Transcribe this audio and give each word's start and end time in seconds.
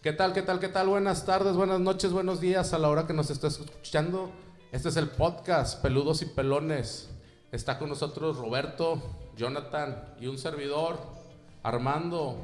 ¿Qué 0.00 0.12
tal, 0.12 0.32
qué 0.32 0.42
tal, 0.42 0.60
qué 0.60 0.68
tal? 0.68 0.86
Buenas 0.86 1.26
tardes, 1.26 1.56
buenas 1.56 1.80
noches, 1.80 2.12
buenos 2.12 2.40
días 2.40 2.72
a 2.72 2.78
la 2.78 2.88
hora 2.88 3.08
que 3.08 3.12
nos 3.12 3.30
estés 3.30 3.58
escuchando. 3.58 4.30
Este 4.70 4.90
es 4.90 4.96
el 4.96 5.08
podcast 5.08 5.82
Peludos 5.82 6.22
y 6.22 6.26
Pelones. 6.26 7.10
Está 7.50 7.80
con 7.80 7.88
nosotros 7.88 8.36
Roberto, 8.36 9.02
Jonathan 9.36 10.14
y 10.20 10.28
un 10.28 10.38
servidor, 10.38 11.00
Armando. 11.64 12.38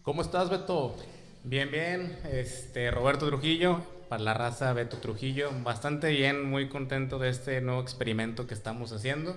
¿Cómo 0.00 0.22
estás, 0.22 0.48
Beto? 0.48 0.96
Bien, 1.44 1.70
bien. 1.70 2.18
Este, 2.32 2.90
Roberto 2.90 3.26
Trujillo, 3.26 3.82
para 4.08 4.22
la 4.22 4.32
raza 4.32 4.72
Beto 4.72 4.96
Trujillo. 4.96 5.50
Bastante 5.62 6.08
bien, 6.08 6.42
muy 6.42 6.70
contento 6.70 7.18
de 7.18 7.28
este 7.28 7.60
nuevo 7.60 7.82
experimento 7.82 8.46
que 8.46 8.54
estamos 8.54 8.92
haciendo. 8.92 9.36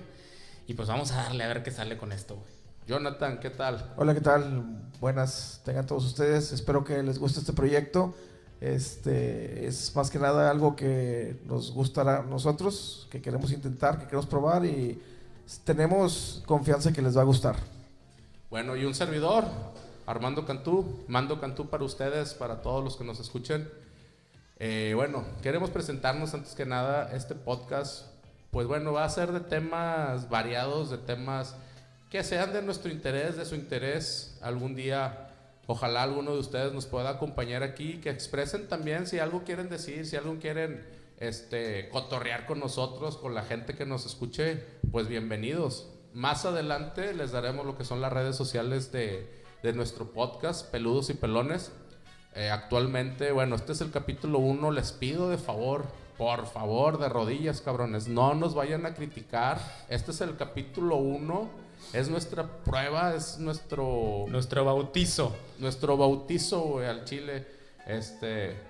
Y 0.66 0.72
pues 0.72 0.88
vamos 0.88 1.12
a 1.12 1.16
darle 1.16 1.44
a 1.44 1.48
ver 1.48 1.62
qué 1.62 1.70
sale 1.70 1.98
con 1.98 2.12
esto, 2.12 2.36
güey. 2.36 2.59
Jonathan, 2.90 3.38
¿qué 3.38 3.50
tal? 3.50 3.92
Hola, 3.96 4.14
¿qué 4.14 4.20
tal? 4.20 4.64
Buenas 5.00 5.60
tengan 5.64 5.86
todos 5.86 6.04
ustedes. 6.06 6.50
Espero 6.50 6.82
que 6.82 7.00
les 7.04 7.20
guste 7.20 7.38
este 7.38 7.52
proyecto. 7.52 8.16
Este 8.60 9.64
es 9.68 9.94
más 9.94 10.10
que 10.10 10.18
nada 10.18 10.50
algo 10.50 10.74
que 10.74 11.40
nos 11.46 11.70
gustará 11.70 12.18
a 12.18 12.22
nosotros, 12.24 13.06
que 13.08 13.22
queremos 13.22 13.52
intentar, 13.52 14.00
que 14.00 14.06
queremos 14.06 14.26
probar 14.26 14.66
y 14.66 15.00
tenemos 15.62 16.42
confianza 16.46 16.92
que 16.92 17.00
les 17.00 17.16
va 17.16 17.20
a 17.20 17.26
gustar. 17.26 17.54
Bueno, 18.50 18.74
y 18.74 18.84
un 18.84 18.94
servidor, 18.96 19.44
Armando 20.04 20.44
Cantú, 20.44 21.04
mando 21.06 21.40
Cantú 21.40 21.68
para 21.68 21.84
ustedes, 21.84 22.34
para 22.34 22.60
todos 22.60 22.82
los 22.82 22.96
que 22.96 23.04
nos 23.04 23.20
escuchen. 23.20 23.70
Eh, 24.58 24.94
bueno, 24.96 25.22
queremos 25.42 25.70
presentarnos 25.70 26.34
antes 26.34 26.56
que 26.56 26.66
nada 26.66 27.08
este 27.14 27.36
podcast. 27.36 28.06
Pues 28.50 28.66
bueno, 28.66 28.92
va 28.92 29.04
a 29.04 29.08
ser 29.08 29.30
de 29.30 29.38
temas 29.38 30.28
variados, 30.28 30.90
de 30.90 30.98
temas 30.98 31.54
que 32.10 32.24
sean 32.24 32.52
de 32.52 32.60
nuestro 32.60 32.90
interés, 32.90 33.36
de 33.36 33.46
su 33.46 33.54
interés. 33.54 34.36
Algún 34.42 34.74
día, 34.74 35.30
ojalá 35.66 36.02
alguno 36.02 36.32
de 36.32 36.40
ustedes 36.40 36.72
nos 36.72 36.86
pueda 36.86 37.10
acompañar 37.10 37.62
aquí, 37.62 37.98
que 38.00 38.10
expresen 38.10 38.68
también 38.68 39.06
si 39.06 39.20
algo 39.20 39.44
quieren 39.44 39.68
decir, 39.68 40.04
si 40.04 40.16
algo 40.16 40.36
quieren 40.40 40.84
este, 41.18 41.88
cotorrear 41.90 42.46
con 42.46 42.58
nosotros, 42.58 43.16
con 43.16 43.34
la 43.34 43.42
gente 43.42 43.74
que 43.74 43.86
nos 43.86 44.06
escuche, 44.06 44.64
pues 44.90 45.06
bienvenidos. 45.06 45.88
Más 46.12 46.44
adelante 46.44 47.14
les 47.14 47.30
daremos 47.30 47.64
lo 47.64 47.78
que 47.78 47.84
son 47.84 48.00
las 48.00 48.12
redes 48.12 48.34
sociales 48.34 48.90
de, 48.90 49.30
de 49.62 49.72
nuestro 49.72 50.10
podcast, 50.10 50.68
Peludos 50.68 51.10
y 51.10 51.14
Pelones. 51.14 51.70
Eh, 52.34 52.50
actualmente, 52.50 53.30
bueno, 53.30 53.54
este 53.54 53.70
es 53.70 53.80
el 53.82 53.92
capítulo 53.92 54.40
1, 54.40 54.72
les 54.72 54.90
pido 54.90 55.30
de 55.30 55.38
favor, 55.38 55.84
por 56.18 56.46
favor, 56.46 56.98
de 56.98 57.08
rodillas, 57.08 57.60
cabrones, 57.60 58.08
no 58.08 58.34
nos 58.34 58.56
vayan 58.56 58.84
a 58.84 58.94
criticar. 58.94 59.60
Este 59.88 60.10
es 60.10 60.20
el 60.20 60.36
capítulo 60.36 60.96
1 60.96 61.69
es 61.92 62.08
nuestra 62.08 62.46
prueba, 62.46 63.14
es 63.14 63.38
nuestro... 63.38 64.26
Nuestro 64.28 64.64
bautizo. 64.64 65.34
Nuestro 65.58 65.96
bautizo, 65.96 66.60
güey, 66.60 66.86
al 66.86 67.04
chile. 67.04 67.46
Este... 67.86 68.69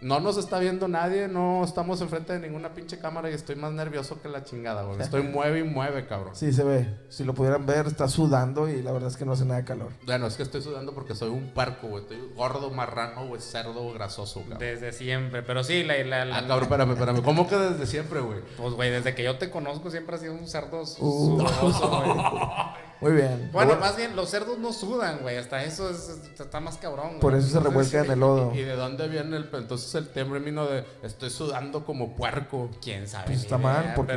No 0.00 0.20
nos 0.20 0.36
está 0.36 0.58
viendo 0.58 0.88
nadie, 0.88 1.26
no 1.26 1.64
estamos 1.64 2.00
enfrente 2.00 2.34
de 2.34 2.40
ninguna 2.40 2.74
pinche 2.74 2.98
cámara 2.98 3.30
y 3.30 3.34
estoy 3.34 3.56
más 3.56 3.72
nervioso 3.72 4.20
que 4.20 4.28
la 4.28 4.44
chingada, 4.44 4.82
güey. 4.82 5.00
Estoy 5.00 5.22
mueve 5.22 5.60
y 5.60 5.62
mueve, 5.64 6.06
cabrón. 6.06 6.36
Sí, 6.36 6.52
se 6.52 6.64
ve. 6.64 6.88
Si 7.08 7.24
lo 7.24 7.34
pudieran 7.34 7.64
ver, 7.66 7.86
está 7.86 8.08
sudando 8.08 8.68
y 8.68 8.82
la 8.82 8.92
verdad 8.92 9.08
es 9.08 9.16
que 9.16 9.24
no 9.24 9.32
hace 9.32 9.44
nada 9.44 9.60
de 9.60 9.64
calor. 9.64 9.92
Bueno, 10.04 10.26
es 10.26 10.36
que 10.36 10.42
estoy 10.42 10.62
sudando 10.62 10.92
porque 10.92 11.14
soy 11.14 11.30
un 11.30 11.50
parco, 11.54 11.88
güey. 11.88 12.02
Estoy 12.02 12.18
gordo, 12.36 12.70
marrano, 12.70 13.26
güey, 13.26 13.40
cerdo, 13.40 13.92
grasoso, 13.92 14.40
cabrón. 14.40 14.58
Desde 14.58 14.92
siempre, 14.92 15.42
pero 15.42 15.64
sí, 15.64 15.82
la... 15.82 15.96
la, 16.04 16.24
la 16.24 16.36
ah, 16.36 16.40
cabrón, 16.46 16.62
espérame, 16.64 16.90
espérame. 16.92 17.22
¿Cómo 17.22 17.48
que 17.48 17.56
desde 17.56 17.86
siempre, 17.86 18.20
güey? 18.20 18.40
Pues, 18.56 18.74
güey, 18.74 18.90
desde 18.90 19.14
que 19.14 19.22
yo 19.22 19.38
te 19.38 19.50
conozco 19.50 19.90
siempre 19.90 20.16
has 20.16 20.20
sido 20.20 20.34
un 20.34 20.46
cerdo 20.46 20.82
uh. 20.82 20.86
sudoso, 20.86 21.88
güey. 21.88 22.10
Muy 23.00 23.12
bien. 23.12 23.50
Bueno, 23.52 23.76
más 23.76 23.96
bien, 23.96 24.16
los 24.16 24.30
cerdos 24.30 24.58
no 24.58 24.72
sudan, 24.72 25.18
güey. 25.20 25.36
Hasta 25.36 25.62
eso 25.64 25.90
está 25.90 26.60
más 26.60 26.78
cabrón. 26.78 27.18
Por 27.20 27.34
eso 27.34 27.48
se 27.48 27.60
revuelca 27.60 28.04
en 28.04 28.10
el 28.10 28.20
lodo. 28.20 28.54
¿Y, 28.54 28.62
de 28.62 28.74
dónde 28.74 29.08
viene 29.08 29.36
el, 29.36 29.48
entonces 29.52 29.94
el 29.94 30.08
término 30.08 30.66
de 30.66 30.84
estoy 31.02 31.30
sudando 31.30 31.84
como 31.84 32.16
puerco? 32.16 32.70
¿Quién 32.82 33.06
sabe? 33.08 33.26
Pues 33.26 33.42
está 33.42 33.58
mal, 33.58 33.92
porque 33.94 34.16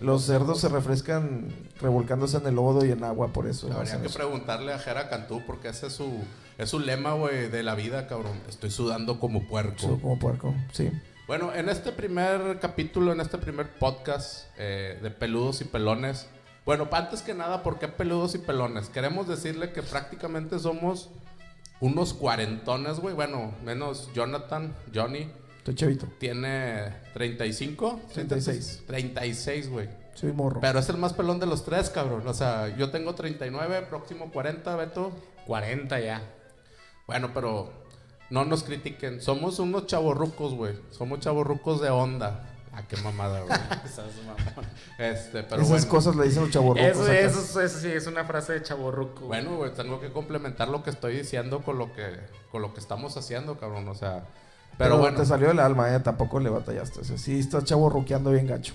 los, 0.00 0.24
cerdos 0.24 0.60
se 0.60 0.68
refrescan 0.68 1.48
revolcándose 1.80 2.36
en 2.38 2.46
el 2.46 2.54
lodo 2.54 2.84
y 2.84 2.92
en 2.92 3.04
agua, 3.04 3.28
por 3.28 3.46
eso. 3.46 3.72
Habría 3.72 4.00
que 4.00 4.08
preguntarle 4.08 4.72
a 4.72 4.78
Jera 4.78 5.08
Cantú, 5.08 5.42
porque 5.46 5.68
ese 5.68 5.88
es 5.88 5.92
su, 5.92 6.12
es 6.56 6.70
su 6.70 6.78
lema, 6.78 7.14
güey, 7.14 7.48
de 7.48 7.62
la 7.62 7.74
vida, 7.74 8.06
cabrón. 8.06 8.40
Estoy 8.48 8.70
sudando 8.70 9.18
como 9.18 9.46
puerco. 9.46 9.98
como 10.00 10.18
puerco, 10.18 10.54
sí. 10.72 10.90
Bueno, 11.28 11.52
en 11.54 11.68
este 11.68 11.92
primer 11.92 12.58
capítulo, 12.58 13.12
en 13.12 13.20
este 13.20 13.36
primer 13.36 13.68
podcast 13.78 14.46
eh, 14.56 14.98
de 15.02 15.10
peludos 15.10 15.60
y 15.60 15.64
pelones, 15.64 16.26
bueno, 16.68 16.86
antes 16.92 17.22
que 17.22 17.32
nada, 17.32 17.62
¿por 17.62 17.78
qué 17.78 17.88
peludos 17.88 18.34
y 18.34 18.38
pelones? 18.40 18.90
Queremos 18.90 19.26
decirle 19.26 19.72
que 19.72 19.82
prácticamente 19.82 20.58
somos 20.58 21.08
unos 21.80 22.12
cuarentones, 22.12 23.00
güey. 23.00 23.14
Bueno, 23.14 23.54
menos 23.64 24.10
Jonathan, 24.12 24.76
Johnny. 24.94 25.30
Estoy 25.56 25.74
chavito. 25.74 26.08
Tiene 26.18 26.94
35. 27.14 28.00
36. 28.12 28.82
36, 28.86 29.70
güey. 29.70 29.88
Soy 30.12 30.32
morro. 30.32 30.60
Pero 30.60 30.78
es 30.78 30.86
el 30.90 30.98
más 30.98 31.14
pelón 31.14 31.40
de 31.40 31.46
los 31.46 31.64
tres, 31.64 31.88
cabrón. 31.88 32.28
O 32.28 32.34
sea, 32.34 32.68
yo 32.76 32.90
tengo 32.90 33.14
39, 33.14 33.86
próximo 33.88 34.30
40, 34.30 34.76
Beto. 34.76 35.12
40 35.46 36.00
ya. 36.00 36.20
Bueno, 37.06 37.30
pero 37.32 37.72
no 38.28 38.44
nos 38.44 38.62
critiquen. 38.62 39.22
Somos 39.22 39.58
unos 39.58 39.86
chavorrucos, 39.86 40.52
güey. 40.52 40.74
Somos 40.90 41.20
chavorrucos 41.20 41.80
de 41.80 41.88
onda. 41.88 42.57
Ah, 42.78 42.84
qué 42.88 42.96
mamada, 42.98 43.40
güey. 43.40 43.58
este, 44.98 45.42
pero 45.42 45.62
Esas 45.62 45.84
cosas 45.84 46.14
le 46.14 46.24
dicen 46.24 46.42
los 46.42 46.52
chavorrucos. 46.52 46.88
Eso, 46.88 47.10
eso, 47.10 47.60
eso, 47.60 47.80
sí, 47.80 47.88
es 47.88 48.06
una 48.06 48.24
frase 48.24 48.52
de 48.52 48.62
chavorruco. 48.62 49.26
Bueno, 49.26 49.56
güey, 49.56 49.72
tengo 49.72 50.00
que 50.00 50.12
complementar 50.12 50.68
lo 50.68 50.84
que 50.84 50.90
estoy 50.90 51.16
diciendo 51.16 51.62
con 51.62 51.76
lo 51.76 51.92
que, 51.92 52.20
con 52.52 52.62
lo 52.62 52.74
que 52.74 52.80
estamos 52.80 53.16
haciendo, 53.16 53.58
cabrón. 53.58 53.88
O 53.88 53.96
sea, 53.96 54.22
pero, 54.76 54.98
bueno. 54.98 55.18
Te 55.18 55.26
salió 55.26 55.50
el 55.50 55.58
alma, 55.58 55.92
¿eh? 55.92 55.98
Tampoco 55.98 56.38
le 56.38 56.50
batallaste. 56.50 57.00
O 57.00 57.04
sea, 57.04 57.18
sí, 57.18 57.40
estás 57.40 57.64
chavorruqueando 57.64 58.30
bien 58.30 58.46
gacho. 58.46 58.74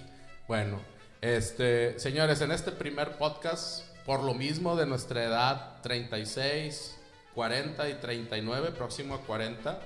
Bueno, 0.50 0.80
este, 1.22 1.97
señores, 1.97 2.41
en 2.41 2.52
este 2.52 2.74
primer 2.74 3.18
podcast, 3.18 3.85
por 4.06 4.22
lo 4.22 4.34
mismo 4.34 4.75
de 4.75 4.85
nuestra 4.85 5.24
edad, 5.24 5.81
36, 5.81 6.97
40 7.35 7.88
y 7.88 7.94
39, 7.94 8.72
próximo 8.72 9.16
a 9.16 9.22
40, 9.22 9.80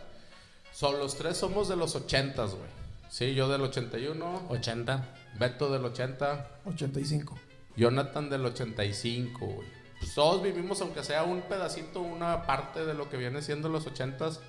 son 0.74 0.98
los 0.98 1.16
tres 1.16 1.38
somos 1.38 1.70
de 1.70 1.76
los 1.76 1.96
80, 1.96 2.44
güey. 2.46 2.87
Sí, 3.10 3.34
yo 3.34 3.48
del 3.48 3.62
81. 3.62 4.48
80. 4.50 5.14
Beto 5.40 5.72
del 5.72 5.86
80. 5.86 6.48
85. 6.66 7.38
Jonathan 7.76 8.30
del 8.30 8.46
85, 8.46 9.46
güey. 9.46 9.68
Pues 10.00 10.14
todos 10.14 10.44
vivimos, 10.44 10.82
aunque 10.82 11.04
sea 11.04 11.24
un 11.24 11.42
pedacito, 11.42 12.02
una 12.02 12.44
parte 12.44 12.86
de 12.86 12.94
lo 12.94 13.10
que 13.10 13.18
viene 13.18 13.42
siendo 13.42 13.70
los 13.70 13.88
80s. 13.88 14.40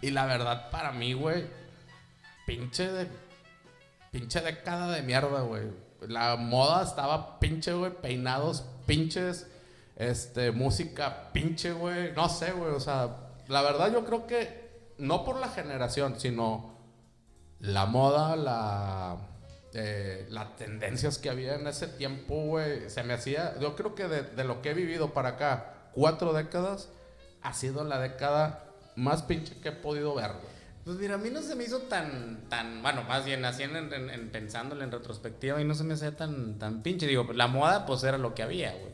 Y 0.00 0.10
la 0.10 0.26
verdad, 0.26 0.70
para 0.70 0.92
mí, 0.92 1.12
güey, 1.14 1.46
pinche 2.46 2.90
de. 2.90 3.08
Pinche 4.10 4.40
década 4.40 4.90
de 4.90 5.02
mierda, 5.02 5.40
güey. 5.40 5.62
La 6.00 6.36
moda 6.36 6.82
estaba 6.82 7.38
pinche, 7.38 7.72
güey. 7.72 7.92
Peinados 7.92 8.64
pinches. 8.86 9.46
Este, 9.96 10.50
música 10.50 11.32
pinche, 11.32 11.72
güey. 11.72 12.12
No 12.12 12.28
sé, 12.28 12.52
güey. 12.52 12.72
O 12.72 12.80
sea, 12.80 13.16
la 13.48 13.62
verdad, 13.62 13.92
yo 13.92 14.04
creo 14.04 14.26
que. 14.26 14.62
No 14.98 15.24
por 15.24 15.36
la 15.36 15.48
generación, 15.48 16.20
sino 16.20 16.71
la 17.62 17.86
moda, 17.86 18.36
la, 18.36 19.16
eh, 19.72 20.26
las 20.30 20.56
tendencias 20.56 21.18
que 21.18 21.30
había 21.30 21.54
en 21.54 21.66
ese 21.66 21.86
tiempo, 21.86 22.44
güey, 22.44 22.90
se 22.90 23.04
me 23.04 23.14
hacía, 23.14 23.58
yo 23.60 23.76
creo 23.76 23.94
que 23.94 24.08
de, 24.08 24.44
lo 24.44 24.60
que 24.60 24.70
he 24.70 24.74
vivido 24.74 25.14
para 25.14 25.30
acá, 25.30 25.74
cuatro 25.92 26.32
décadas, 26.32 26.88
ha 27.40 27.52
sido 27.54 27.84
la 27.84 28.00
década 28.00 28.64
más 28.96 29.22
pinche 29.22 29.58
que 29.60 29.70
he 29.70 29.72
podido 29.72 30.14
ver, 30.14 30.32
Pues 30.84 30.96
mira, 30.96 31.14
a 31.14 31.18
mí 31.18 31.30
no 31.30 31.40
se 31.40 31.54
me 31.54 31.62
hizo 31.64 31.82
tan, 31.82 32.48
tan, 32.48 32.82
bueno, 32.82 33.04
más 33.04 33.24
bien 33.24 33.44
así 33.44 33.62
en, 33.62 33.76
en, 33.76 34.30
pensándolo 34.30 34.82
en 34.82 34.90
retrospectiva 34.90 35.60
y 35.60 35.64
no 35.64 35.74
se 35.74 35.84
me 35.84 35.94
hacía 35.94 36.16
tan, 36.16 36.58
tan 36.58 36.82
pinche. 36.82 37.06
Digo, 37.06 37.32
la 37.32 37.46
moda 37.46 37.86
pues 37.86 38.02
era 38.02 38.18
lo 38.18 38.34
que 38.34 38.42
había, 38.42 38.72
güey. 38.72 38.92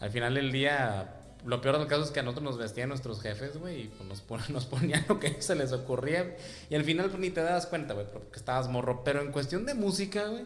Al 0.00 0.10
final 0.10 0.34
del 0.34 0.50
día, 0.50 1.17
lo 1.44 1.60
peor 1.60 1.78
del 1.78 1.86
caso 1.86 2.02
es 2.02 2.10
que 2.10 2.20
a 2.20 2.22
nosotros 2.22 2.44
nos 2.44 2.58
vestían 2.58 2.88
nuestros 2.88 3.20
jefes, 3.20 3.56
güey, 3.58 3.82
y 3.82 3.88
pues 3.88 4.08
nos, 4.08 4.48
nos 4.50 4.66
ponían 4.66 5.04
lo 5.08 5.18
que 5.20 5.40
se 5.40 5.54
les 5.54 5.72
ocurría. 5.72 6.36
Y 6.70 6.74
al 6.74 6.84
final 6.84 7.08
pues, 7.08 7.20
ni 7.20 7.30
te 7.30 7.42
das 7.42 7.66
cuenta, 7.66 7.94
güey, 7.94 8.06
porque 8.10 8.36
estabas 8.36 8.68
morro. 8.68 9.02
Pero 9.04 9.22
en 9.22 9.32
cuestión 9.32 9.66
de 9.66 9.74
música, 9.74 10.26
güey, 10.26 10.44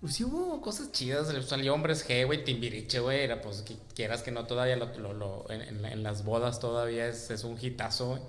pues 0.00 0.14
sí 0.14 0.24
hubo 0.24 0.60
cosas 0.60 0.92
chidas. 0.92 1.32
Salió 1.46 1.74
Hombres 1.74 2.06
G, 2.06 2.26
güey, 2.26 2.44
Timbiriche, 2.44 3.00
güey. 3.00 3.20
Era 3.20 3.40
pues, 3.40 3.62
que 3.62 3.76
quieras 3.94 4.22
que 4.22 4.30
no, 4.30 4.46
todavía 4.46 4.74
en, 4.74 6.02
las 6.02 6.24
bodas 6.24 6.60
todavía 6.60 7.06
es, 7.06 7.44
un 7.44 7.58
hitazo, 7.60 8.08
güey. 8.08 8.22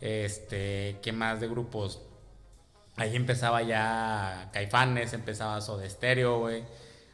Este, 0.00 0.98
¿qué 1.00 1.12
más 1.12 1.40
de 1.40 1.48
grupos? 1.48 2.00
Ahí 2.96 3.16
empezaba 3.16 3.62
ya 3.62 4.50
Caifanes, 4.52 5.12
empezaba 5.12 5.60
Soda 5.60 5.88
Stereo, 5.88 6.40
güey. 6.40 6.64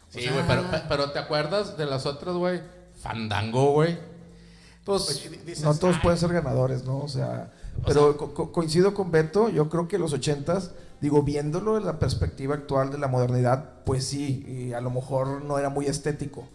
Sí, 0.09 0.27
güey, 0.27 0.43
pero 0.89 1.13
¿te 1.13 1.19
acuerdas 1.19 1.77
de 1.77 1.85
las 1.85 2.07
otras, 2.07 2.35
güey? 2.35 2.63
Fandango, 3.01 3.73
güey. 3.73 3.99
Pues, 4.85 5.31
no 5.63 5.75
todos 5.75 5.99
pueden 6.03 6.19
ser 6.19 6.33
ganadores, 6.33 6.85
¿no? 6.85 6.99
O 7.01 7.09
sea, 7.09 7.53
pero 7.87 8.17
coincido 8.17 8.95
con 8.95 9.11
Beto, 9.11 9.51
yo 9.51 9.69
creo 9.69 9.87
que 9.87 9.99
los 9.99 10.13
ochentas, 10.15 10.73
digo, 11.01 11.23
viéndolo 11.23 11.77
en 11.77 11.85
la 11.85 11.99
perspectiva 11.99 12.55
actual 12.55 12.91
de 12.91 12.99
la 12.99 13.09
modernidad, 13.09 13.83
pues 13.85 14.05
sí, 14.05 14.45
y 14.49 14.73
a 14.73 14.81
lo 14.81 14.91
mejor 14.91 15.43
no 15.45 15.59
era 15.59 15.69
muy 15.69 15.87
estético 15.87 16.49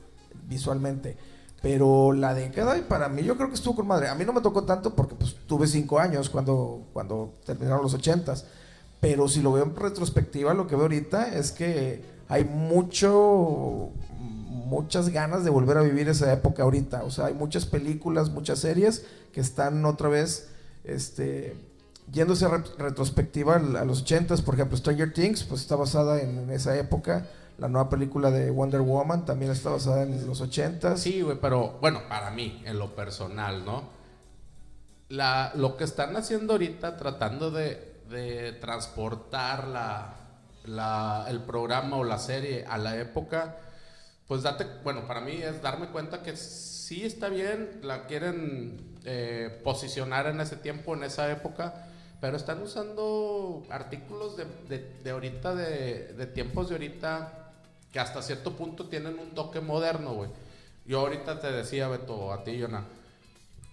visualmente. 0.48 1.18
Pero 1.62 2.12
la 2.12 2.34
década, 2.34 2.78
y 2.78 2.82
para 2.82 3.08
mí 3.08 3.24
yo 3.24 3.38
creo 3.38 3.48
que 3.48 3.56
estuvo 3.56 3.78
con 3.78 3.88
madre. 3.88 4.10
A 4.10 4.16
mí 4.16 4.26
no 4.26 4.34
me 4.34 4.42
tocó 4.42 4.64
tanto 4.64 4.94
porque 4.96 5.16
pues 5.16 5.38
tuve 5.48 5.66
cinco 5.66 5.98
años 5.98 6.30
cuando, 6.30 6.88
cuando 6.92 7.36
terminaron 7.46 7.84
los 7.84 7.94
ochentas. 7.94 8.46
Pero 9.00 9.30
si 9.30 9.42
lo 9.42 9.54
veo 9.54 9.64
en 9.64 9.76
retrospectiva, 9.76 10.54
lo 10.54 10.68
que 10.68 10.76
veo 10.76 10.84
ahorita 10.84 11.36
es 11.36 11.52
que 11.52 12.04
hay 12.28 12.44
mucho, 12.44 13.92
muchas 14.74 15.10
ganas 15.10 15.44
de 15.44 15.52
volver 15.52 15.78
a 15.78 15.82
vivir 15.82 16.10
esa 16.10 16.34
época 16.34 16.64
ahorita. 16.64 17.04
O 17.04 17.12
sea, 17.12 17.26
hay 17.28 17.36
muchas 17.36 17.66
películas, 17.68 18.32
muchas 18.32 18.60
series 18.60 19.06
que 19.32 19.40
están 19.40 19.86
otra 19.86 20.10
vez, 20.10 20.50
este, 20.84 21.56
yéndose 22.12 22.46
a 22.46 22.64
retrospectiva 22.80 23.56
a 23.56 23.86
los 23.86 24.02
ochentas. 24.02 24.42
Por 24.42 24.56
ejemplo, 24.56 24.76
Stranger 24.76 25.14
Things, 25.14 25.44
pues 25.44 25.62
está 25.62 25.76
basada 25.76 26.20
en, 26.22 26.40
en 26.40 26.50
esa 26.50 26.76
época. 26.76 27.28
La 27.60 27.68
nueva 27.68 27.88
película 27.88 28.32
de 28.32 28.50
Wonder 28.50 28.82
Woman 28.82 29.26
también 29.26 29.52
está 29.52 29.70
basada 29.70 30.02
en 30.02 30.26
los 30.26 30.42
80 30.42 30.98
Sí, 30.98 31.22
güey, 31.22 31.38
pero 31.40 31.78
bueno, 31.80 32.02
para 32.10 32.32
mí, 32.32 32.64
en 32.66 32.80
lo 32.80 32.96
personal, 32.96 33.64
¿no? 33.64 33.84
La, 35.10 35.52
lo 35.54 35.78
que 35.78 35.84
están 35.84 36.16
haciendo 36.16 36.54
ahorita, 36.54 36.98
tratando 36.98 37.52
de, 37.52 38.02
de 38.10 38.54
transportar 38.54 39.68
la, 39.68 40.16
la, 40.66 41.26
el 41.28 41.42
programa 41.42 41.98
o 41.98 42.04
la 42.04 42.18
serie 42.18 42.66
a 42.66 42.80
la 42.80 42.98
época, 42.98 43.58
pues 44.28 44.44
date, 44.44 44.66
bueno, 44.84 45.08
para 45.08 45.22
mí 45.22 45.34
es 45.34 45.62
darme 45.62 45.88
cuenta 45.88 46.22
que 46.24 46.36
sí 46.38 47.06
está 47.06 47.30
bien, 47.30 47.80
la 47.84 48.06
quieren 48.06 48.96
eh, 49.06 49.62
posicionar 49.64 50.28
en 50.28 50.40
ese 50.42 50.56
tiempo, 50.56 50.94
en 50.94 51.04
esa 51.04 51.30
época, 51.32 51.88
pero 52.22 52.38
están 52.38 52.62
usando 52.62 53.64
artículos 53.70 54.38
de, 54.38 54.46
de, 54.70 54.80
de 55.04 55.10
ahorita, 55.12 55.56
de, 55.56 56.14
de 56.14 56.26
tiempos 56.26 56.70
de 56.70 56.76
ahorita, 56.76 57.52
que 57.92 58.00
hasta 58.00 58.22
cierto 58.22 58.54
punto 58.54 58.88
tienen 58.88 59.20
un 59.20 59.32
toque 59.36 59.60
moderno, 59.60 60.14
güey. 60.14 60.30
Yo 60.86 61.02
ahorita 61.02 61.40
te 61.40 61.52
decía, 61.52 61.88
Beto, 61.88 62.34
a 62.34 62.44
ti, 62.44 62.58
Yona, 62.58 62.86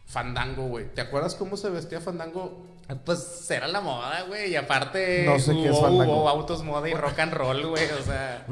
Fandango, 0.06 0.66
güey. 0.68 0.92
¿Te 0.92 1.00
acuerdas 1.00 1.34
cómo 1.34 1.56
se 1.56 1.70
vestía 1.70 2.00
Fandango? 2.00 2.66
Pues 3.04 3.48
era 3.50 3.68
la 3.68 3.80
moda, 3.80 4.22
güey. 4.22 4.50
Y 4.50 4.56
aparte 4.56 5.24
no 5.24 5.38
sé 5.38 5.52
hubo, 5.52 5.62
qué 5.62 5.68
es 5.70 5.80
Fandango. 5.80 6.20
hubo 6.22 6.28
autos 6.28 6.62
moda 6.64 6.88
y 6.88 6.94
rock 6.94 7.18
and 7.20 7.32
roll, 7.32 7.66
güey. 7.66 7.84
O 7.98 8.02
sea, 8.04 8.46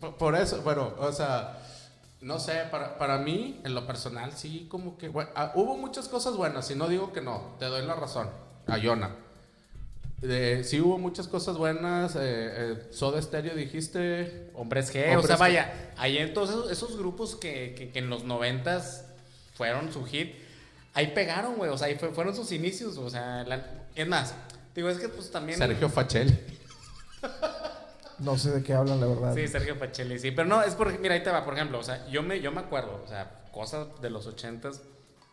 Por, 0.00 0.16
por 0.16 0.34
eso, 0.36 0.60
bueno, 0.62 0.92
o 0.98 1.12
sea, 1.12 1.58
no 2.20 2.38
sé, 2.38 2.62
para, 2.70 2.98
para 2.98 3.18
mí, 3.18 3.60
en 3.64 3.74
lo 3.74 3.86
personal, 3.86 4.32
sí, 4.32 4.66
como 4.70 4.96
que, 4.98 5.08
bueno, 5.08 5.30
ah, 5.34 5.52
hubo 5.54 5.76
muchas 5.76 6.08
cosas 6.08 6.36
buenas, 6.36 6.70
y 6.70 6.74
no 6.74 6.88
digo 6.88 7.12
que 7.12 7.20
no, 7.20 7.56
te 7.58 7.64
doy 7.66 7.84
la 7.86 7.94
razón, 7.94 8.28
a 8.66 8.78
Yona. 8.78 9.10
Eh, 10.20 10.62
sí 10.64 10.80
hubo 10.80 10.98
muchas 10.98 11.28
cosas 11.28 11.56
buenas, 11.56 12.16
eh, 12.16 12.20
eh, 12.22 12.88
Soda 12.90 13.22
Stereo 13.22 13.54
dijiste, 13.54 14.50
hombres 14.54 14.92
G. 14.92 15.06
o 15.06 15.18
Hombres 15.20 15.26
sea, 15.26 15.36
G. 15.36 15.38
vaya, 15.38 15.92
ahí 15.96 16.18
entonces 16.18 16.56
esos 16.72 16.98
grupos 16.98 17.36
que, 17.36 17.74
que, 17.76 17.90
que 17.90 17.98
en 18.00 18.10
los 18.10 18.24
noventas 18.24 19.04
fueron 19.54 19.92
su 19.92 20.04
hit, 20.04 20.34
ahí 20.94 21.12
pegaron, 21.14 21.54
güey. 21.54 21.70
O 21.70 21.78
sea, 21.78 21.86
ahí 21.86 21.94
fue- 21.96 22.10
fueron 22.10 22.34
sus 22.34 22.50
inicios. 22.50 22.96
O 22.98 23.08
sea, 23.10 23.44
la- 23.44 23.64
es 23.94 24.08
más, 24.08 24.34
digo, 24.74 24.88
es 24.88 24.98
que 24.98 25.08
pues 25.08 25.30
también. 25.30 25.56
Sergio 25.58 25.88
Fachel. 25.88 26.36
No 28.18 28.36
sé 28.36 28.50
de 28.50 28.62
qué 28.62 28.74
hablan, 28.74 29.00
la 29.00 29.06
verdad. 29.06 29.34
Sí, 29.34 29.46
Sergio 29.46 29.78
Pacelli, 29.78 30.18
sí. 30.18 30.30
Pero 30.30 30.48
no, 30.48 30.62
es 30.62 30.74
porque, 30.74 30.98
mira, 30.98 31.14
ahí 31.14 31.22
te 31.22 31.30
va, 31.30 31.44
por 31.44 31.54
ejemplo, 31.54 31.78
o 31.78 31.82
sea, 31.82 32.06
yo 32.08 32.22
me, 32.22 32.40
yo 32.40 32.52
me 32.52 32.60
acuerdo, 32.60 33.00
o 33.04 33.08
sea, 33.08 33.44
cosas 33.52 33.86
de 34.00 34.10
los 34.10 34.26
ochentas, 34.26 34.82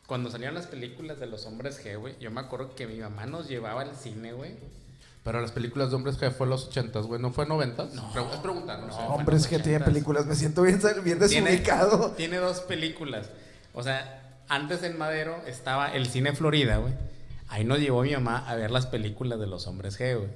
cuando 0.07 0.29
salían 0.29 0.53
las 0.53 0.67
películas 0.67 1.19
de 1.19 1.27
los 1.27 1.45
hombres 1.45 1.83
G, 1.83 1.97
güey, 1.97 2.15
yo 2.19 2.29
me 2.31 2.41
acuerdo 2.41 2.75
que 2.75 2.85
mi 2.85 2.97
mamá 2.97 3.25
nos 3.25 3.47
llevaba 3.47 3.81
al 3.81 3.95
cine, 3.95 4.33
güey. 4.33 4.51
Pero 5.23 5.41
las 5.41 5.51
películas 5.51 5.89
de 5.89 5.95
hombres 5.95 6.17
que 6.17 6.29
fue 6.29 6.45
los 6.45 6.67
80, 6.67 6.99
güey, 6.99 7.19
¿no 7.19 7.31
fue 7.31 7.47
90? 7.47 7.89
No. 7.93 8.31
es 8.31 8.39
preguntar, 8.41 8.79
no, 8.79 8.93
sé. 8.93 9.01
Hombres 9.09 9.47
que 9.47 9.57
tienen 9.57 9.83
películas, 9.83 10.27
me 10.27 10.35
siento 10.35 10.61
bien, 10.61 10.79
bien 11.03 11.17
desubicado. 11.17 12.11
Tiene, 12.11 12.15
tiene 12.15 12.37
dos 12.37 12.61
películas. 12.61 13.31
O 13.73 13.81
sea, 13.81 14.37
antes 14.47 14.83
en 14.83 14.97
Madero 14.99 15.35
estaba 15.47 15.91
el 15.93 16.05
cine 16.05 16.33
Florida, 16.33 16.77
güey. 16.77 16.93
Ahí 17.47 17.63
nos 17.63 17.79
llevó 17.79 18.03
mi 18.03 18.11
mamá 18.11 18.47
a 18.47 18.53
ver 18.55 18.69
las 18.69 18.85
películas 18.85 19.39
de 19.39 19.47
los 19.47 19.65
hombres 19.65 19.99
G, 19.99 20.15
güey. 20.15 20.29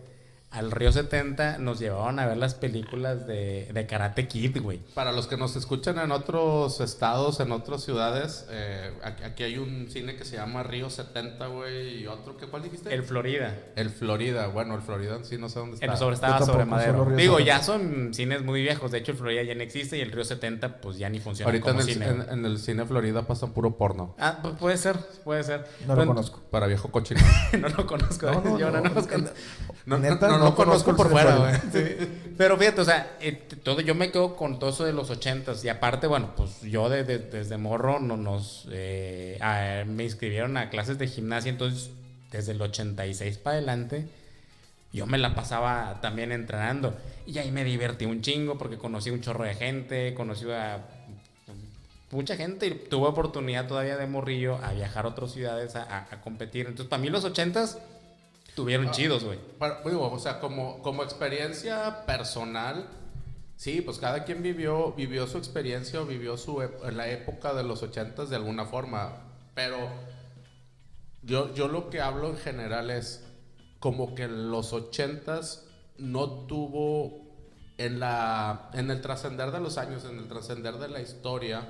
Al 0.51 0.71
Río 0.71 0.91
70 0.91 1.59
nos 1.59 1.77
llevaban 1.77 2.17
a 2.17 2.25
ver 2.25 2.35
las 2.37 2.55
películas 2.55 3.27
de, 3.27 3.69
de 3.71 3.85
Karate 3.85 4.27
Kid, 4.27 4.59
güey. 4.61 4.79
Para 4.95 5.11
los 5.11 5.27
que 5.27 5.37
nos 5.37 5.55
escuchan 5.55 5.99
en 5.99 6.11
otros 6.11 6.81
estados, 6.81 7.39
en 7.39 7.51
otras 7.51 7.83
ciudades, 7.83 8.47
eh, 8.49 8.91
aquí, 9.03 9.43
hay 9.43 9.59
un 9.59 9.91
cine 9.91 10.15
que 10.15 10.25
se 10.25 10.37
llama 10.37 10.63
Río 10.63 10.89
70, 10.89 11.45
güey, 11.47 12.01
y 12.01 12.07
otro, 12.07 12.35
¿qué, 12.35 12.47
¿cuál 12.47 12.63
dijiste? 12.63 12.91
El 12.91 13.03
Florida. 13.03 13.55
El 13.75 13.91
Florida, 13.91 14.47
bueno, 14.47 14.73
el 14.73 14.81
Florida 14.81 15.17
en 15.17 15.25
sí 15.25 15.37
no 15.37 15.49
sé 15.49 15.59
dónde 15.59 15.75
está. 15.75 15.85
El 15.85 15.95
sobre 15.97 16.15
estaba 16.15 16.43
sobre 16.43 16.65
Madero. 16.65 17.05
Digo, 17.15 17.37
70. 17.37 17.43
ya 17.45 17.63
son 17.63 18.13
cines 18.15 18.41
muy 18.43 18.63
viejos. 18.63 18.89
De 18.91 18.97
hecho, 18.97 19.11
el 19.11 19.19
Florida 19.19 19.43
ya 19.43 19.53
no 19.53 19.61
existe 19.61 19.97
y 19.99 20.01
el 20.01 20.11
Río 20.11 20.25
70 20.25 20.81
pues 20.81 20.97
ya 20.97 21.09
ni 21.09 21.19
funciona 21.19 21.47
Ahorita 21.51 21.69
en 21.69 21.75
como 21.77 21.87
el, 21.87 21.93
cine. 21.93 22.07
en, 22.07 22.25
en 22.27 22.45
el 22.47 22.57
cine 22.57 22.85
Florida 22.85 23.27
pasan 23.27 23.51
puro 23.53 23.77
porno. 23.77 24.15
Ah, 24.17 24.39
pu- 24.41 24.55
puede 24.57 24.77
ser, 24.77 24.97
puede 25.23 25.43
ser. 25.43 25.59
No 25.81 25.93
Pero- 25.93 26.01
lo 26.01 26.07
conozco. 26.07 26.41
Para 26.49 26.65
viejo 26.65 26.89
cochino. 26.89 27.21
no 27.59 27.69
lo 27.69 27.85
conozco. 27.85 28.31
No, 28.31 28.41
no, 28.41 28.57
yo 28.57 28.71
no, 28.71 28.81
no, 28.81 30.38
no, 30.39 30.45
no 30.45 30.49
no 30.51 30.55
conozco 30.55 30.95
por 30.95 31.09
fuera, 31.09 31.35
güey. 31.37 31.53
Pero 32.37 32.57
fíjate, 32.57 32.81
o 32.81 32.85
sea, 32.85 33.17
eh, 33.19 33.33
todo, 33.63 33.81
yo 33.81 33.95
me 33.95 34.11
quedo 34.11 34.35
con 34.35 34.59
todo 34.59 34.69
eso 34.69 34.85
de 34.85 34.93
los 34.93 35.09
ochentas. 35.09 35.63
Y 35.65 35.69
aparte, 35.69 36.07
bueno, 36.07 36.31
pues 36.37 36.61
yo 36.61 36.89
de- 36.89 37.03
de- 37.03 37.19
desde 37.19 37.57
morro 37.57 37.99
no, 37.99 38.15
nos 38.17 38.67
eh, 38.71 39.37
a- 39.41 39.83
me 39.85 40.05
inscribieron 40.05 40.55
a 40.57 40.69
clases 40.69 40.97
de 40.97 41.07
gimnasia. 41.07 41.49
Entonces, 41.51 41.91
desde 42.31 42.53
el 42.53 42.61
86 42.61 43.37
para 43.39 43.57
adelante, 43.57 44.07
yo 44.93 45.05
me 45.05 45.17
la 45.17 45.35
pasaba 45.35 45.99
también 46.01 46.31
entrenando. 46.31 46.95
Y 47.27 47.37
ahí 47.39 47.51
me 47.51 47.63
divertí 47.63 48.05
un 48.05 48.21
chingo 48.21 48.57
porque 48.57 48.77
conocí 48.77 49.09
un 49.09 49.21
chorro 49.21 49.43
de 49.43 49.53
gente, 49.55 50.13
conocí 50.15 50.45
a 50.49 50.79
mucha 52.11 52.35
gente 52.35 52.65
y 52.67 52.71
tuve 52.71 53.07
oportunidad 53.07 53.67
todavía 53.67 53.97
de 53.97 54.07
morrillo 54.07 54.57
a 54.63 54.71
viajar 54.73 55.05
a 55.05 55.09
otras 55.09 55.31
ciudades 55.31 55.75
a, 55.75 55.83
a- 55.83 56.07
a 56.09 56.21
competir. 56.21 56.65
Entonces, 56.67 56.87
para 56.87 57.01
mí 57.01 57.09
los 57.09 57.23
ochentas 57.25 57.77
tuvieron 58.63 58.91
chidos, 58.91 59.23
güey. 59.23 59.39
O 59.59 60.19
sea, 60.19 60.39
como, 60.39 60.81
como 60.81 61.03
experiencia 61.03 62.05
personal, 62.05 62.87
sí, 63.55 63.81
pues 63.81 63.97
cada 63.99 64.23
quien 64.25 64.41
vivió, 64.43 64.93
vivió 64.93 65.27
su 65.27 65.37
experiencia 65.37 66.01
o 66.01 66.05
vivió 66.05 66.37
su 66.37 66.57
ep- 66.61 66.91
la 66.91 67.09
época 67.09 67.53
de 67.53 67.63
los 67.63 67.81
ochentas 67.83 68.29
de 68.29 68.35
alguna 68.35 68.65
forma. 68.65 69.23
Pero 69.55 69.77
yo, 71.23 71.53
yo 71.53 71.67
lo 71.67 71.89
que 71.89 72.01
hablo 72.01 72.29
en 72.29 72.37
general 72.37 72.89
es 72.89 73.23
como 73.79 74.13
que 74.15 74.27
los 74.27 74.73
ochentas 74.73 75.65
no 75.97 76.29
tuvo 76.47 77.27
en 77.77 77.99
la 77.99 78.69
en 78.73 78.91
el 78.91 78.99
trascender 79.01 79.51
de 79.51 79.59
los 79.61 79.77
años, 79.77 80.03
en 80.05 80.17
el 80.17 80.27
trascender 80.27 80.75
de 80.75 80.89
la 80.89 81.01
historia, 81.01 81.67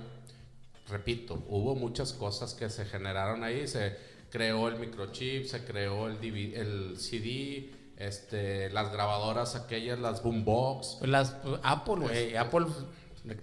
repito, 0.88 1.44
hubo 1.50 1.75
muchas 1.75 2.13
cosas 2.13 2.56
que 2.56 2.69
se 2.69 2.85
generaron 2.85 3.44
ahí, 3.44 3.68
se 3.68 3.95
creó 4.30 4.68
el 4.68 4.80
microchip, 4.80 5.46
se 5.46 5.64
creó 5.66 6.08
el, 6.08 6.18
DV 6.18 6.59
el 6.59 6.98
CD, 6.98 7.71
este, 7.98 8.69
las 8.69 8.92
grabadoras 8.92 9.56
aquellas, 9.56 10.00
las 10.00 10.24
boombox, 10.24 10.98
Pues 11.00 11.12
Las 11.12 11.31
pues, 11.31 11.59
Apple, 11.64 11.95
güey. 11.95 12.36
Apple 12.36 12.66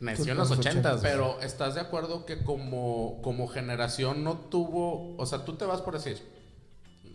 nació 0.01 0.33
en 0.33 0.39
Los 0.39 0.51
80 0.51 0.69
ochentas. 0.71 1.01
pero 1.03 1.41
¿estás 1.41 1.75
de 1.75 1.81
acuerdo 1.81 2.25
que 2.25 2.43
como, 2.43 3.21
como 3.23 3.49
generación 3.49 4.25
no 4.25 4.37
tuvo, 4.39 5.17
o 5.17 5.27
sea, 5.27 5.45
tú 5.45 5.57
te 5.57 5.65
vas 5.65 5.83
por 5.83 5.95
decir, 5.95 6.23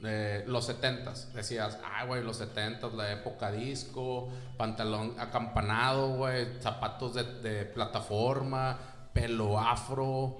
eh, 0.03 0.43
los 0.47 0.67
70s, 0.69 1.31
decías, 1.33 1.77
ah, 1.83 2.05
güey, 2.05 2.23
los 2.23 2.41
70s, 2.41 2.93
la 2.93 3.11
época 3.11 3.51
disco, 3.51 4.29
pantalón 4.57 5.15
acampanado, 5.19 6.15
güey, 6.15 6.59
zapatos 6.59 7.13
de, 7.13 7.23
de 7.23 7.65
plataforma, 7.65 8.79
pelo 9.13 9.59
afro, 9.59 10.37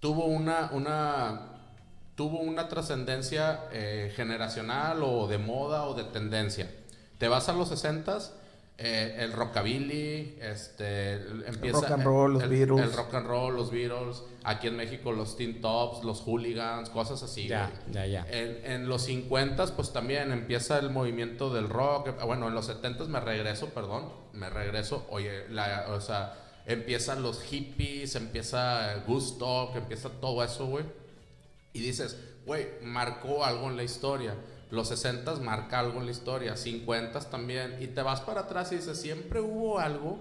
tuvo 0.00 0.26
una, 0.26 0.70
una, 0.72 1.55
tuvo 2.16 2.40
una 2.40 2.68
trascendencia 2.68 3.64
eh, 3.72 4.12
generacional 4.16 5.02
o 5.04 5.28
de 5.28 5.38
moda 5.38 5.84
o 5.84 5.94
de 5.94 6.04
tendencia. 6.04 6.68
Te 7.18 7.28
vas 7.28 7.48
a 7.48 7.52
los 7.52 7.70
60s, 7.70 8.32
eh, 8.78 9.16
el 9.20 9.32
rockabilly, 9.32 10.36
este, 10.40 11.14
el- 11.14 11.44
empieza 11.46 11.80
rock 11.80 11.90
and 11.92 12.04
roll, 12.04 12.32
los 12.34 12.42
el- 12.42 12.48
Beatles. 12.50 12.80
el 12.84 12.92
rock 12.92 13.14
and 13.14 13.26
roll, 13.26 13.54
los 13.56 13.70
Beatles, 13.70 14.22
aquí 14.44 14.66
en 14.66 14.76
México 14.76 15.12
los 15.12 15.36
Teen 15.36 15.60
Tops, 15.62 16.04
los 16.04 16.20
Hooligans, 16.22 16.90
cosas 16.90 17.22
así. 17.22 17.48
Ya, 17.48 17.70
ya, 17.90 18.06
ya. 18.06 18.26
En, 18.30 18.60
en 18.70 18.88
los 18.88 19.02
50 19.02 19.64
pues 19.76 19.92
también 19.92 20.30
empieza 20.32 20.78
el 20.78 20.90
movimiento 20.90 21.52
del 21.52 21.68
rock. 21.68 22.08
Eh, 22.08 22.24
Bueno, 22.26 22.48
en 22.48 22.54
los 22.54 22.66
70 22.66 23.04
me 23.04 23.20
regreso, 23.20 23.68
perdón, 23.70 24.10
me 24.34 24.50
regreso. 24.50 25.06
Oye, 25.10 25.48
la, 25.48 25.86
o 25.90 26.00
sea, 26.02 26.34
empiezan 26.66 27.22
los 27.22 27.42
hippies, 27.42 28.14
empieza 28.16 28.94
Gusto, 29.06 29.70
que 29.72 29.78
empieza 29.78 30.08
todo 30.20 30.42
eso, 30.44 30.66
güey. 30.66 30.84
Y 31.76 31.80
dices, 31.80 32.16
güey, 32.46 32.68
marcó 32.82 33.44
algo 33.44 33.68
en 33.68 33.76
la 33.76 33.82
historia. 33.82 34.34
Los 34.70 34.88
60 34.88 35.36
marca 35.36 35.78
algo 35.78 36.00
en 36.00 36.06
la 36.06 36.12
historia, 36.12 36.56
50 36.56 37.20
también. 37.20 37.76
Y 37.82 37.88
te 37.88 38.00
vas 38.00 38.22
para 38.22 38.42
atrás 38.42 38.72
y 38.72 38.76
dices, 38.76 38.98
siempre 38.98 39.40
hubo 39.40 39.78
algo 39.78 40.18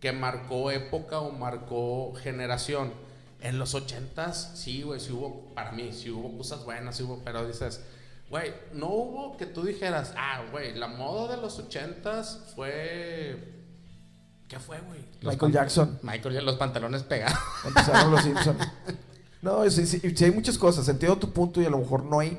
que 0.00 0.12
marcó 0.12 0.70
época 0.70 1.20
o 1.20 1.30
marcó 1.30 2.14
generación. 2.14 2.94
En 3.42 3.58
los 3.58 3.74
80 3.74 4.32
sí, 4.32 4.82
güey, 4.82 4.98
sí 4.98 5.12
hubo, 5.12 5.52
para 5.54 5.72
mí, 5.72 5.92
sí 5.92 6.10
hubo 6.10 6.38
cosas 6.38 6.64
buenas, 6.64 6.96
sí 6.96 7.02
hubo, 7.02 7.20
pero 7.22 7.46
dices, 7.46 7.84
güey, 8.30 8.54
no 8.72 8.86
hubo 8.86 9.36
que 9.36 9.44
tú 9.44 9.62
dijeras, 9.62 10.14
ah, 10.16 10.42
güey, 10.50 10.74
la 10.74 10.88
moda 10.88 11.36
de 11.36 11.42
los 11.42 11.58
80 11.58 12.24
fue. 12.54 13.52
¿Qué 14.48 14.58
fue, 14.58 14.80
güey? 14.80 15.04
Michael 15.20 15.52
Jackson. 15.52 15.98
Michael, 16.00 16.46
los 16.46 16.56
pantalones 16.56 17.02
pegados. 17.02 17.38
Empezaron 17.66 18.10
los 18.10 18.22
Simpsons. 18.22 18.66
No, 19.44 19.70
sí, 19.70 19.86
sí, 19.86 20.00
sí 20.16 20.24
hay 20.24 20.30
muchas 20.32 20.58
cosas. 20.58 20.88
Entiendo 20.88 21.16
tu 21.18 21.30
punto 21.32 21.60
y 21.60 21.66
a 21.66 21.70
lo 21.70 21.78
mejor 21.78 22.04
no 22.04 22.18
hay 22.20 22.38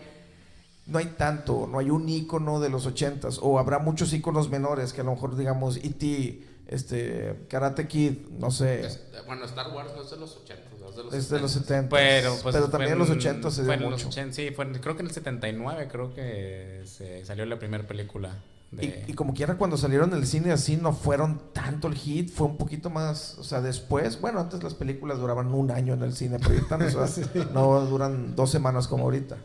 no 0.88 1.00
hay 1.00 1.06
tanto, 1.18 1.68
no 1.72 1.80
hay 1.80 1.90
un 1.90 2.08
icono 2.08 2.60
de 2.60 2.70
los 2.70 2.86
ochentas, 2.86 3.40
o 3.42 3.58
habrá 3.58 3.80
muchos 3.80 4.14
iconos 4.14 4.50
menores 4.52 4.94
que 4.94 5.02
a 5.02 5.04
lo 5.04 5.12
mejor 5.16 5.36
digamos 5.36 5.78
E.T., 5.78 6.44
este, 6.68 7.46
Karate 7.50 7.88
Kid, 7.88 8.14
no 8.40 8.52
sé. 8.52 8.86
Este, 8.86 9.22
bueno, 9.26 9.46
Star 9.46 9.72
Wars 9.74 9.92
no 9.96 10.04
es 10.04 10.12
de 10.12 10.18
los 10.18 10.36
80, 10.38 10.62
es 10.90 10.96
de 10.96 11.04
los 11.04 11.14
Es 11.14 11.30
de 11.30 11.40
los 11.40 11.52
70. 11.52 11.90
Pero, 11.90 12.36
pues, 12.44 12.56
pero 12.56 12.70
también 12.70 12.94
en 12.94 13.00
los 13.00 13.08
fue 13.08 13.18
80 13.18 13.50
se 13.52 13.64
dio 13.64 13.76
los 13.78 13.92
mucho. 13.92 14.08
80, 14.10 14.34
sí, 14.36 14.52
fue 14.52 14.66
en- 14.66 14.74
creo 14.76 14.96
que 14.96 15.02
en 15.02 15.08
el 15.08 15.14
79 15.14 15.88
creo 15.92 16.14
que 16.14 16.84
se 16.86 17.26
salió 17.26 17.46
la 17.48 17.58
primera 17.58 17.86
película. 17.88 18.36
De... 18.75 19.03
Y, 19.08 19.12
y 19.12 19.13
como 19.13 19.34
quiera, 19.34 19.58
cuando 19.58 19.77
salieron 19.77 20.10
del 20.10 20.25
cine 20.25 20.51
así, 20.51 20.77
no 20.77 20.94
fueron 20.94 21.41
tanto 21.53 21.88
el 21.88 21.96
hit, 21.96 22.32
fue 22.32 22.48
un 22.48 22.58
poquito 22.58 22.89
más, 22.89 23.38
o 23.38 23.44
sea, 23.44 23.62
después, 23.62 24.20
bueno, 24.20 24.39
antes 24.39 24.62
las 24.63 24.74
películas 24.74 25.20
duraban 25.20 25.53
un 25.53 25.72
año 25.72 25.94
en 25.94 26.03
el 26.03 26.13
cine 26.15 26.39
proyectándose, 26.39 26.96
¿verdad? 27.34 27.51
no 27.53 27.86
duran 27.86 28.36
dos 28.36 28.51
semanas 28.51 28.88
como 28.88 29.05
ahorita. 29.05 29.38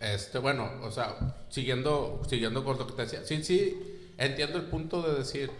Este, 0.00 0.38
bueno, 0.38 0.68
o 0.82 0.90
sea, 0.90 1.16
siguiendo, 1.48 2.22
siguiendo 2.28 2.64
con 2.64 2.78
lo 2.78 2.86
que 2.86 2.92
te 2.92 3.02
decía, 3.02 3.24
sí, 3.24 3.42
sí, 3.42 4.12
entiendo 4.16 4.58
el 4.58 4.66
punto 4.66 5.02
de 5.02 5.18
decir, 5.18 5.50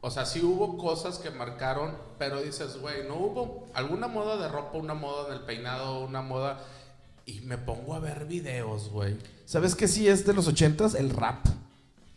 o 0.00 0.10
sea, 0.10 0.26
sí 0.26 0.42
hubo 0.42 0.78
cosas 0.78 1.18
que 1.18 1.30
marcaron, 1.30 1.96
pero 2.18 2.40
dices, 2.40 2.78
güey, 2.80 3.06
no 3.08 3.16
hubo 3.16 3.66
alguna 3.74 4.06
moda 4.06 4.36
de 4.36 4.48
ropa, 4.48 4.78
una 4.78 4.94
moda 4.94 5.28
en 5.28 5.34
el 5.34 5.40
peinado, 5.40 6.04
una 6.04 6.22
moda, 6.22 6.60
y 7.26 7.40
me 7.40 7.58
pongo 7.58 7.94
a 7.94 7.98
ver 7.98 8.26
videos, 8.26 8.90
güey. 8.90 9.16
¿Sabes 9.44 9.74
qué 9.74 9.88
sí 9.88 10.08
es 10.08 10.24
de 10.24 10.34
los 10.34 10.46
ochentas? 10.46 10.94
El 10.94 11.10
rap. 11.10 11.46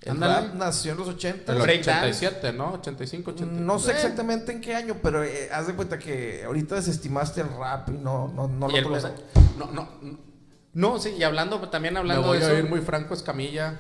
El 0.02 0.20
rap 0.20 0.54
nació 0.56 0.94
en 0.94 0.98
los 0.98 1.08
ochentas. 1.10 1.56
El 1.56 1.62
breakdance. 1.62 2.08
87, 2.28 2.54
¿no? 2.54 2.74
85, 2.74 3.32
80. 3.32 3.54
No 3.54 3.78
sé 3.80 3.92
Eh. 3.92 3.96
exactamente 3.96 4.52
en 4.52 4.60
qué 4.62 4.76
año, 4.76 4.98
pero 5.02 5.24
eh, 5.24 5.50
haz 5.54 5.68
de 5.68 5.74
cuenta 5.76 6.00
que 6.00 6.44
ahorita 6.44 6.76
desestimaste 6.76 7.42
el 7.42 7.50
rap 7.50 7.90
y 7.90 7.94
no, 7.94 8.28
no, 8.30 8.48
no 8.48 8.70
Y 8.70 8.82
lo 8.82 8.90
tolero. 8.90 9.14
No, 9.58 9.68
no, 9.72 9.90
no, 10.02 10.18
No, 10.74 11.00
sí, 11.00 11.10
y 11.18 11.24
hablando, 11.24 11.60
también 11.70 11.94
me 11.94 12.00
hablando 12.00 12.28
voy 12.28 12.40
de 12.40 12.46
a 12.46 12.48
eso. 12.50 12.58
ir 12.58 12.68
muy 12.70 12.82
franco, 12.82 13.14
Escamilla. 13.14 13.80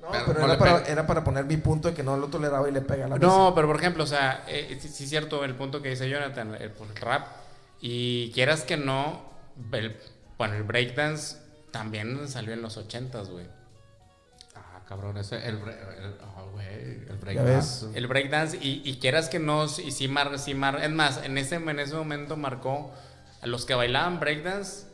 No, 0.00 0.08
pero 0.12 0.24
pero, 0.26 0.38
no 0.40 0.46
era, 0.46 0.58
para, 0.58 0.76
pega. 0.78 0.88
era 0.92 1.06
para 1.06 1.24
poner 1.24 1.44
mi 1.44 1.56
punto 1.56 1.88
de 1.88 1.94
que 1.94 2.02
no 2.02 2.16
lo 2.16 2.28
toleraba 2.28 2.68
y 2.68 2.72
le 2.72 2.80
pega 2.80 3.06
a 3.06 3.08
la 3.08 3.16
mesa. 3.16 3.26
No, 3.26 3.52
pero 3.54 3.66
por 3.66 3.76
ejemplo, 3.76 4.04
o 4.04 4.06
sea, 4.06 4.44
eh, 4.48 4.78
sí, 4.80 4.88
sí 4.88 5.04
es 5.04 5.10
cierto 5.10 5.44
el 5.44 5.54
punto 5.56 5.82
que 5.82 5.90
dice 5.90 6.08
Jonathan, 6.08 6.54
el, 6.54 6.62
el 6.62 6.96
rap. 7.00 7.26
Y 7.80 8.30
quieras 8.32 8.62
que 8.62 8.76
no, 8.76 9.20
el, 9.72 9.96
bueno, 10.38 10.54
el 10.54 10.62
breakdance 10.62 11.36
también 11.70 12.28
salió 12.28 12.52
en 12.52 12.62
los 12.62 12.76
80s, 12.78 13.28
güey. 13.30 13.46
Ah, 14.90 14.96
cabrón, 14.96 15.16
ese, 15.18 15.36
el, 15.48 15.56
ah, 16.20 16.42
el 17.08 17.16
break 17.18 17.36
Ya 17.36 17.42
ves. 17.44 17.82
dance. 17.82 17.98
El 17.98 18.06
breakdance, 18.08 18.56
y, 18.60 18.82
y 18.84 18.98
quieras 18.98 19.28
que 19.28 19.38
no, 19.38 19.64
y 19.66 19.90
sí, 19.92 20.08
mar, 20.08 20.36
sí 20.38 20.54
mar- 20.54 20.80
es 20.82 20.90
más, 20.90 21.22
en 21.24 21.38
ese, 21.38 21.56
en 21.56 21.78
ese 21.78 21.94
momento 21.94 22.36
marcó 22.36 22.92
a 23.40 23.46
los 23.46 23.64
que 23.66 23.74
bailaban 23.74 24.18
breakdance, 24.20 24.86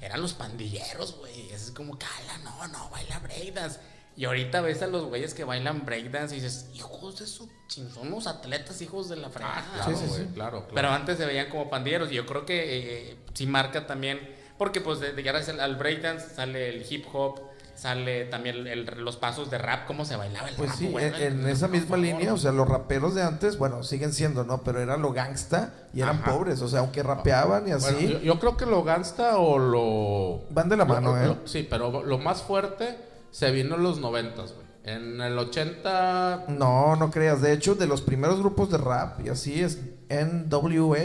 eran 0.00 0.22
los 0.22 0.32
pandilleros, 0.34 1.16
güey. 1.18 1.50
Es 1.50 1.72
como, 1.72 1.98
cala, 1.98 2.38
no, 2.44 2.68
no, 2.68 2.88
baila 2.90 3.18
breakdance. 3.18 3.78
Y 4.16 4.24
ahorita 4.24 4.60
ves 4.60 4.82
a 4.82 4.86
los 4.86 5.04
güeyes 5.04 5.34
que 5.34 5.44
bailan 5.44 5.84
breakdance 5.84 6.34
y 6.36 6.40
dices, 6.40 6.68
hijos 6.74 7.18
de 7.18 7.26
su 7.26 7.48
ching, 7.68 7.90
son 7.90 8.08
unos 8.08 8.26
atletas, 8.26 8.80
hijos 8.82 9.08
de 9.08 9.16
la 9.16 9.30
fregada. 9.30 9.64
Ah, 9.74 9.82
claro, 9.84 9.96
Sí, 9.98 10.04
sí, 10.08 10.26
claro, 10.34 10.58
claro. 10.60 10.74
Pero 10.74 10.88
antes 10.90 11.16
se 11.18 11.26
veían 11.26 11.48
como 11.50 11.68
pandilleros 11.70 12.10
y 12.12 12.14
yo 12.14 12.26
creo 12.26 12.44
que 12.46 13.10
eh, 13.10 13.16
sí 13.34 13.46
marca 13.46 13.86
también, 13.86 14.34
porque 14.58 14.80
pues 14.80 15.00
de, 15.00 15.12
de 15.12 15.22
gracias 15.22 15.58
al 15.58 15.76
breakdance 15.76 16.34
sale 16.34 16.68
el 16.70 16.86
hip 16.90 17.06
hop, 17.12 17.40
sale 17.80 18.26
también 18.26 18.66
el- 18.66 18.84
los 18.98 19.16
pasos 19.16 19.50
de 19.50 19.56
rap, 19.56 19.86
cómo 19.86 20.04
se 20.04 20.14
bailaba 20.16 20.48
el 20.50 20.54
Pues 20.56 20.68
rap. 20.70 20.78
sí, 20.78 20.92
en, 20.98 21.14
en 21.14 21.48
esa 21.48 21.66
misma 21.66 21.96
favor. 21.96 22.04
línea, 22.04 22.34
o 22.34 22.36
sea, 22.36 22.52
los 22.52 22.68
raperos 22.68 23.14
de 23.14 23.22
antes, 23.22 23.56
bueno, 23.56 23.82
siguen 23.84 24.12
siendo, 24.12 24.44
¿no? 24.44 24.62
Pero 24.62 24.80
era 24.80 24.98
lo 24.98 25.12
gangsta 25.14 25.72
y 25.94 26.02
eran 26.02 26.16
Ajá. 26.18 26.32
pobres, 26.34 26.60
o 26.60 26.68
sea, 26.68 26.80
aunque 26.80 27.02
rapeaban 27.02 27.66
y 27.68 27.70
así, 27.72 27.94
Bueno, 27.94 28.08
yo, 28.10 28.18
yo 28.20 28.38
creo 28.38 28.56
que 28.58 28.66
lo 28.66 28.82
gangsta 28.84 29.38
o 29.38 29.58
lo... 29.58 30.44
van 30.50 30.68
de 30.68 30.76
la 30.76 30.84
mano, 30.84 31.16
lo- 31.16 31.22
¿eh? 31.22 31.26
lo- 31.28 31.38
sí, 31.46 31.66
pero 31.68 32.02
lo 32.04 32.18
más 32.18 32.42
fuerte 32.42 32.98
se 33.30 33.50
vino 33.50 33.76
en 33.76 33.82
los 33.82 33.98
noventas, 33.98 34.52
güey. 34.52 34.66
En 34.84 35.20
el 35.20 35.38
80... 35.38 36.46
No, 36.48 36.96
no 36.96 37.10
creas. 37.10 37.40
De 37.40 37.52
hecho, 37.52 37.74
de 37.76 37.86
los 37.86 38.00
primeros 38.02 38.40
grupos 38.40 38.70
de 38.70 38.78
rap, 38.78 39.24
y 39.24 39.28
así 39.30 39.62
es 39.62 39.78
NWA, 40.08 40.98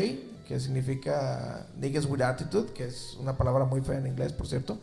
que 0.47 0.59
significa 0.59 1.67
Niggas 1.77 2.05
with 2.05 2.21
Attitude, 2.21 2.73
que 2.73 2.85
es 2.85 3.15
una 3.19 3.37
palabra 3.37 3.65
muy 3.65 3.81
fea 3.81 3.97
en 3.97 4.07
inglés, 4.07 4.33
por 4.33 4.47
cierto. 4.47 4.77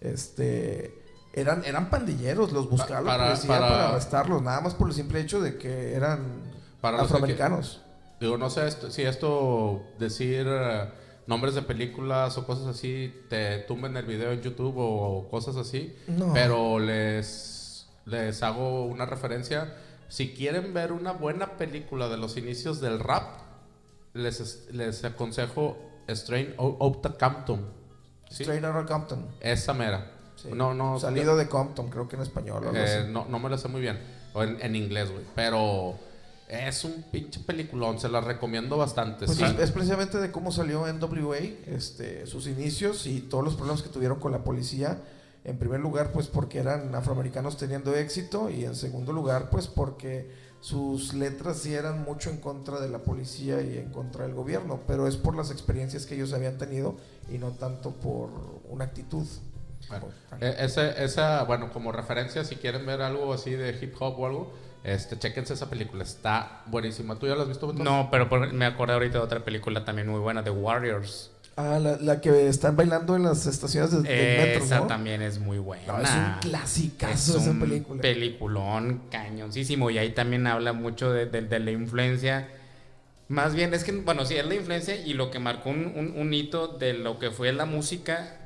Este. 0.00 0.97
Eran, 1.32 1.64
eran 1.64 1.90
pandilleros, 1.90 2.52
los 2.52 2.68
buscaba 2.68 3.00
la 3.00 3.06
para- 3.10 3.26
policía 3.28 3.48
para- 3.48 3.68
para, 3.68 3.88
arrestarlos, 3.90 4.42
nada 4.42 4.60
más 4.60 4.74
por 4.74 4.88
el 4.88 4.94
simple 4.94 5.20
hecho 5.20 5.40
de 5.40 5.56
que 5.58 5.94
eran 5.94 6.42
Para 6.80 6.96
los 6.98 7.06
que- 7.08 7.12
afroamericanos. 7.14 7.80
Digo, 8.20 8.36
no 8.38 8.50
sé 8.50 8.66
esto- 8.66 8.90
si 8.90 9.02
esto 9.02 9.82
decir 9.98 10.46
eh, 10.48 10.88
nombres 11.26 11.54
de 11.54 11.62
películas 11.62 12.36
o 12.38 12.46
cosas 12.46 12.66
así 12.66 13.14
te 13.28 13.58
tumben 13.58 13.96
el 13.96 14.06
video 14.06 14.32
en 14.32 14.40
YouTube 14.40 14.74
o 14.78 15.28
cosas 15.30 15.56
así. 15.56 15.94
No. 16.08 16.32
Pero 16.32 16.78
les, 16.80 17.86
les 18.06 18.42
hago 18.42 18.86
una 18.86 19.06
referencia. 19.06 19.74
Si 20.08 20.32
quieren 20.34 20.72
ver 20.74 20.90
una 20.90 21.12
buena 21.12 21.58
película 21.58 22.08
de 22.08 22.16
los 22.16 22.36
inicios 22.38 22.80
del 22.80 22.98
rap, 22.98 23.40
les, 24.14 24.66
les 24.72 25.04
aconsejo 25.04 25.76
Strain 26.08 26.54
Outta 26.56 27.16
Compton. 27.18 27.70
¿Sí? 28.30 28.42
Straight 28.42 28.64
Outta 28.64 28.86
Compton. 28.86 29.26
Esa 29.40 29.74
mera. 29.74 30.10
Sí. 30.42 30.48
No, 30.54 30.72
no. 30.74 30.98
Salido 31.00 31.36
de 31.36 31.48
Compton, 31.48 31.90
creo 31.90 32.08
que 32.08 32.16
en 32.16 32.22
español. 32.22 32.64
o 32.64 32.68
algo 32.68 32.78
Eh, 32.80 33.02
así. 33.02 33.12
no, 33.12 33.26
no 33.28 33.38
me 33.38 33.48
lo 33.48 33.58
sé 33.58 33.68
muy 33.68 33.80
bien. 33.80 33.98
O 34.34 34.42
en, 34.42 34.60
en 34.60 34.76
inglés, 34.76 35.10
güey. 35.10 35.24
Pero 35.34 35.94
es 36.48 36.84
un 36.84 37.04
pinche 37.10 37.40
peliculón. 37.40 37.98
Se 37.98 38.08
la 38.08 38.20
recomiendo 38.20 38.76
bastante. 38.76 39.26
Pues 39.26 39.38
sí. 39.38 39.44
es, 39.44 39.58
es 39.58 39.70
precisamente 39.72 40.18
de 40.18 40.30
cómo 40.30 40.52
salió 40.52 40.86
NWA, 40.92 41.38
este, 41.66 42.26
sus 42.26 42.46
inicios 42.46 43.06
y 43.06 43.20
todos 43.20 43.42
los 43.44 43.54
problemas 43.54 43.82
que 43.82 43.88
tuvieron 43.88 44.20
con 44.20 44.32
la 44.32 44.44
policía. 44.44 45.02
En 45.44 45.56
primer 45.58 45.80
lugar, 45.80 46.12
pues 46.12 46.26
porque 46.26 46.58
eran 46.58 46.94
afroamericanos 46.94 47.56
teniendo 47.56 47.94
éxito 47.94 48.50
y 48.50 48.64
en 48.64 48.74
segundo 48.76 49.12
lugar, 49.12 49.48
pues 49.50 49.66
porque 49.66 50.30
sus 50.60 51.14
letras 51.14 51.58
sí 51.58 51.72
eran 51.72 52.02
mucho 52.02 52.28
en 52.30 52.38
contra 52.38 52.80
de 52.80 52.88
la 52.88 52.98
policía 52.98 53.62
y 53.62 53.78
en 53.78 53.90
contra 53.90 54.24
del 54.26 54.34
gobierno, 54.34 54.80
pero 54.86 55.06
es 55.06 55.16
por 55.16 55.36
las 55.36 55.50
experiencias 55.52 56.04
que 56.04 56.16
ellos 56.16 56.32
habían 56.32 56.58
tenido 56.58 56.96
y 57.32 57.38
no 57.38 57.52
tanto 57.52 57.92
por 57.92 58.30
una 58.68 58.84
actitud. 58.86 59.24
Bueno, 59.88 60.06
ese- 60.40 61.02
esa, 61.04 61.42
bueno, 61.44 61.70
como 61.72 61.92
referencia, 61.92 62.44
si 62.44 62.56
quieren 62.56 62.84
ver 62.86 63.00
algo 63.02 63.32
así 63.32 63.50
de 63.52 63.70
hip 63.80 63.94
hop 64.00 64.18
o 64.20 64.26
algo, 64.26 64.54
este, 64.84 65.18
chéquense 65.18 65.54
esa 65.54 65.68
película. 65.70 66.04
Está 66.04 66.62
buenísima. 66.66 67.18
¿Tú 67.18 67.26
ya 67.26 67.34
la 67.34 67.42
has 67.42 67.48
visto, 67.48 67.66
Beto? 67.66 67.82
No, 67.82 68.08
pero 68.10 68.28
por- 68.28 68.52
me 68.52 68.66
acordé 68.66 68.92
ahorita 68.94 69.18
de 69.18 69.24
otra 69.24 69.40
película 69.44 69.84
también 69.84 70.08
muy 70.08 70.20
buena, 70.20 70.44
The 70.44 70.50
Warriors. 70.50 71.30
Ah, 71.56 71.80
la, 71.80 71.96
la 71.96 72.20
que 72.20 72.46
están 72.46 72.76
bailando 72.76 73.16
en 73.16 73.24
las 73.24 73.44
estaciones 73.46 73.90
de, 73.90 74.08
del 74.08 74.46
metro, 74.46 74.64
Esa 74.64 74.78
¿no? 74.80 74.86
también 74.86 75.22
es 75.22 75.40
muy 75.40 75.58
buena. 75.58 75.86
No, 75.88 76.00
es 76.00 76.08
un 76.10 76.34
clasicazo 76.40 77.36
Es 77.36 77.42
esa 77.42 77.50
un 77.50 77.58
película. 77.60 78.00
peliculón 78.00 79.02
cañoncísimo. 79.10 79.90
Y 79.90 79.98
ahí 79.98 80.10
también 80.10 80.46
habla 80.46 80.72
mucho 80.72 81.10
de, 81.12 81.26
de- 81.26 81.42
de 81.42 81.58
la 81.58 81.72
influencia. 81.72 82.46
Más 83.26 83.54
bien, 83.56 83.74
es 83.74 83.82
que, 83.82 83.90
bueno, 83.92 84.24
sí, 84.24 84.36
es 84.36 84.46
la 84.46 84.54
influencia 84.54 84.94
y 84.96 85.14
lo 85.14 85.32
que 85.32 85.40
marcó 85.40 85.70
un, 85.70 85.86
un- 85.96 86.14
un 86.16 86.32
hito 86.32 86.68
de 86.68 86.94
lo 86.94 87.18
que 87.18 87.32
fue 87.32 87.52
la 87.52 87.64
música. 87.66 88.36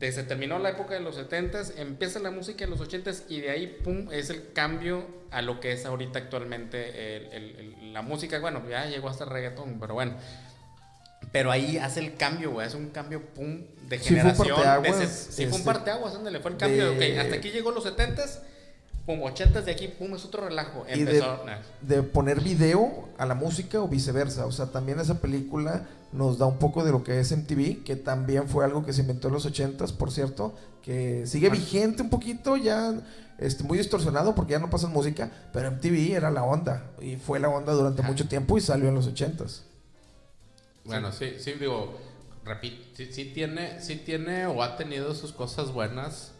De, 0.00 0.10
se 0.12 0.22
terminó 0.24 0.58
la 0.58 0.70
época 0.70 0.94
de 0.94 1.00
los 1.00 1.16
70s, 1.18 1.74
empieza 1.76 2.18
la 2.20 2.30
música 2.30 2.64
de 2.64 2.70
los 2.70 2.80
80s 2.80 3.24
y 3.28 3.40
de 3.42 3.50
ahí, 3.50 3.66
pum, 3.84 4.08
es 4.10 4.30
el 4.30 4.52
cambio 4.54 5.04
a 5.30 5.42
lo 5.42 5.60
que 5.60 5.72
es 5.72 5.84
ahorita 5.84 6.18
actualmente 6.18 7.16
el- 7.16 7.26
el- 7.32 7.56
el- 7.80 7.92
la 7.92 8.00
música. 8.02 8.38
Bueno, 8.40 8.62
ya 8.68 8.86
llegó 8.86 9.08
hasta 9.10 9.24
el 9.24 9.30
reggaetón, 9.30 9.78
pero 9.78 9.94
bueno. 9.94 10.14
Pero 11.32 11.50
ahí 11.52 11.76
hace 11.76 12.00
el 12.00 12.16
cambio, 12.16 12.50
güey. 12.50 12.66
Es 12.66 12.74
un 12.74 12.88
cambio, 12.90 13.22
pum, 13.34 13.62
de 13.88 13.98
Sí, 13.98 14.08
fue 14.08 14.16
generación. 14.20 14.46
de 14.48 14.54
parteaguas, 14.54 14.96
se- 14.96 15.06
sí, 15.32 15.42
fue 15.42 15.44
un 15.46 15.52
este, 15.52 15.64
parteaguas, 15.64 16.14
ándale, 16.14 16.40
fue 16.40 16.50
el 16.52 16.56
cambio. 16.56 16.90
de- 16.92 17.12
ok, 17.12 17.18
hasta 17.20 17.36
aquí 17.36 17.50
llegó 17.50 17.70
los 17.70 17.84
70s, 17.84 18.40
pum, 19.06 19.20
80s 19.22 19.64
de 19.66 19.72
aquí, 19.72 19.88
pum, 19.88 20.14
es 20.14 20.24
otro 20.24 20.48
relajo. 20.48 20.86
y 20.88 21.04
de, 21.04 21.18
Empezó. 21.18 21.44
de 21.82 22.02
poner 22.02 22.40
video 22.40 23.08
a 23.18 23.26
la 23.26 23.34
música 23.34 23.80
o 23.80 23.86
viceversa. 23.86 24.46
O 24.46 24.52
sea, 24.52 24.66
también 24.72 24.98
esa 24.98 25.20
película 25.20 25.86
nos 26.12 26.38
da 26.38 26.46
un 26.46 26.58
poco 26.58 26.84
de 26.84 26.90
lo 26.90 27.04
que 27.04 27.20
es 27.20 27.30
MTV, 27.30 27.84
que 27.84 27.96
también 27.96 28.48
fue 28.48 28.64
algo 28.64 28.84
que 28.84 28.92
se 28.92 29.02
inventó 29.02 29.28
en 29.28 29.34
los 29.34 29.46
80s, 29.46 29.96
por 29.96 30.10
cierto, 30.10 30.54
que 30.82 31.26
sigue 31.26 31.50
vigente 31.50 32.02
un 32.02 32.10
poquito, 32.10 32.56
ya 32.56 32.94
este, 33.38 33.64
muy 33.64 33.78
distorsionado 33.78 34.34
porque 34.34 34.52
ya 34.52 34.58
no 34.58 34.70
pasan 34.70 34.92
música, 34.92 35.30
pero 35.52 35.70
MTV 35.70 36.14
era 36.14 36.30
la 36.30 36.42
onda 36.42 36.90
y 37.00 37.16
fue 37.16 37.38
la 37.38 37.48
onda 37.48 37.72
durante 37.72 38.02
mucho 38.02 38.28
tiempo 38.28 38.58
y 38.58 38.60
salió 38.60 38.88
en 38.88 38.94
los 38.94 39.08
80s. 39.12 39.62
Bueno, 40.84 41.12
sí, 41.12 41.34
sí, 41.38 41.52
digo, 41.52 41.98
repito, 42.44 42.84
sí, 42.94 43.12
sí 43.12 43.26
tiene, 43.26 43.80
sí 43.80 43.96
tiene 43.96 44.46
o 44.46 44.62
ha 44.62 44.76
tenido 44.76 45.14
sus 45.14 45.32
cosas 45.32 45.72
buenas, 45.72 46.32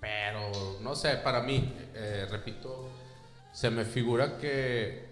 pero 0.00 0.78
no 0.80 0.94
sé, 0.94 1.16
para 1.16 1.42
mí, 1.42 1.74
eh, 1.94 2.26
repito, 2.30 2.88
se 3.52 3.70
me 3.70 3.84
figura 3.84 4.38
que 4.38 5.11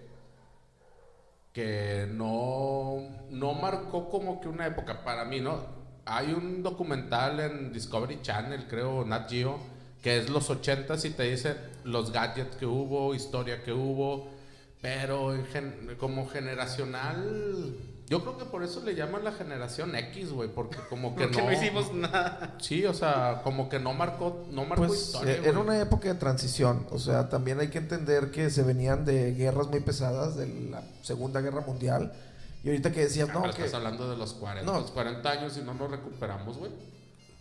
que 1.53 2.09
no, 2.13 2.99
no 3.31 3.55
marcó 3.55 4.09
como 4.09 4.41
que 4.41 4.49
una 4.49 4.67
época 4.67 5.03
para 5.05 5.25
mí, 5.25 5.41
¿no? 5.41 5.65
Hay 6.05 6.33
un 6.33 6.63
documental 6.63 7.41
en 7.41 7.73
Discovery 7.73 8.21
Channel, 8.23 8.67
creo, 8.69 9.05
Nat 9.05 9.31
Geo, 9.31 9.59
que 10.03 10.19
es 10.19 10.31
los 10.31 10.51
80s 10.51 11.05
y 11.05 11.11
te 11.11 11.25
dice 11.25 11.57
los 11.85 12.13
gadgets 12.13 12.57
que 12.57 12.67
hubo, 12.67 13.15
historia 13.15 13.63
que 13.63 13.73
hubo, 13.73 14.31
pero 14.81 15.37
como 15.99 16.27
generacional 16.29 17.77
Yo 18.11 18.21
creo 18.23 18.37
que 18.37 18.45
por 18.45 18.65
eso 18.65 18.83
le 18.85 18.97
llaman 18.97 19.23
la 19.23 19.31
generación 19.31 19.95
X, 19.95 20.33
güey, 20.33 20.49
porque 20.49 20.77
como 20.89 21.15
que 21.15 21.23
Porque 21.25 21.39
no... 21.39 21.45
no 21.47 21.53
hicimos 21.53 21.95
nada. 21.95 22.57
Sí, 22.61 22.85
o 22.85 22.93
sea, 22.93 23.41
como 23.45 23.69
que 23.69 23.79
no 23.79 23.95
marcó, 23.95 24.45
no 24.51 24.65
marcó 24.65 24.89
Pues 24.89 25.01
historia, 25.01 25.35
eh, 25.35 25.43
era 25.45 25.61
una 25.61 25.81
época 25.81 26.09
de 26.09 26.17
transición, 26.17 26.87
o 26.91 26.99
sea, 26.99 27.29
también 27.29 27.61
hay 27.61 27.69
que 27.69 27.79
entender 27.79 28.33
que 28.33 28.51
se 28.51 28.65
venían 28.65 29.05
de 29.05 29.33
guerras 29.35 29.69
muy 29.69 29.79
pesadas, 29.79 30.37
de 30.37 30.49
la 30.71 30.83
Segunda 31.03 31.41
Guerra 31.41 31.61
Mundial, 31.61 32.13
y 32.65 32.69
ahorita 32.71 32.91
que 32.91 33.03
decías, 33.03 33.29
Ah, 33.31 33.35
no, 33.35 33.43
pero 33.43 33.55
que... 33.55 33.65
estás 33.65 33.75
hablando 33.75 34.11
de 34.11 34.17
los 34.17 34.33
40, 34.35 34.71
No. 34.71 34.81
los 34.81 34.91
40 34.91 35.31
años 35.31 35.57
y 35.57 35.61
no 35.63 35.73
nos 35.75 35.89
recuperamos, 35.91 36.59
güey. 36.59 36.73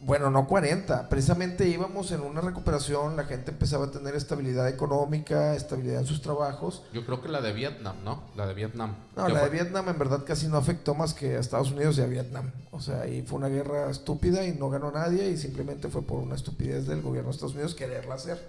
Bueno, 0.01 0.29
no 0.31 0.47
40. 0.47 1.09
Precisamente 1.09 1.67
íbamos 1.67 2.11
en 2.13 2.21
una 2.21 2.39
recuperación, 2.39 3.17
la 3.17 3.25
gente 3.25 3.51
empezaba 3.51 3.87
a 3.87 3.91
tener 3.91 4.15
estabilidad 4.15 4.69
económica, 4.69 5.55
estabilidad 5.55 5.99
en 5.99 6.05
sus 6.07 6.21
trabajos. 6.21 6.83
Yo 6.93 7.05
creo 7.05 7.21
que 7.21 7.27
la 7.27 7.41
de 7.41 7.51
Vietnam, 7.51 7.97
¿no? 8.05 8.23
La 8.37 8.47
de 8.47 8.53
Vietnam. 8.53 8.95
No, 9.17 9.27
la 9.27 9.43
de 9.43 9.49
Vietnam 9.49 9.89
en 9.89 9.99
verdad 9.99 10.23
casi 10.25 10.47
no 10.47 10.55
afectó 10.57 10.95
más 10.95 11.13
que 11.13 11.35
a 11.35 11.39
Estados 11.39 11.71
Unidos 11.71 11.97
y 11.97 12.01
a 12.01 12.05
Vietnam. 12.05 12.51
O 12.71 12.79
sea, 12.79 13.01
ahí 13.01 13.23
fue 13.23 13.39
una 13.39 13.49
guerra 13.49 13.89
estúpida 13.91 14.45
y 14.45 14.53
no 14.53 14.69
ganó 14.69 14.89
nadie 14.89 15.29
y 15.31 15.37
simplemente 15.37 15.89
fue 15.89 16.01
por 16.01 16.19
una 16.19 16.35
estupidez 16.35 16.87
del 16.87 17.01
gobierno 17.01 17.29
de 17.31 17.35
Estados 17.35 17.53
Unidos 17.55 17.75
quererla 17.75 18.15
hacer. 18.15 18.39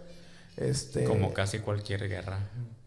Este, 0.56 1.02
Como 1.04 1.32
casi 1.34 1.58
cualquier 1.58 2.08
guerra. 2.08 2.38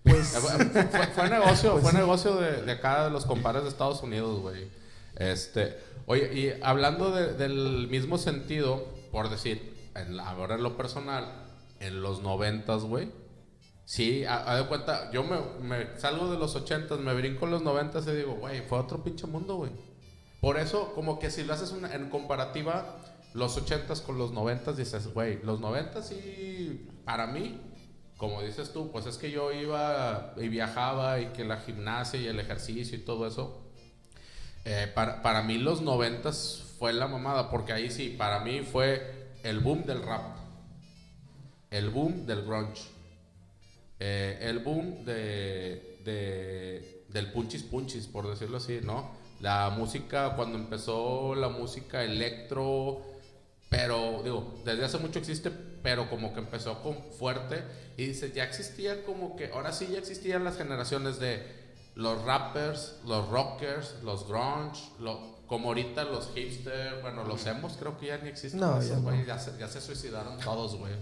pues, 0.04 0.28
fue, 0.40 0.66
fue- 0.86 1.08
fue 1.08 1.30
negocio, 1.30 1.72
Pues 1.74 1.84
fue 1.84 1.92
sí. 1.92 1.98
negocio 1.98 2.36
de, 2.38 2.62
de 2.62 2.72
acá 2.72 3.04
de 3.06 3.10
los 3.10 3.26
compadres 3.26 3.64
de 3.64 3.70
Estados 3.70 4.02
Unidos, 4.04 4.40
güey. 4.42 4.70
Este, 5.16 5.78
oye, 6.06 6.34
y 6.34 6.64
hablando 6.64 7.12
de- 7.12 7.34
del 7.34 7.88
mismo 7.90 8.18
sentido, 8.18 8.86
por 9.12 9.30
decir, 9.30 9.74
en 9.96 10.20
ahora 10.20 10.56
en 10.56 10.64
lo 10.64 10.76
personal, 10.78 11.26
en 11.80 12.02
los 12.02 12.22
noventas, 12.22 12.84
güey. 12.84 13.12
Sí, 13.86 14.24
a, 14.26 14.56
de 14.56 14.66
cuenta, 14.68 15.12
yo 15.12 15.24
me, 15.24 16.00
salgo 16.00 16.32
de 16.32 16.38
los 16.40 16.56
ochentas, 16.56 17.00
me 17.00 17.14
brinco 17.14 17.46
en 17.46 17.52
los 17.52 17.64
noventas 17.64 18.08
y 18.08 18.12
digo, 18.12 18.36
güey, 18.36 18.62
fue 18.62 18.80
otro 18.80 19.04
pinche 19.04 19.28
mundo, 19.28 19.56
güey. 19.58 19.72
Por 20.40 20.58
eso, 20.58 20.94
como 20.96 21.20
que 21.20 21.30
si 21.30 21.44
lo 21.44 21.54
haces 21.54 21.74
en 21.92 22.10
comparativa, 22.10 22.98
los 23.34 23.58
ochentas 23.58 24.02
con 24.02 24.18
los 24.18 24.32
noventas, 24.32 24.78
dices, 24.78 25.14
güey, 25.14 25.42
los 25.44 25.60
noventas 25.60 26.08
sí, 26.08 26.88
para 27.06 27.28
mí, 27.28 27.60
como 28.18 28.42
dices 28.42 28.72
tú, 28.72 28.90
pues 28.92 29.06
es 29.06 29.18
que 29.18 29.32
yo 29.32 29.52
iba 29.52 30.34
y 30.38 30.48
viajaba 30.48 31.20
y 31.20 31.28
que 31.28 31.44
la 31.44 31.58
gimnasia 31.58 32.20
y 32.22 32.28
el 32.28 32.40
ejercicio 32.40 32.98
y 32.98 33.02
todo 33.02 33.28
eso. 33.28 33.63
Eh, 34.66 34.92
para, 34.94 35.22
para 35.22 35.42
mí 35.44 35.58
los 35.58 35.82
noventas 35.82 36.64
fue 36.80 36.94
la 36.94 37.08
mamada, 37.08 37.50
porque 37.50 37.74
ahí 37.74 37.90
sí, 37.92 38.10
para 38.18 38.40
mí 38.40 38.62
fue 38.62 39.32
el 39.44 39.60
boom 39.60 39.86
del 39.86 40.02
rap, 40.04 40.38
el 41.72 41.90
boom 41.90 42.26
del 42.26 42.44
grunge, 42.46 42.84
eh, 44.00 44.40
el 44.42 44.60
boom 44.60 45.06
de, 45.06 46.00
de- 46.04 47.04
del 47.10 47.32
punchis 47.32 47.64
punchis, 47.64 48.08
por 48.08 48.28
decirlo 48.28 48.58
así, 48.58 48.80
¿no? 48.84 49.12
La 49.40 49.70
música, 49.70 50.36
cuando 50.36 50.58
empezó 50.58 51.36
la 51.36 51.50
música 51.50 52.04
electro, 52.04 53.02
pero 53.70 54.22
digo, 54.24 54.62
desde 54.66 54.86
hace 54.86 54.98
mucho 54.98 55.20
existe, 55.20 55.52
pero 55.52 56.10
como 56.10 56.34
que 56.34 56.40
empezó 56.40 56.82
con 56.82 56.98
fuerte 57.20 57.64
y 57.98 58.06
dice, 58.08 58.32
ya 58.32 58.44
existía 58.44 59.04
como 59.06 59.36
que, 59.36 59.48
ahora 59.54 59.74
sí 59.74 59.88
ya 59.92 60.00
existían 60.00 60.44
las 60.44 60.58
generaciones 60.58 61.20
de 61.20 61.44
los 61.96 62.24
rappers, 62.24 62.96
los 63.06 63.28
rockers, 63.30 63.96
los 64.04 64.28
grunge, 64.28 64.82
lo- 65.00 65.34
como 65.48 65.68
ahorita 65.70 66.06
los 66.06 66.30
hipster, 66.34 67.02
bueno, 67.02 67.24
los 67.26 67.46
emos 67.46 67.74
creo 67.78 67.98
que 67.98 68.08
ya 68.08 68.18
ni 68.18 68.30
existen. 68.30 68.60
No, 68.60 68.78
esos, 68.78 68.90
ya 68.90 68.96
no. 68.96 69.02
güey, 69.04 69.26
ya, 69.26 69.38
se, 69.38 69.56
ya 69.60 69.68
se 69.68 69.82
suicidaron 69.82 70.40
todos, 70.40 70.76
güey. 70.78 70.94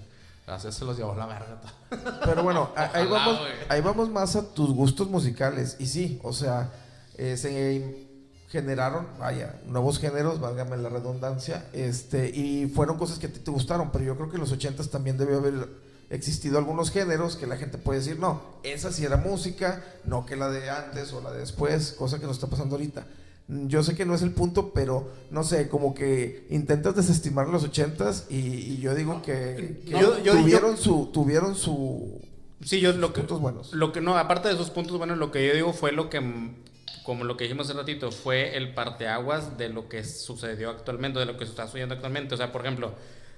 Así 0.47 0.71
se 0.71 0.83
los 0.83 0.97
llevó 0.97 1.15
la 1.15 1.27
verga. 1.27 1.61
Pero 2.25 2.43
bueno, 2.43 2.71
ahí, 2.75 3.05
vamos, 3.07 3.39
ahí 3.69 3.79
vamos 3.79 4.09
más 4.09 4.35
a 4.35 4.53
tus 4.53 4.71
gustos 4.73 5.07
musicales. 5.07 5.77
Y 5.79 5.85
sí, 5.85 6.19
o 6.23 6.33
sea, 6.33 6.69
eh, 7.17 7.37
se 7.37 8.09
generaron, 8.49 9.07
vaya, 9.17 9.61
nuevos 9.67 9.99
géneros, 9.99 10.41
válgame 10.41 10.75
la 10.75 10.89
redundancia, 10.89 11.67
este, 11.71 12.27
y 12.29 12.67
fueron 12.67 12.97
cosas 12.97 13.17
que 13.17 13.27
a 13.27 13.31
ti 13.31 13.39
te 13.39 13.51
gustaron, 13.51 13.91
pero 13.91 14.03
yo 14.03 14.17
creo 14.17 14.29
que 14.29 14.35
en 14.35 14.41
los 14.41 14.51
ochentas 14.51 14.89
también 14.89 15.17
debió 15.17 15.37
haber 15.37 15.69
existido 16.11 16.57
algunos 16.57 16.91
géneros 16.91 17.35
que 17.35 17.47
la 17.47 17.57
gente 17.57 17.77
puede 17.77 17.99
decir, 17.99 18.19
no, 18.19 18.41
esa 18.63 18.91
sí 18.91 19.03
era 19.05 19.17
música, 19.17 19.83
no 20.05 20.25
que 20.25 20.35
la 20.35 20.49
de 20.49 20.69
antes 20.69 21.11
o 21.13 21.21
la 21.21 21.31
de 21.31 21.39
después, 21.39 21.93
cosa 21.97 22.19
que 22.19 22.25
nos 22.25 22.35
está 22.37 22.47
pasando 22.47 22.75
ahorita. 22.75 23.05
Mm, 23.47 23.67
Yo 23.67 23.81
sé 23.83 23.95
que 23.95 24.05
no 24.05 24.13
es 24.13 24.21
el 24.21 24.31
punto, 24.31 24.71
pero 24.73 25.09
no 25.31 25.43
sé, 25.43 25.67
como 25.69 25.93
que 25.93 26.45
intentas 26.49 26.95
desestimar 26.95 27.47
los 27.47 27.63
ochentas 27.63 28.25
y, 28.29 28.35
y 28.37 28.77
yo 28.79 28.93
digo 28.93 29.21
que, 29.21 29.81
que 29.85 29.91
Yo- 29.91 30.21
yo- 30.23 30.33
tuvieron 30.33 30.77
su 30.77 31.09
tuvieron 31.13 31.55
su 31.55 32.19
Sí, 32.63 32.79
yo 32.79 32.93
lo 32.93 33.11
que, 33.13 33.21
puntos 33.21 33.39
buenos. 33.41 33.73
lo 33.73 33.91
que 33.91 34.01
no, 34.01 34.17
aparte 34.17 34.47
de 34.47 34.53
esos 34.53 34.69
puntos 34.69 34.97
buenos, 34.97 35.17
lo 35.17 35.31
que 35.31 35.47
yo 35.47 35.53
digo 35.55 35.73
fue 35.73 35.91
lo 35.93 36.09
que, 36.11 36.19
mm, 36.21 36.55
como 37.03 37.23
lo 37.23 37.35
que 37.35 37.45
dijimos 37.45 37.67
hace 37.67 37.77
ratito, 37.77 38.11
fue 38.11 38.55
el 38.55 38.75
parteaguas 38.75 39.57
de 39.57 39.69
lo 39.69 39.89
que 39.89 40.03
sucedió 40.03 40.69
actualmente, 40.69 41.17
de 41.19 41.25
lo 41.25 41.37
que 41.37 41.43
está 41.45 41.65
sucediendo 41.65 41.95
actualmente. 41.95 42.35
O 42.35 42.37
sea, 42.37 42.51
por 42.51 42.61
ejemplo, 42.61 42.91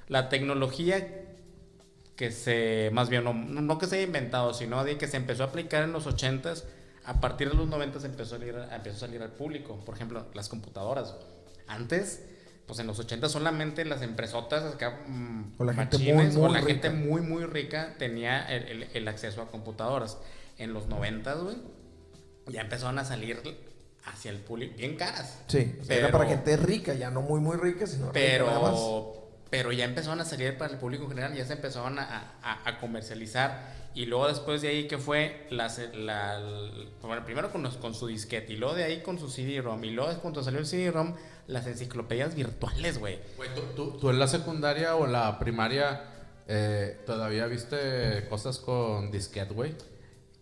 la 0.09 0.27
tecnología 0.27 1.07
que 2.15 2.31
se, 2.31 2.89
más 2.93 3.09
bien, 3.09 3.23
no, 3.23 3.33
no 3.33 3.77
que 3.77 3.87
se 3.87 3.95
haya 3.95 4.05
inventado, 4.05 4.53
sino 4.53 4.83
de 4.83 4.97
que 4.97 5.07
se 5.07 5.17
empezó 5.17 5.43
a 5.43 5.47
aplicar 5.47 5.83
en 5.83 5.91
los 5.93 6.05
80s, 6.05 6.63
a 7.05 7.19
partir 7.19 7.49
de 7.49 7.55
los 7.55 7.67
90s 7.67 8.05
empezó 8.05 8.35
a 8.35 8.39
salir, 8.39 8.55
empezó 8.71 8.97
a 8.97 8.99
salir 8.99 9.21
al 9.21 9.31
público. 9.31 9.77
Por 9.85 9.95
ejemplo, 9.95 10.25
las 10.33 10.47
computadoras. 10.47 11.15
Antes, 11.67 12.23
pues 12.67 12.79
en 12.79 12.87
los 12.87 12.97
80 12.99 13.27
solamente 13.29 13.83
las 13.83 14.01
empresotas 14.03 14.63
acá, 14.75 15.01
O 15.57 15.63
la 15.65 15.73
gente 15.73 15.97
machines, 15.97 16.35
muy, 16.35 16.43
o 16.43 16.47
muy 16.47 16.53
la 16.59 16.65
gente 16.65 16.89
muy, 16.91 17.21
muy 17.21 17.45
rica 17.45 17.95
tenía 17.97 18.45
el, 18.47 18.67
el- 18.83 18.87
el 18.93 19.07
acceso 19.07 19.41
a 19.41 19.49
computadoras. 19.51 20.17
En 20.57 20.71
los 20.73 20.87
90, 20.87 21.33
güey, 21.33 21.57
ya 22.47 22.61
empezaron 22.61 22.99
a 22.99 23.05
salir 23.05 23.41
hacia 24.05 24.31
el 24.31 24.37
público 24.37 24.75
bien 24.77 24.95
caras. 24.97 25.39
Sí, 25.47 25.75
Pero- 25.87 26.07
era 26.07 26.11
para 26.17 26.29
gente 26.29 26.55
rica, 26.57 26.93
ya 26.93 27.09
no 27.09 27.21
muy 27.21 27.39
muy 27.41 27.57
rica, 27.57 27.87
sino 27.87 28.11
rica 28.11 28.43
nada 28.45 28.59
más. 28.59 28.79
Pero, 29.53 29.71
ya 29.71 29.85
empezaron 29.85 30.19
a 30.19 30.25
salir 30.25 30.57
para 30.57 30.73
el 30.73 30.79
público 30.79 31.03
en 31.03 31.09
general, 31.09 31.35
ya 31.35 31.45
se 31.45 31.53
empezaron 31.53 31.99
a, 31.99 32.33
a- 32.41 32.79
comercializar. 32.79 33.83
Y 33.93 34.07
luego 34.07 34.27
después 34.27 34.63
de 34.63 34.69
ahí 34.69 34.87
que 34.87 34.97
fue, 34.97 35.45
la, 35.51 35.69
bueno, 37.03 37.23
primero 37.23 37.51
con, 37.51 37.61
los- 37.61 37.77
con 37.77 37.93
su 37.93 38.07
disquete, 38.07 38.53
y 38.53 38.55
luego 38.57 38.73
de 38.73 38.83
ahí 38.85 39.01
con 39.03 39.19
su 39.19 39.29
CD-ROM, 39.29 39.83
y 39.83 39.91
luego 39.91 40.11
cuando 40.23 40.41
salió 40.43 40.59
el 40.59 40.65
CD-ROM, 40.65 41.13
las 41.45 41.67
enciclopedias 41.67 42.33
virtuales, 42.33 42.97
güey. 42.97 43.19
Güey, 43.37 43.49
¿tú, 43.53 43.61
tú, 43.75 43.97
tú 43.99 44.09
en 44.09 44.17
la 44.17 44.27
secundaria 44.27 44.95
o 44.95 45.05
la 45.05 45.37
primaria 45.37 46.01
eh, 46.47 46.99
todavía 47.05 47.45
viste 47.45 48.25
cosas 48.29 48.57
con 48.57 49.11
disquete, 49.11 49.53
güey? 49.53 49.75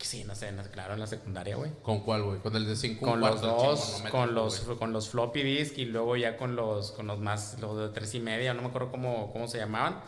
Sí, 0.02 0.24
no 0.24 0.36
sé, 0.36 0.52
claro, 0.72 0.94
en 0.94 1.00
la 1.00 1.08
secundaria, 1.08 1.56
güey. 1.56 1.72
¿Con 1.82 2.02
cuál, 2.02 2.24
güey? 2.24 2.40
Con 2.40 2.56
el 2.56 2.66
de 2.66 2.76
5 2.76 3.06
Con 3.06 3.22
los 3.22 3.42
dos, 3.42 4.04
con 4.12 4.34
los, 4.34 4.60
con 4.60 4.92
los 4.94 5.10
floppy 5.10 5.44
disk 5.44 5.78
y 5.78 5.86
luego 5.86 6.18
ya 6.18 6.38
con 6.38 6.56
los, 6.56 6.92
con 6.92 7.08
los 7.08 7.20
más, 7.20 7.60
los 7.60 7.78
de 7.78 7.90
tres 7.90 8.14
y 8.16 8.20
media, 8.20 8.54
no 8.54 8.62
me 8.62 8.70
acuerdo 8.70 8.92
cómo, 8.92 9.32
cómo 9.32 9.48
se 9.48 9.58
llamaban. 9.58 10.02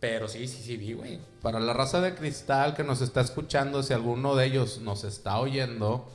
Pero 0.00 0.28
sí, 0.28 0.48
sí, 0.48 0.62
sí, 0.62 0.76
vi, 0.76 0.94
güey. 0.94 1.20
Para 1.42 1.60
la 1.60 1.74
raza 1.74 2.00
de 2.00 2.14
cristal 2.14 2.74
que 2.74 2.82
nos 2.82 3.02
está 3.02 3.20
escuchando, 3.20 3.82
si 3.82 3.92
alguno 3.92 4.34
de 4.34 4.46
ellos 4.46 4.80
nos 4.80 5.04
está 5.04 5.38
oyendo, 5.38 6.10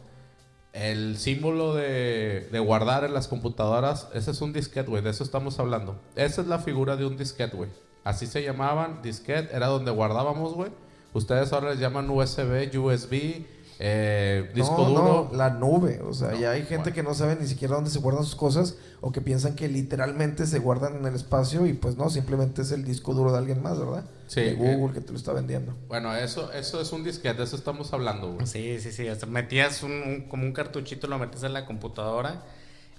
el 0.73 1.17
símbolo 1.17 1.75
de, 1.75 2.49
de 2.51 2.59
guardar 2.59 3.03
en 3.03 3.13
las 3.13 3.27
computadoras, 3.27 4.07
ese 4.13 4.31
es 4.31 4.41
un 4.41 4.53
disquete, 4.53 4.89
güey. 4.89 5.03
De 5.03 5.11
eso 5.11 5.23
estamos 5.23 5.59
hablando. 5.59 6.01
Esa 6.15 6.41
es 6.41 6.47
la 6.47 6.57
figura 6.57 6.95
de 6.95 7.05
un 7.05 7.15
disquete, 7.15 7.55
güey. 7.55 7.69
Así 8.03 8.25
se 8.25 8.43
llamaban, 8.43 9.01
disquete, 9.03 9.55
era 9.55 9.67
donde 9.67 9.91
guardábamos, 9.91 10.53
güey. 10.53 10.71
Ustedes 11.15 11.51
ahora 11.53 11.71
les 11.71 11.79
llaman 11.79 12.09
USB, 12.09 12.69
USB, 12.77 13.45
eh, 13.79 14.51
disco 14.53 14.77
no, 14.77 14.85
duro. 14.89 15.29
no, 15.31 15.37
la 15.37 15.49
nube. 15.49 16.01
O 16.01 16.13
sea, 16.13 16.31
No, 16.31 16.39
ya 16.39 16.51
hay 16.51 16.61
gente 16.61 16.77
bueno. 16.91 16.93
que 16.95 17.03
no 17.03 17.13
sabe 17.13 17.35
ni 17.39 17.47
siquiera 17.47 17.75
dónde 17.75 17.89
se 17.89 17.99
guardan 17.99 18.23
sus 18.23 18.35
cosas 18.35 18.75
o 19.01 19.11
que 19.11 19.19
piensan 19.21 19.55
que 19.55 19.67
literalmente 19.67 20.45
se 20.45 20.59
guardan 20.59 20.95
en 20.97 21.05
el 21.05 21.15
espacio 21.15 21.65
y 21.65 21.73
pues 21.73 21.97
no, 21.97 22.09
simplemente 22.09 22.61
es 22.61 22.71
el 22.71 22.85
disco 22.85 23.13
duro 23.13 23.31
de 23.31 23.37
alguien 23.37 23.61
más, 23.61 23.77
¿verdad? 23.79 24.05
Sí, 24.27 24.41
De 24.41 24.51
eh. 24.51 24.55
Google 24.55 24.93
que 24.93 25.01
te 25.01 25.11
lo 25.11 25.17
está 25.17 25.33
vendiendo. 25.33 25.73
Bueno, 25.87 26.15
eso, 26.15 26.51
eso 26.53 26.79
es 26.81 26.91
un 26.93 27.03
disquete, 27.03 27.37
de 27.39 27.43
eso 27.43 27.55
estamos 27.55 27.91
hablando, 27.93 28.33
güey. 28.33 28.45
Sí, 28.47 28.79
sí, 28.79 28.91
sí. 28.91 29.07
Hasta 29.07 29.25
metías 29.25 29.83
un, 29.83 29.91
un- 29.91 30.21
como 30.29 30.43
un 30.43 30.53
cartuchito, 30.53 31.07
lo 31.07 31.17
metías 31.19 31.43
en 31.43 31.53
la 31.53 31.65
computadora 31.65 32.43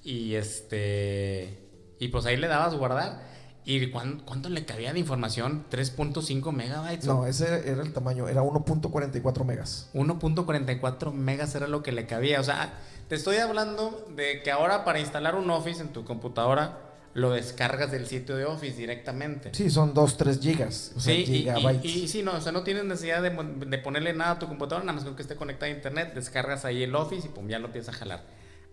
y 0.05 0.35
este. 0.35 1.59
Y 1.99 2.09
pues 2.09 2.27
ahí 2.27 2.37
le 2.37 2.49
dabas 2.49 2.75
guardar. 2.75 3.36
¿Y 3.69 3.91
cuán- 3.91 4.21
cuánto 4.25 4.49
le 4.49 4.65
cabía 4.65 4.93
de 4.93 5.01
información? 5.01 5.65
3.5 5.71 6.53
megabytes. 6.53 7.05
No, 7.05 7.27
ese 7.27 7.69
era 7.69 7.83
el 7.83 7.93
tamaño, 7.93 8.29
era 8.29 8.43
1.44 8.43 9.45
megas. 9.45 9.91
1.44 9.93 11.13
megas 11.13 11.55
era 11.57 11.67
lo 11.67 11.83
que 11.83 11.91
le 11.93 12.07
cabía. 12.07 12.41
O 12.41 12.45
sea, 12.45 12.75
te 13.09 13.17
estoy 13.17 13.39
hablando 13.39 14.07
de 14.15 14.43
que 14.43 14.51
ahora 14.53 14.85
para 14.85 15.01
instalar 15.01 15.35
un 15.35 15.51
Office 15.51 15.81
en 15.83 15.89
tu 15.89 16.05
computadora 16.05 16.79
lo 17.15 17.31
descargas 17.31 17.91
del 17.91 18.07
sitio 18.07 18.37
de 18.37 18.45
Office 18.45 18.77
directamente. 18.77 19.51
Sí, 19.53 19.71
son 19.71 19.95
2, 19.95 20.17
3 20.17 20.39
gigas. 20.39 20.93
O 20.97 21.01
sea, 21.01 21.15
Sí, 21.15 21.21
y, 21.21 21.23
y, 21.23 21.39
gigabytes. 21.39 21.85
y 21.97 22.09
sí, 22.09 22.23
no, 22.23 22.33
o 22.37 22.41
sea, 22.41 22.53
no 22.53 22.63
tienes 22.63 22.85
necesidad 22.85 23.23
de 23.23 23.79
ponerle 23.79 24.13
nada 24.13 24.33
a 24.33 24.39
tu 24.39 24.47
computadora, 24.47 24.85
nada 24.85 24.97
más 24.97 25.05
con 25.05 25.17
que 25.17 25.23
esté 25.23 25.35
conectada 25.35 25.73
a 25.73 25.75
internet, 25.75 26.13
descargas 26.15 26.65
ahí 26.67 26.83
el 26.83 26.95
Office 26.95 27.27
y 27.27 27.31
pum, 27.31 27.49
ya 27.49 27.59
lo 27.59 27.67
empiezas 27.67 27.95
a 27.95 27.99
jalar. 27.99 28.25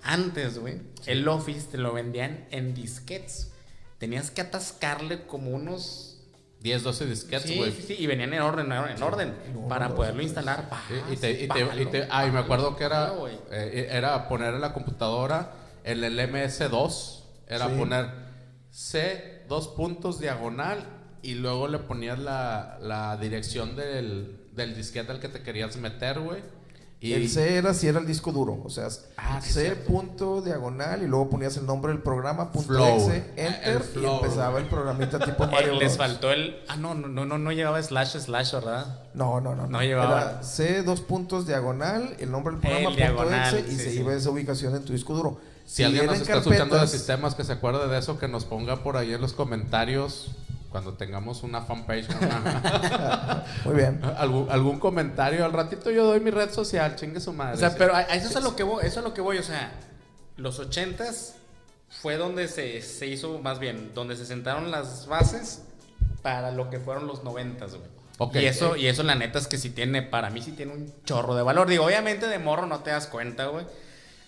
Antes, 0.04 0.60
güey, 0.60 0.82
el 1.06 1.26
Office 1.28 1.68
te 1.72 1.78
lo 1.78 1.94
vendían 1.94 2.46
en 2.52 2.74
disquets. 2.76 3.50
Tenías 4.04 4.32
que 4.32 4.42
atascarle 4.42 5.26
como 5.28 5.52
unos... 5.52 6.10
10, 6.60 6.84
12 6.84 7.06
disquetes, 7.06 7.50
sí, 7.50 7.56
güey. 7.58 7.72
sí, 7.72 7.82
sí, 7.88 7.96
y 8.00 8.06
venían 8.06 8.34
en 8.34 8.42
orden, 8.42 8.70
en 8.70 9.02
orden, 9.04 9.34
para 9.70 9.96
poderlo 9.96 10.22
instalar. 10.22 10.70
Y- 11.10 11.14
y 11.14 11.16
te, 11.18 11.32
y 11.32 11.48
te- 11.48 11.64
Bájalo, 11.64 11.82
y 11.82 11.86
te- 11.86 12.08
ah, 12.12 12.26
y 12.28 12.32
me 12.32 12.40
acuerdo 12.40 12.76
que 12.76 12.84
era, 12.84 13.00
bájalo, 13.00 13.20
güey. 13.22 13.36
eh, 13.52 13.88
era 13.92 14.28
poner 14.28 14.54
en 14.56 14.60
la 14.62 14.74
computadora 14.74 15.52
el 15.86 16.04
MS2 16.04 17.22
era 17.48 17.68
Sí. 17.70 17.76
poner 17.78 18.10
C, 18.72 19.44
dos 19.48 19.70
puntos 19.70 20.20
diagonal 20.20 20.86
y 21.22 21.36
luego 21.36 21.68
le 21.70 21.80
ponías 21.80 22.20
la, 22.20 22.78
la 22.82 23.16
dirección 23.18 23.76
del, 23.78 24.48
del 24.54 24.76
disquete 24.76 25.12
al 25.14 25.20
que 25.22 25.30
te 25.30 25.42
querías 25.44 25.78
meter, 25.78 26.20
güey. 26.20 26.42
Y 27.06 27.14
El 27.14 27.28
C 27.30 27.58
era 27.58 27.74
si 27.74 27.88
era 27.88 28.00
el 28.00 28.08
disco 28.08 28.32
duro, 28.32 28.62
o 28.64 28.70
sea, 28.70 28.88
Ah, 29.18 29.42
C 29.42 29.76
punto 29.76 30.42
diagonal 30.42 31.04
y 31.04 31.08
luego 31.08 31.30
ponías 31.30 31.58
el 31.58 31.66
nombre 31.66 31.92
del 31.92 32.02
programa, 32.02 32.52
punto 32.54 32.88
exe, 32.88 33.04
güey. 33.06 33.24
enter 33.36 33.84
y 34.02 34.06
empezaba 34.06 34.58
el 34.60 34.66
programita 34.68 35.20
tipo 35.20 35.46
Mario 35.52 35.74
les 35.74 35.80
Bros. 35.80 35.98
faltó 35.98 36.32
el. 36.32 36.56
Ah, 36.70 36.78
no, 36.78 36.94
no, 36.96 37.08
no, 37.26 37.38
no, 37.38 37.52
llevaba 37.52 37.84
slash 37.84 38.18
slash, 38.20 38.54
¿verdad? 38.54 39.02
No, 39.14 39.42
no, 39.42 39.54
no. 39.54 39.68
No 39.68 39.82
llevaba. 39.84 40.22
Era 40.22 40.44
C 40.44 40.82
dos 40.84 41.02
puntos 41.02 41.46
diagonal, 41.46 42.16
el 42.20 42.32
nombre 42.32 42.54
del 42.54 42.62
programa, 42.62 42.80
El 42.90 42.96
punto 42.96 42.98
diagonal, 43.04 43.54
exe 43.58 43.68
y 43.74 43.76
sí, 43.76 43.84
se 43.84 43.92
sí. 43.92 44.00
iba 44.00 44.12
a 44.14 44.16
esa 44.16 44.30
ubicación 44.30 44.74
en 44.76 44.86
tu 44.86 44.94
disco 44.94 45.14
duro. 45.14 45.42
si 45.66 45.84
alguien 45.84 46.06
nos 46.06 46.22
está 46.22 46.38
escuchando 46.38 46.76
de 46.76 46.82
carpetas- 46.84 46.90
sistemas 46.92 47.36
que 47.36 47.44
se 47.44 47.52
acuerde 47.52 47.88
de 47.90 47.98
eso, 48.00 48.18
que 48.18 48.28
nos 48.30 48.46
ponga 48.46 48.82
por 48.82 48.96
ahí 48.96 49.14
en 49.14 49.20
los 49.22 49.34
comentarios 49.34 50.32
cuando 50.74 50.96
tengamos 50.96 51.44
una 51.44 51.62
fanpage. 51.62 52.10
una- 52.10 53.44
Muy 53.66 53.76
bien. 53.76 54.02
algún, 54.18 54.50
algún 54.52 54.80
comentario. 54.80 55.46
Al 55.46 55.54
ratito 55.54 55.90
yo 55.92 56.04
doy 56.06 56.20
mi 56.20 56.32
red 56.32 56.52
social, 56.52 56.96
chingue 56.98 57.22
su 57.22 57.32
madre. 57.32 57.54
O 57.54 57.58
sea, 57.58 57.70
Sí. 57.70 57.76
pero 57.78 57.94
a, 57.96 58.00
a 58.00 58.16
eso 58.16 58.28
es 58.28 58.36
a 58.36 58.42
lo 58.42 58.56
que 58.56 58.64
voy, 58.64 58.80
eso 58.82 58.88
es 58.88 58.98
a 58.98 59.02
lo 59.08 59.14
que 59.14 59.22
voy, 59.22 59.38
o 59.38 59.44
sea, 59.44 59.72
los 60.36 60.60
ochentas 60.60 61.36
fue 62.02 62.18
donde 62.18 62.48
se, 62.48 62.82
se 62.82 63.06
hizo, 63.08 63.38
más 63.40 63.60
bien, 63.60 63.92
donde 63.94 64.16
se 64.18 64.26
sentaron 64.26 64.72
las 64.72 65.06
bases 65.08 65.62
para 66.24 66.52
lo 66.52 66.70
que 66.72 66.80
fueron 66.80 67.06
los 67.08 67.24
noventas, 67.24 67.76
güey. 67.76 67.88
Ok. 68.18 68.36
Y 68.38 68.46
eso, 68.46 68.76
y 68.76 68.88
eso 68.88 69.04
la 69.04 69.16
neta 69.16 69.38
es 69.40 69.48
que 69.48 69.58
sí 69.58 69.70
tiene, 69.70 70.02
para 70.02 70.30
mí 70.32 70.42
sí 70.42 70.52
tiene 70.54 70.74
un 70.74 70.92
chorro 71.06 71.36
de 71.36 71.44
valor. 71.44 71.68
Digo, 71.68 71.86
obviamente 71.86 72.28
de 72.28 72.40
morro 72.40 72.66
no 72.66 72.80
te 72.80 72.90
das 72.92 73.08
cuenta, 73.08 73.46
güey. 73.46 73.66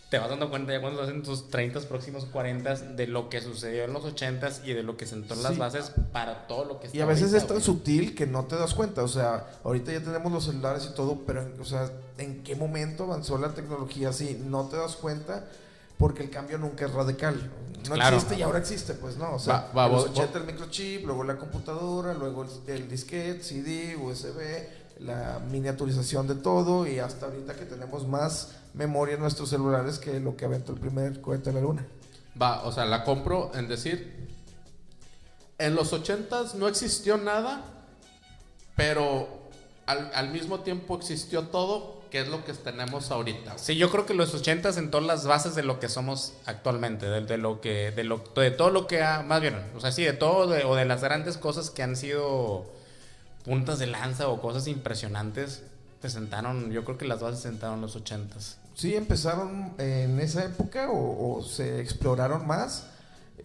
Te 0.10 0.20
vas 0.20 0.30
dando 0.30 0.50
cuenta 0.52 0.72
ya 0.72 0.82
cuando 0.82 1.02
estás 1.02 1.16
en 1.16 1.24
tus 1.24 1.50
30 1.50 1.80
próximos 1.82 2.26
40 2.26 2.76
de 2.76 3.08
lo 3.08 3.28
que 3.28 3.42
sucedió 3.42 3.86
en 3.86 3.94
los 3.94 4.04
80s 4.04 4.62
y 4.64 4.74
de 4.74 4.84
lo 4.84 4.98
que 4.98 5.08
sentó 5.08 5.36
las 5.36 5.54
Sí. 5.54 5.60
bases 5.60 5.92
para 6.14 6.48
todo 6.48 6.64
lo 6.66 6.80
que 6.80 6.86
está 6.88 6.98
Y 6.98 7.02
a 7.02 7.06
veces 7.06 7.24
ahorita, 7.24 7.38
es 7.38 7.48
tan 7.48 7.56
güey. 7.58 7.66
sutil 7.66 8.16
que 8.16 8.28
no 8.28 8.46
te 8.46 8.56
das 8.56 8.76
cuenta. 8.76 9.04
O 9.04 9.08
sea, 9.08 9.48
ahorita 9.64 9.92
ya 9.92 10.02
tenemos 10.02 10.32
los 10.32 10.46
celulares 10.46 10.88
y 10.92 10.96
todo, 10.96 11.22
pero, 11.26 11.46
o 11.60 11.66
sea, 11.66 11.90
¿en 12.20 12.44
qué 12.44 12.56
momento 12.56 13.06
avanzó 13.06 13.38
la 13.40 13.50
tecnología 13.56 14.10
así? 14.10 14.40
No 14.46 14.66
te 14.68 14.78
das 14.78 14.96
cuenta 14.96 15.46
porque 15.98 16.24
el 16.24 16.30
cambio 16.30 16.60
nunca 16.60 16.86
es 16.86 16.92
radical. 16.94 17.52
No 17.90 17.96
Claro. 17.96 18.16
existe 18.16 18.36
y 18.38 18.42
ahora 18.44 18.60
existe, 18.60 18.94
pues 18.94 19.18
no. 19.18 19.34
O 19.34 19.40
sea, 19.40 19.54
Va- 19.54 19.72
va, 19.74 19.86
en 19.88 19.92
los 19.94 20.02
vos- 20.04 20.12
80 20.12 20.38
el 20.38 20.46
microchip, 20.46 21.06
luego 21.06 21.24
la 21.24 21.38
computadora, 21.38 22.14
luego 22.14 22.44
el, 22.44 22.50
el 22.76 22.88
disquete, 22.90 23.42
CD, 23.44 23.96
USB, 23.98 24.70
la 25.00 25.40
miniaturización 25.52 26.28
de 26.28 26.36
todo 26.36 26.86
y 26.88 27.00
hasta 27.00 27.26
ahorita 27.26 27.56
que 27.56 27.66
tenemos 27.66 28.08
más 28.08 28.50
memoria 28.76 29.16
en 29.16 29.22
nuestros 29.22 29.50
celulares 29.50 30.00
que 30.00 30.20
lo 30.20 30.36
que 30.36 30.46
aventó 30.46 30.72
el 30.74 30.80
primer 30.80 31.22
cohete 31.22 31.50
a 31.50 31.54
la 31.54 31.62
luna. 31.62 31.86
Va, 32.42 32.64
o 32.64 32.72
sea, 32.72 32.86
la 32.86 33.04
compro 33.04 33.52
en 33.56 33.68
decir. 33.68 34.28
En 35.58 35.74
los 35.76 35.94
80s 35.94 36.56
no 36.56 36.68
existió 36.68 37.18
nada, 37.18 37.64
pero 38.76 39.28
al, 39.86 40.12
al 40.14 40.30
mismo 40.32 40.60
tiempo 40.62 40.98
existió 40.98 41.44
todo, 41.44 42.02
que 42.12 42.20
es 42.22 42.28
lo 42.28 42.44
que 42.44 42.54
tenemos 42.54 43.12
ahorita. 43.12 43.58
Sí, 43.58 43.78
yo 43.78 43.90
creo 43.90 44.06
que 44.06 44.14
los 44.14 44.34
80 44.34 44.74
sentó 44.74 45.00
las 45.00 45.26
bases 45.26 45.56
de 45.56 45.64
lo 45.64 45.80
que 45.80 45.88
somos 45.88 46.34
actualmente, 46.46 47.06
de, 47.08 47.22
de 47.22 47.38
lo 47.38 47.62
que, 47.62 47.92
de 47.92 48.04
lo, 48.04 48.22
de 48.36 48.52
todo 48.52 48.70
lo 48.70 48.88
que 48.88 49.02
ha, 49.04 49.22
más 49.22 49.42
bien, 49.42 49.56
o 49.76 49.80
sea, 49.80 49.92
sí, 49.92 50.04
de 50.04 50.14
todo, 50.14 50.48
de- 50.48 50.66
o 50.66 50.76
de 50.76 50.86
las 50.86 51.02
grandes 51.02 51.38
cosas 51.38 51.70
que 51.70 51.84
han 51.84 51.96
sido 51.96 52.66
puntas 53.46 53.80
de 53.80 53.88
lanza 53.88 54.28
o 54.28 54.42
cosas 54.42 54.68
impresionantes, 54.68 55.64
se 56.02 56.10
sentaron, 56.10 56.72
yo 56.72 56.84
creo 56.84 56.98
que 56.98 57.06
las 57.06 57.22
bases 57.22 57.40
se 57.42 57.50
sentaron 57.50 57.80
los 57.82 57.96
80 57.96 58.38
Sí, 58.76 58.96
empezaron 58.96 59.74
en 59.78 60.20
esa 60.20 60.44
época 60.44 60.92
o, 60.92 61.38
o 61.38 61.44
se 61.44 61.80
exploraron 61.80 62.46
más, 62.46 62.88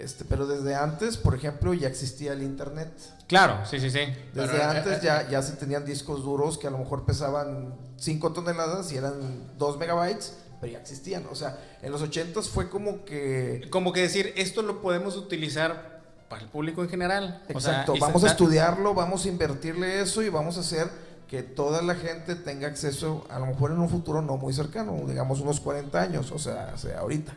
este, 0.01 0.25
pero 0.25 0.47
desde 0.47 0.75
antes, 0.75 1.17
por 1.17 1.35
ejemplo, 1.35 1.73
ya 1.73 1.87
existía 1.87 2.33
el 2.33 2.43
internet. 2.43 2.91
Claro, 3.29 3.65
sí, 3.65 3.79
sí, 3.79 3.91
sí. 3.91 4.01
Desde 4.35 4.49
Pero, 4.49 4.57
eh, 4.57 4.63
antes 4.63 4.99
eh, 4.99 5.01
ya, 5.05 5.29
ya 5.29 5.43
se 5.43 5.53
tenían 5.55 5.85
discos 5.85 6.25
duros 6.25 6.59
que 6.59 6.67
a 6.67 6.71
lo 6.71 6.79
mejor 6.79 7.05
pesaban 7.05 7.75
5 7.97 8.33
toneladas 8.33 8.91
y 8.93 8.97
eran 8.97 9.57
2 9.57 9.79
megabytes, 9.79 10.35
pero 10.61 10.73
ya 10.73 10.81
existían. 10.81 11.27
O 11.31 11.35
sea, 11.35 11.59
en 11.83 11.93
los 11.93 12.03
80s 12.03 12.49
fue 12.49 12.69
como 12.69 13.05
que... 13.05 13.69
Como 13.71 13.93
que 13.93 14.01
decir, 14.01 14.33
esto 14.37 14.63
lo 14.63 14.81
podemos 14.81 15.17
utilizar 15.17 16.01
para 16.29 16.43
el 16.43 16.49
público 16.49 16.83
en 16.83 16.89
general. 16.89 17.43
O 17.55 17.61
sea, 17.61 17.73
Exacto, 17.73 17.95
vamos 18.01 18.25
a 18.25 18.29
estudiarlo, 18.29 18.95
vamos 18.95 19.27
a 19.27 19.29
invertirle 19.29 20.01
eso 20.01 20.23
y 20.23 20.29
vamos 20.29 20.57
a 20.57 20.61
hacer 20.61 20.89
que 21.31 21.45
toda 21.45 21.81
la 21.81 21.95
gente 21.95 22.35
tenga 22.35 22.67
acceso, 22.67 23.25
a 23.31 23.39
lo 23.39 23.47
mejor 23.47 23.71
en 23.71 23.79
un 23.79 23.89
futuro 23.89 24.21
no 24.21 24.37
muy 24.37 24.53
cercano, 24.53 24.97
digamos 25.07 25.41
unos 25.41 25.61
40 25.61 26.03
años, 26.03 26.33
o 26.33 26.41
sea, 26.41 26.77
sea 26.77 26.99
ahorita. 26.99 27.37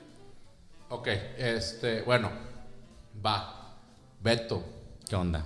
Ok, 0.90 1.10
este, 1.38 2.02
bueno, 2.02 2.32
va. 3.24 3.78
Beto, 4.20 4.64
¿Qué 5.08 5.16
onda? 5.16 5.46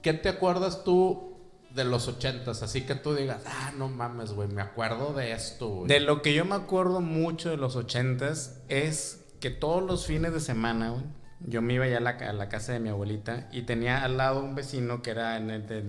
¿qué 0.00 0.14
te 0.14 0.30
acuerdas 0.30 0.84
tú 0.84 1.34
de 1.74 1.84
los 1.84 2.08
80s? 2.08 2.62
Así 2.62 2.86
que 2.86 2.94
tú 2.94 3.14
digas, 3.14 3.42
ah, 3.46 3.72
no 3.76 3.90
mames, 3.90 4.32
güey, 4.32 4.48
me 4.48 4.62
acuerdo 4.62 5.12
de 5.12 5.32
esto, 5.32 5.68
güey. 5.68 5.88
De 5.88 6.00
lo 6.00 6.22
que 6.22 6.32
yo 6.32 6.46
me 6.46 6.54
acuerdo 6.54 7.02
mucho 7.02 7.50
de 7.50 7.58
los 7.58 7.76
ochentas 7.76 8.62
es 8.68 9.22
que 9.40 9.50
todos 9.50 9.82
los 9.82 10.06
fines 10.06 10.32
de 10.32 10.40
semana, 10.40 10.92
güey, 10.92 11.04
yo 11.46 11.60
me 11.62 11.74
iba 11.74 11.86
ya 11.86 11.98
a 11.98 12.00
la, 12.00 12.48
casa 12.48 12.72
de 12.72 12.80
mi 12.80 12.88
abuelita 12.88 13.48
y 13.52 13.62
tenía 13.62 14.02
al 14.04 14.16
lado 14.16 14.40
un 14.42 14.54
vecino 14.54 15.02
que 15.02 15.10
era 15.10 15.38
de, 15.38 15.58
de- 15.60 15.82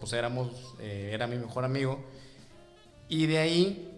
pues 0.00 0.12
éramos, 0.12 0.74
eh, 0.80 1.10
era 1.12 1.26
mi 1.26 1.36
mejor 1.36 1.64
amigo. 1.64 2.04
Y 3.08 3.26
de 3.26 3.38
ahí 3.38 3.94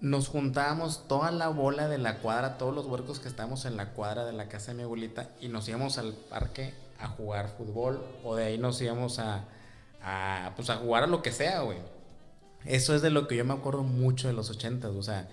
nos 0.00 0.28
juntábamos 0.28 1.08
toda 1.08 1.30
la 1.30 1.48
bola 1.48 1.88
de 1.88 1.98
la 1.98 2.18
cuadra, 2.18 2.58
todos 2.58 2.74
los 2.74 2.86
huercos 2.86 3.18
que 3.18 3.28
estábamos 3.28 3.64
en 3.64 3.76
la 3.76 3.90
cuadra 3.92 4.24
de 4.24 4.32
la 4.32 4.48
casa 4.48 4.70
de 4.70 4.76
mi 4.78 4.82
abuelita 4.84 5.30
y 5.40 5.48
nos 5.48 5.68
íbamos 5.68 5.98
al 5.98 6.12
parque 6.12 6.72
a 7.00 7.08
jugar 7.08 7.48
fútbol 7.56 8.02
o 8.24 8.36
de 8.36 8.44
ahí 8.44 8.58
nos 8.58 8.80
íbamos 8.80 9.18
a, 9.18 9.44
a, 10.02 10.52
pues 10.56 10.70
a 10.70 10.76
jugar 10.76 11.04
a 11.04 11.06
lo 11.06 11.22
que 11.22 11.32
sea, 11.32 11.60
güey. 11.60 11.78
Eso 12.64 12.94
es 12.94 13.02
de 13.02 13.10
lo 13.10 13.28
que 13.28 13.36
yo 13.36 13.44
me 13.44 13.54
acuerdo 13.54 13.82
mucho 13.82 14.28
de 14.28 14.34
los 14.34 14.50
ochentas, 14.50 14.90
o 14.92 15.02
sea, 15.02 15.28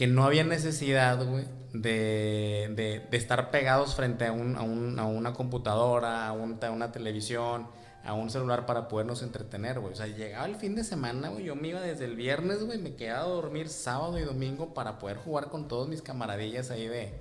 que 0.00 0.06
no 0.06 0.24
había 0.24 0.44
necesidad, 0.44 1.22
güey, 1.26 1.44
de, 1.74 2.72
de- 2.74 3.06
de 3.10 3.16
estar 3.18 3.50
pegados 3.50 3.94
frente 3.94 4.24
a, 4.24 4.32
un- 4.32 4.56
a 4.56 4.62
un- 4.62 4.98
a 4.98 5.04
una 5.04 5.34
computadora, 5.34 6.26
a, 6.26 6.32
un- 6.32 6.58
a 6.64 6.70
una 6.70 6.90
televisión, 6.90 7.66
a 8.02 8.14
un 8.14 8.30
celular 8.30 8.64
para 8.64 8.88
podernos 8.88 9.22
entretener, 9.22 9.78
güey. 9.78 9.92
O 9.92 9.96
sea, 9.96 10.06
llegaba 10.06 10.46
el 10.46 10.56
fin 10.56 10.74
de 10.74 10.84
semana, 10.84 11.28
güey, 11.28 11.44
yo 11.44 11.54
me 11.54 11.68
iba 11.68 11.82
desde 11.82 12.06
el 12.06 12.16
viernes, 12.16 12.64
güey, 12.64 12.78
me 12.78 12.94
quedaba 12.94 13.24
a 13.24 13.28
dormir 13.28 13.68
sábado 13.68 14.18
y 14.18 14.22
domingo 14.22 14.72
para 14.72 14.98
poder 14.98 15.18
jugar 15.18 15.48
con 15.48 15.68
todos 15.68 15.86
mis 15.86 16.00
camaradillas 16.00 16.70
ahí 16.70 16.88
de, 16.88 17.12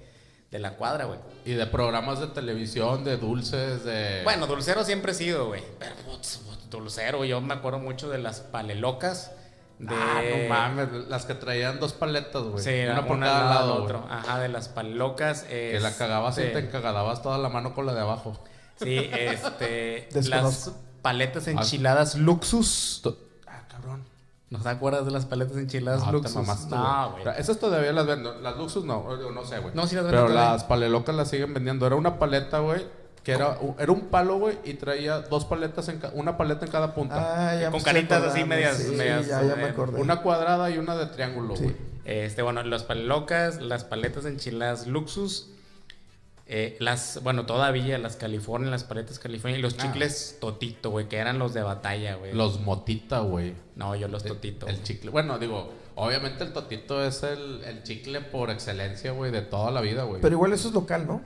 de 0.49 0.59
la 0.59 0.77
cuadra, 0.77 1.03
güey. 1.03 1.19
Y 1.45 1.51
de 1.55 1.67
programas 1.67 2.21
de 2.21 2.27
televisión, 2.27 3.03
de 3.03 3.17
dulces, 3.17 3.83
de... 3.83 4.21
Bueno, 4.23 4.47
dulcero 4.47 4.85
siempre 4.85 5.11
he 5.11 5.15
sido, 5.15 5.47
güey. 5.47 5.63
Pero 5.79 5.95
putz, 6.05 6.37
putz, 6.37 6.69
dulcero, 6.69 7.25
yo 7.25 7.41
me 7.41 7.55
acuerdo 7.55 7.79
mucho 7.79 8.09
de 8.09 8.19
las 8.19 8.39
palelocas. 8.39 9.33
De... 9.79 9.95
Ah, 9.95 10.21
no 10.21 10.49
mames, 10.49 11.07
las 11.07 11.25
que 11.25 11.33
traían 11.35 11.79
dos 11.79 11.93
paletas, 11.93 12.43
güey. 12.43 12.63
Sí, 12.63 12.83
una 12.83 13.05
por 13.07 13.15
una 13.15 13.27
cada 13.27 13.45
lado 13.45 13.69
lado, 13.69 13.83
otro. 13.83 14.05
Ajá, 14.09 14.37
de 14.39 14.49
las 14.49 14.67
palelocas. 14.67 15.43
Que 15.43 15.79
la 15.79 15.95
cagabas 15.95 16.37
y 16.37 16.41
este, 16.41 16.61
te 16.61 16.67
encagadabas 16.67 17.21
toda 17.21 17.37
la 17.37 17.47
mano 17.47 17.73
con 17.73 17.85
la 17.85 17.93
de 17.93 18.01
abajo. 18.01 18.37
Sí, 18.75 19.09
este. 19.11 20.09
las 20.29 20.71
paletas 21.01 21.47
enchiladas 21.47 22.15
Luxus. 22.15 23.01
Ah, 23.47 23.63
cabrón. 23.69 24.03
¿No 24.49 24.59
te 24.59 24.67
acuerdas 24.67 25.05
de 25.05 25.11
las 25.11 25.25
paletas 25.25 25.55
enchiladas 25.57 26.01
No, 26.01 26.07
te 26.07 26.11
Luxus? 26.13 26.35
mamaste, 26.35 26.75
no, 26.75 27.11
güey. 27.11 27.23
Esas 27.37 27.57
todavía 27.57 27.93
las 27.93 28.05
venden. 28.05 28.43
Las 28.43 28.57
Luxus 28.57 28.83
no, 28.83 29.05
no 29.31 29.45
sé, 29.45 29.59
güey. 29.59 29.73
No, 29.75 29.87
sí 29.87 29.95
las 29.95 30.03
venden 30.03 30.21
Pero 30.23 30.27
todavía. 30.33 30.51
las 30.53 30.63
palelocas 30.65 31.15
las 31.15 31.29
siguen 31.29 31.53
vendiendo. 31.53 31.87
Era 31.87 31.95
una 31.95 32.19
paleta, 32.19 32.59
güey, 32.59 32.85
que 33.37 33.43
era, 33.43 33.57
era 33.79 33.91
un 33.91 34.01
palo, 34.07 34.37
güey, 34.37 34.57
y 34.63 34.73
traía 34.75 35.19
dos 35.19 35.45
paletas, 35.45 35.87
en 35.89 35.99
ca- 35.99 36.11
una 36.13 36.37
paleta 36.37 36.65
en 36.65 36.71
cada 36.71 36.93
punta. 36.93 37.51
Ah, 37.51 37.59
ya 37.59 37.71
Con 37.71 37.81
caritas 37.81 38.23
así 38.23 38.43
medias- 38.43 38.77
sí, 38.77 38.95
medias, 38.95 39.27
ya, 39.27 39.41
ya 39.43 39.53
eh, 39.53 39.55
me 39.57 39.63
acordé. 39.65 40.01
Una 40.01 40.21
cuadrada 40.21 40.69
y 40.69 40.77
una 40.77 40.95
de 40.95 41.05
triángulo, 41.07 41.55
Sí. 41.55 41.63
güey. 41.63 41.75
Este, 42.05 42.41
bueno, 42.41 42.63
las 42.63 42.83
palelocas, 42.83 43.61
las 43.61 43.83
paletas 43.83 44.25
enchiladas 44.25 44.87
Luxus. 44.87 45.49
eh, 46.51 46.77
las, 46.79 47.21
bueno, 47.21 47.45
todavía 47.45 47.99
las 47.99 48.15
California, 48.15 48.71
las 48.71 48.83
paletas 48.83 49.19
California 49.19 49.59
y 49.59 49.61
los 49.61 49.75
Ah. 49.75 49.83
chicles 49.83 50.37
Totito, 50.41 50.89
güey, 50.89 51.07
que 51.07 51.17
eran 51.17 51.37
los 51.37 51.53
de 51.53 51.61
batalla, 51.61 52.15
güey. 52.15 52.33
Los 52.33 52.59
motita, 52.61 53.19
güey. 53.19 53.53
No, 53.75 53.95
yo 53.95 54.07
los 54.07 54.23
El- 54.25 54.29
Totito. 54.33 54.65
El, 54.67 54.81
chicle. 54.81 55.11
Bueno, 55.11 55.37
digo, 55.37 55.71
obviamente 55.93 56.43
el 56.43 56.51
totito 56.51 57.05
es 57.05 57.21
el, 57.21 57.63
el 57.65 57.83
chicle 57.83 58.21
por 58.21 58.49
excelencia, 58.49 59.11
güey, 59.11 59.29
de 59.31 59.43
toda 59.43 59.69
la 59.69 59.79
vida, 59.81 60.05
güey. 60.05 60.21
Pero 60.21 60.33
igual 60.33 60.51
eso 60.53 60.69
es 60.69 60.73
local, 60.73 61.05
¿no? 61.05 61.21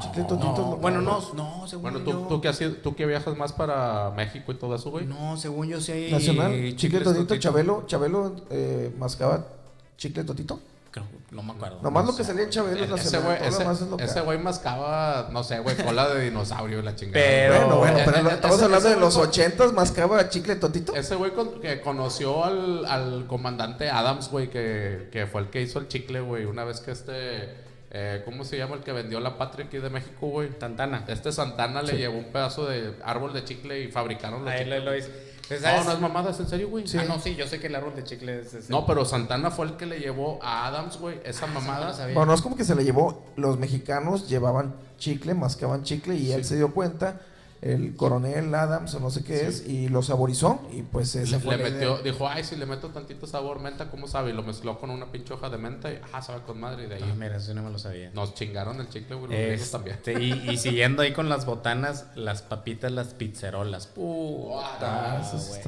Chicle 0.00 0.24
Totito 0.24 0.52
es 0.52 0.58
No, 0.58 0.64
local. 0.64 0.78
bueno, 0.80 1.00
no, 1.02 1.20
no, 1.34 1.66
según 1.66 1.82
Bueno, 1.82 1.98
tú, 2.00 2.10
yo. 2.10 2.18
tú, 2.28 2.40
que 2.40 2.48
has 2.48 2.60
ido- 2.60 2.74
tú 2.76 2.94
que 2.94 3.06
viajas 3.06 3.36
más 3.36 3.52
para 3.52 4.10
México 4.16 4.52
y 4.52 4.54
todo 4.56 4.74
eso, 4.74 4.90
güey. 4.90 5.06
No, 5.06 5.36
según 5.36 5.68
yo 5.68 5.80
sí 5.80 5.92
hay. 5.92 6.12
Nacional, 6.12 6.76
chicle 6.76 7.00
Totito, 7.00 7.26
Totito. 7.26 7.36
Chabelo, 7.40 7.84
Chabelo 7.86 8.36
eh, 8.50 8.92
mascaba 8.98 9.46
chicle 9.96 10.24
Totito. 10.24 10.60
Creo, 10.90 11.04
no 11.32 11.42
me 11.42 11.52
acuerdo. 11.52 11.80
Nomás 11.82 12.06
No 12.06 12.12
lo 12.12 12.16
que 12.16 12.24
salía 12.24 12.44
en 12.44 12.48
Chabelo 12.50 12.76
es 12.78 12.82
Ese 12.84 12.90
nacional. 13.18 13.22
güey, 13.38 13.48
ese, 13.48 13.84
local. 13.90 14.06
ese 14.08 14.20
güey 14.22 14.38
mascaba, 14.38 15.28
no 15.30 15.44
sé, 15.44 15.58
güey, 15.60 15.76
cola 15.76 16.08
de 16.08 16.24
dinosaurio 16.24 16.78
y 16.78 16.82
la 16.82 16.96
chingada. 16.96 17.22
Pero- 17.26 17.54
Bueno, 17.58 17.76
bueno, 17.78 17.98
pero 18.06 18.22
no- 18.22 18.30
estamos 18.30 18.56
ese- 18.56 18.64
hablando 18.64 18.88
ese 18.88 18.94
de 18.96 19.00
los 19.02 19.16
güey- 19.18 19.26
ochentas, 19.28 19.72
mascaba 19.74 20.28
chicle 20.30 20.56
totito. 20.56 20.94
Ese 20.94 21.14
güey 21.14 21.32
con- 21.32 21.60
que 21.60 21.82
conoció 21.82 22.42
al, 22.42 22.86
al 22.86 23.26
comandante 23.26 23.90
Adams, 23.90 24.30
güey, 24.30 24.48
que, 24.48 25.10
que 25.12 25.26
fue 25.26 25.42
el 25.42 25.50
que 25.50 25.60
hizo 25.60 25.78
el 25.78 25.88
chicle, 25.88 26.20
güey, 26.22 26.46
una 26.46 26.64
vez 26.64 26.80
que 26.80 26.92
este, 26.92 27.67
eh, 27.90 28.22
¿cómo 28.24 28.44
se 28.44 28.58
llama 28.58 28.76
el 28.76 28.82
que 28.82 28.92
vendió 28.92 29.18
la 29.20 29.38
patria 29.38 29.66
aquí 29.66 29.78
de 29.78 29.90
México, 29.90 30.26
güey? 30.28 30.50
Tantana. 30.50 31.04
Este 31.08 31.32
Santana 31.32 31.82
le 31.82 31.96
llevó 31.96 32.18
un 32.18 32.26
pedazo 32.32 32.66
de 32.66 32.94
árbol 33.04 33.32
de 33.32 33.44
chicle 33.44 33.80
y 33.82 33.88
fabricaron 33.90 34.44
los 34.44 34.52
Ahí 34.52 34.60
chicles. 34.60 34.84
lo, 34.84 34.90
lo 34.90 34.96
hice. 34.96 35.10
Pues, 35.48 35.62
No, 35.62 35.82
no 35.84 35.92
es 35.92 36.00
mamada, 36.00 36.30
es 36.32 36.40
en 36.40 36.46
serio, 36.48 36.68
güey. 36.68 36.84
Ah, 36.98 37.04
no, 37.08 37.18
sí, 37.18 37.34
yo 37.34 37.46
sé 37.46 37.58
que 37.58 37.68
el 37.68 37.74
árbol 37.74 37.94
de 37.96 38.04
chicle 38.04 38.40
es. 38.40 38.68
No, 38.68 38.84
pero 38.84 39.06
Santana 39.06 39.50
fue 39.50 39.64
el 39.64 39.76
que 39.78 39.86
le 39.86 39.98
llevó 39.98 40.38
a 40.42 40.66
Adams, 40.66 40.98
güey, 40.98 41.18
esa 41.24 41.46
Ah, 41.46 41.48
no 41.48 41.60
mamada. 41.62 41.96
Bueno, 42.12 42.26
no 42.26 42.34
es 42.34 42.42
como 42.42 42.54
que 42.54 42.64
se 42.64 42.74
le 42.74 42.84
llevó, 42.84 43.24
los 43.36 43.58
mexicanos 43.58 44.28
llevaban 44.28 44.74
chicle, 44.98 45.32
mascaban 45.32 45.84
chicle 45.84 46.16
y 46.16 46.32
él 46.32 46.44
Sí. 46.44 46.50
se 46.50 46.56
dio 46.56 46.74
cuenta, 46.74 47.20
el 47.60 47.96
coronel 47.96 48.54
Adams 48.54 48.94
o 48.94 49.00
no 49.00 49.10
sé 49.10 49.24
qué 49.24 49.46
es, 49.46 49.66
y 49.66 49.88
lo 49.88 50.02
saborizó 50.02 50.60
y 50.72 50.82
pues 50.82 51.14
esa 51.16 51.40
fue 51.40 51.56
le 51.56 51.64
metió, 51.70 51.94
idea. 52.00 52.02
dijo, 52.12 52.28
ay, 52.28 52.44
si 52.44 52.56
le 52.56 52.66
meto 52.66 52.88
tantito 52.88 53.26
sabor 53.26 53.58
menta, 53.60 53.90
¿cómo 53.90 54.06
sabe? 54.06 54.30
Y 54.30 54.32
lo 54.32 54.42
mezcló 54.42 54.78
con 54.78 54.90
una 54.90 55.10
pinche 55.10 55.34
hoja 55.34 55.48
de 55.50 55.58
menta 55.58 55.90
y, 55.90 56.00
ah, 56.12 56.22
sabe 56.22 56.42
con 56.42 56.60
madre. 56.60 56.84
Y 56.84 56.86
de 56.88 56.94
ahí 56.96 57.04
Ah, 57.10 57.14
mira, 57.16 57.36
eso 57.36 57.52
no 57.54 57.62
me 57.62 57.70
lo 57.70 57.78
sabía. 57.78 58.10
nos 58.14 58.34
chingaron 58.34 58.80
el 58.80 58.88
chicle, 58.88 59.16
güey, 59.16 59.30
los 59.30 59.60
Este, 59.60 59.72
también. 59.72 60.22
y, 60.22 60.50
y 60.52 60.56
siguiendo 60.58 61.02
ahí 61.02 61.12
con 61.12 61.28
las 61.28 61.46
botanas, 61.46 62.06
las 62.14 62.42
papitas, 62.42 62.92
las 62.92 63.08
pizzerolas. 63.08 63.86
Puta, 63.88 65.22
güey. 65.48 65.60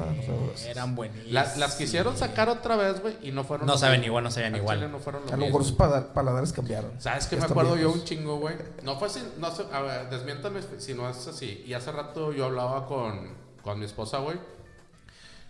Eran 0.68 0.94
buenísimas. 0.94 1.32
Las, 1.32 1.56
las 1.58 1.74
quisieron 1.76 2.16
sacar 2.16 2.48
otra 2.48 2.76
vez, 2.76 3.00
güey, 3.00 3.16
y 3.22 3.32
no 3.32 3.44
fueron 3.44 3.66
No 3.66 3.76
saben 3.78 4.04
igual, 4.04 4.24
no 4.24 4.30
saben 4.30 4.54
Al 4.54 4.60
igual. 4.60 4.90
no 4.92 4.98
fueron 4.98 5.22
lo 5.26 5.32
A 5.32 5.36
lo 5.36 5.46
mejor 5.46 5.64
sus 5.64 5.72
paladares 5.72 6.52
cambiaron. 6.52 6.92
¿Sabes 6.98 7.26
qué 7.26 7.36
Ya 7.36 7.42
me 7.42 7.46
acuerdo 7.48 7.70
yo 7.72 7.76
viejos. 7.76 7.96
un 7.96 8.04
chingo, 8.04 8.38
güey? 8.38 8.54
No 8.82 8.98
fue 8.98 9.08
así, 9.08 9.20
no 9.38 9.50
sé, 9.54 9.64
a 9.72 9.80
ver, 9.80 10.10
desmiéntame 10.10 10.60
si 10.78 10.94
no 10.94 11.08
es 11.08 11.26
así. 11.26 11.64
Y 11.66 11.74
hace 11.80 11.92
rato 11.92 12.32
yo 12.32 12.44
hablaba 12.46 12.86
con, 12.86 13.32
con 13.62 13.78
mi 13.78 13.84
esposa, 13.84 14.18
güey, 14.18 14.38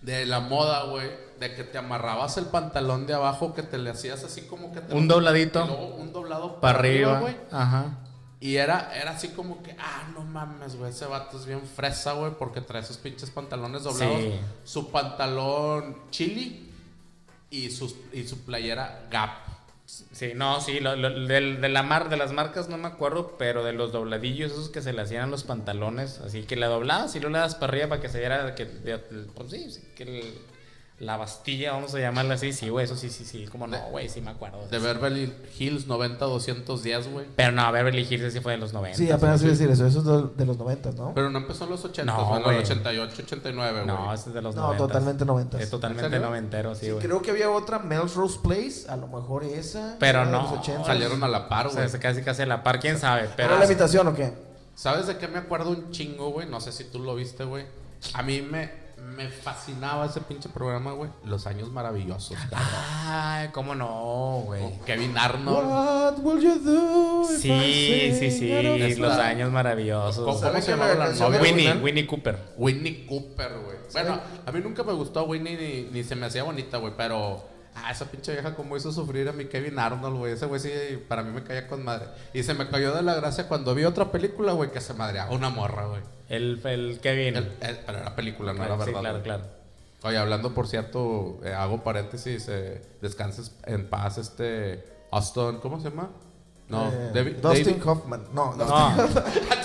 de 0.03 0.25
la 0.27 0.41
moda, 0.41 0.85
güey, 0.85 1.11
de 1.39 1.55
que 1.55 1.65
te 1.65 1.77
amarrabas 1.79 2.37
el 2.39 2.47
pantalón 2.47 3.07
de 3.07 3.15
abajo, 3.15 3.53
que 3.55 3.63
te 3.63 3.77
le 3.79 3.91
hacías 3.91 4.25
así 4.25 4.43
como 4.43 4.73
que 4.73 4.81
te 4.81 4.95
Un 4.95 5.07
lo- 5.09 5.15
dobladito. 5.15 5.65
y 5.65 5.67
luego 5.69 5.95
un 5.97 6.13
doblado 6.13 6.61
Para 6.61 6.79
arriba. 6.79 7.21
güey. 7.21 7.37
Ajá. 7.51 7.99
Y 8.43 8.57
era, 8.57 8.91
era 8.99 9.11
así 9.11 9.29
como 9.29 9.63
que, 9.63 9.77
ah, 9.79 10.09
no 10.15 10.23
mames, 10.23 10.77
güey, 10.77 10.91
ese 10.91 11.05
vato 11.05 11.37
es 11.37 11.45
bien 11.45 11.61
fresa, 11.67 12.13
güey, 12.15 12.33
porque 12.39 12.63
trae 12.63 12.81
esos 12.81 12.97
pinches 12.97 13.31
pantalones 13.31 13.83
doblados. 13.83 14.17
Sí. 14.19 14.41
Su 14.65 14.91
pantalón 14.91 15.99
chili 16.11 16.73
y, 17.51 17.71
sus, 17.71 17.95
y 18.15 18.27
su 18.27 18.41
playera 18.47 19.07
Gap. 19.11 19.31
Sí, 20.13 20.33
no, 20.35 20.61
sí, 20.61 20.81
lo- 20.81 20.97
lo- 20.97 21.27
del- 21.27 21.61
de, 21.61 21.69
la 21.69 21.83
mar, 21.83 22.09
de 22.09 22.17
las 22.17 22.33
marcas 22.33 22.69
no 22.69 22.77
me 22.77 22.89
acuerdo, 22.89 23.37
pero 23.39 23.65
de 23.65 23.73
los 23.73 23.93
dobladillos 23.93 24.53
esos 24.53 24.69
que 24.69 24.83
se 24.83 24.93
le 24.93 25.03
hacían 25.03 25.31
los 25.31 25.45
pantalones, 25.45 26.19
así 26.21 26.43
que 26.43 26.57
la 26.57 26.67
doblabas 26.69 27.15
y 27.17 27.21
luego 27.21 27.35
le 27.35 27.39
das 27.41 27.55
para 27.55 27.71
arriba 27.73 27.89
para 27.89 28.01
que 28.01 28.09
se 28.09 28.19
viera 28.19 28.55
que, 28.55 28.67
pues 28.67 29.51
sí, 29.51 29.81
que 29.97 30.03
el- 30.03 30.35
la 31.01 31.17
bastilla, 31.17 31.73
vamos 31.73 31.95
a 31.95 31.99
llamarla 31.99 32.35
así, 32.35 32.53
sí, 32.53 32.69
güey, 32.69 32.85
eso 32.85 32.95
sí, 32.95 33.09
sí, 33.09 33.25
sí, 33.25 33.47
como 33.47 33.67
no, 33.67 33.79
güey, 33.91 34.09
sí 34.11 34.21
me 34.21 34.31
acuerdo. 34.31 34.69
De 34.69 34.79
Beverly 34.79 35.33
Hills 35.59 35.89
90-210, 35.89 37.11
güey. 37.11 37.27
Pero 37.37 37.53
no, 37.53 37.73
Beverly 37.73 38.07
Hills 38.09 38.33
sí 38.33 38.41
fue 38.41 38.53
de 38.53 38.59
los 38.59 38.73
90. 38.73 38.99
Sí, 38.99 39.11
apenas 39.11 39.41
iba 39.41 39.49
a 39.49 39.53
decir 39.53 39.71
eso, 39.71 39.87
eso 39.87 39.99
es 40.01 40.05
de, 40.05 40.37
de 40.37 40.45
los 40.47 40.59
noventas, 40.59 40.95
¿no? 40.97 41.13
Pero 41.15 41.31
no 41.31 41.39
empezó 41.39 41.65
en 41.65 41.71
los 41.71 41.85
80, 41.85 42.05
No, 42.13 42.31
no, 42.31 42.37
en 42.37 42.43
güey. 42.43 42.57
los 42.61 42.71
88, 42.71 43.15
89, 43.25 43.73
güey. 43.83 43.87
No, 43.87 44.13
ese 44.13 44.29
es 44.29 44.35
de 44.35 44.43
los 44.43 44.55
No, 44.55 44.63
90. 44.63 44.87
totalmente 44.87 45.25
noventas. 45.25 45.61
Es 45.61 45.71
totalmente 45.71 46.19
noventero, 46.21 46.75
sí, 46.75 46.87
Sí, 46.87 46.91
güey. 46.93 47.05
creo 47.07 47.23
que 47.23 47.31
había 47.31 47.51
otra, 47.51 47.79
Melrose 47.79 48.39
Place, 48.43 48.85
a 48.89 48.97
lo 48.97 49.07
mejor 49.09 49.45
esa. 49.45 49.97
Pero 49.99 50.27
de 50.27 50.31
no, 50.33 50.43
los 50.43 50.51
80s. 50.53 50.85
Salieron 50.85 51.25
a 51.25 51.29
la 51.29 51.49
par, 51.49 51.67
o 51.69 51.71
sea, 51.71 51.87
güey. 51.87 52.01
casi 52.01 52.23
casi 52.23 52.43
a 52.43 52.47
la 52.47 52.63
par, 52.63 52.79
quién 52.79 52.99
sabe, 52.99 53.23
¿Era 53.23 53.33
pero 53.37 53.59
la 53.59 53.65
imitación 53.65 54.07
o 54.09 54.15
qué? 54.15 54.33
¿Sabes 54.75 55.07
de 55.07 55.17
qué 55.19 55.29
me 55.29 55.39
acuerdo 55.39 55.71
un 55.71 55.91
chingo, 55.91 56.31
güey? 56.31 56.47
No 56.49 56.61
sé 56.61 56.73
si 56.73 56.85
tú 56.85 56.99
lo 57.01 57.15
viste, 57.15 57.45
güey. 57.45 57.65
A 58.15 58.23
mí 58.23 58.41
me, 58.41 58.71
me 59.01 59.29
fascinaba 59.29 60.07
ese 60.07 60.21
pinche 60.21 60.49
programa, 60.49 60.93
güey. 60.93 61.11
Los 61.25 61.47
años 61.47 61.71
maravillosos, 61.71 62.37
cabrón. 62.49 62.69
Ay, 63.07 63.49
cómo 63.53 63.75
no, 63.75 64.43
güey. 64.47 64.79
Kevin 64.87 65.17
Arnold. 65.19 65.67
What 65.69 66.19
will 66.21 66.41
you 66.43 66.59
do 66.59 67.23
if 67.31 67.41
Sí, 67.41 67.51
I 67.51 68.15
sí, 68.19 68.31
sí, 68.31 68.53
Esta- 68.53 69.01
los 69.03 69.13
años 69.19 69.51
maravillosos. 69.51 70.25
¿Cómo, 70.25 70.39
¿Sabe 70.39 70.53
cómo 70.53 70.63
se 70.65 70.71
llamaba 70.73 70.95
la 70.95 71.13
novia? 71.13 71.41
Winnie? 71.41 71.73
Winnie 71.75 72.07
Cooper. 72.07 72.39
Winnie 72.57 73.07
Cooper, 73.07 73.53
güey. 73.65 73.77
Bueno, 73.93 74.21
a 74.47 74.53
mí 74.53 74.61
nunca 74.61 74.83
me 74.85 74.93
gustó 74.93 75.25
Winnie 75.25 75.57
ni, 75.57 75.91
ni 75.91 76.05
se 76.05 76.15
me 76.17 76.27
hacía 76.27 76.43
bonita, 76.45 76.79
güey, 76.79 76.93
pero... 76.97 77.45
Ah, 77.75 77.91
esa 77.93 78.05
pinche 78.07 78.33
vieja 78.33 78.55
como 78.55 78.77
hizo 78.77 78.93
sufrir 78.93 79.29
a 79.29 79.33
mi 79.33 79.45
Kevin 79.47 79.79
Arnold, 79.79 80.17
güey. 80.19 80.33
Ese 80.33 80.47
güey 80.47 80.61
sí, 80.61 80.71
para 81.09 81.23
mí 81.23 81.31
me 81.33 81.43
caía 81.45 81.67
con 81.69 81.85
madre. 81.85 82.09
Y 82.35 82.43
se 82.43 82.53
me 82.55 82.69
cayó 82.69 82.93
de 82.95 83.03
la 83.03 83.15
gracia 83.15 83.49
cuando 83.49 83.75
vi 83.75 83.85
otra 83.85 84.11
película, 84.11 84.53
güey, 84.53 84.71
que 84.73 84.81
se 84.81 84.93
madreaba 84.95 85.31
una 85.31 85.51
morra, 85.51 85.87
güey. 85.87 86.03
El, 86.29 86.61
el 86.65 86.99
Kevin. 87.01 87.37
El- 87.37 87.53
el- 87.61 87.79
Pero 87.87 87.99
era 87.99 88.15
película, 88.17 88.53
no 88.53 88.65
era 88.65 88.75
sí, 88.75 88.79
verdad. 88.87 89.01
claro, 89.01 89.15
güey. 89.19 89.23
claro. 89.25 89.45
Oye, 90.03 90.17
hablando, 90.19 90.55
por 90.55 90.67
cierto, 90.67 91.41
eh, 91.45 91.53
hago 91.53 91.83
paréntesis, 91.85 92.47
eh, 92.49 92.81
descanses 93.03 93.53
en 93.67 93.89
paz 93.89 94.19
este 94.19 94.85
Austin, 95.11 95.59
¿cómo 95.61 95.79
se 95.81 95.91
llama? 95.91 96.11
No, 96.71 96.89
Eh, 96.93 97.11
David, 97.13 97.37
Dustin 97.43 97.65
David- 97.65 97.83
Hoffman. 97.87 98.25
No, 98.33 98.55
No, 98.55 98.65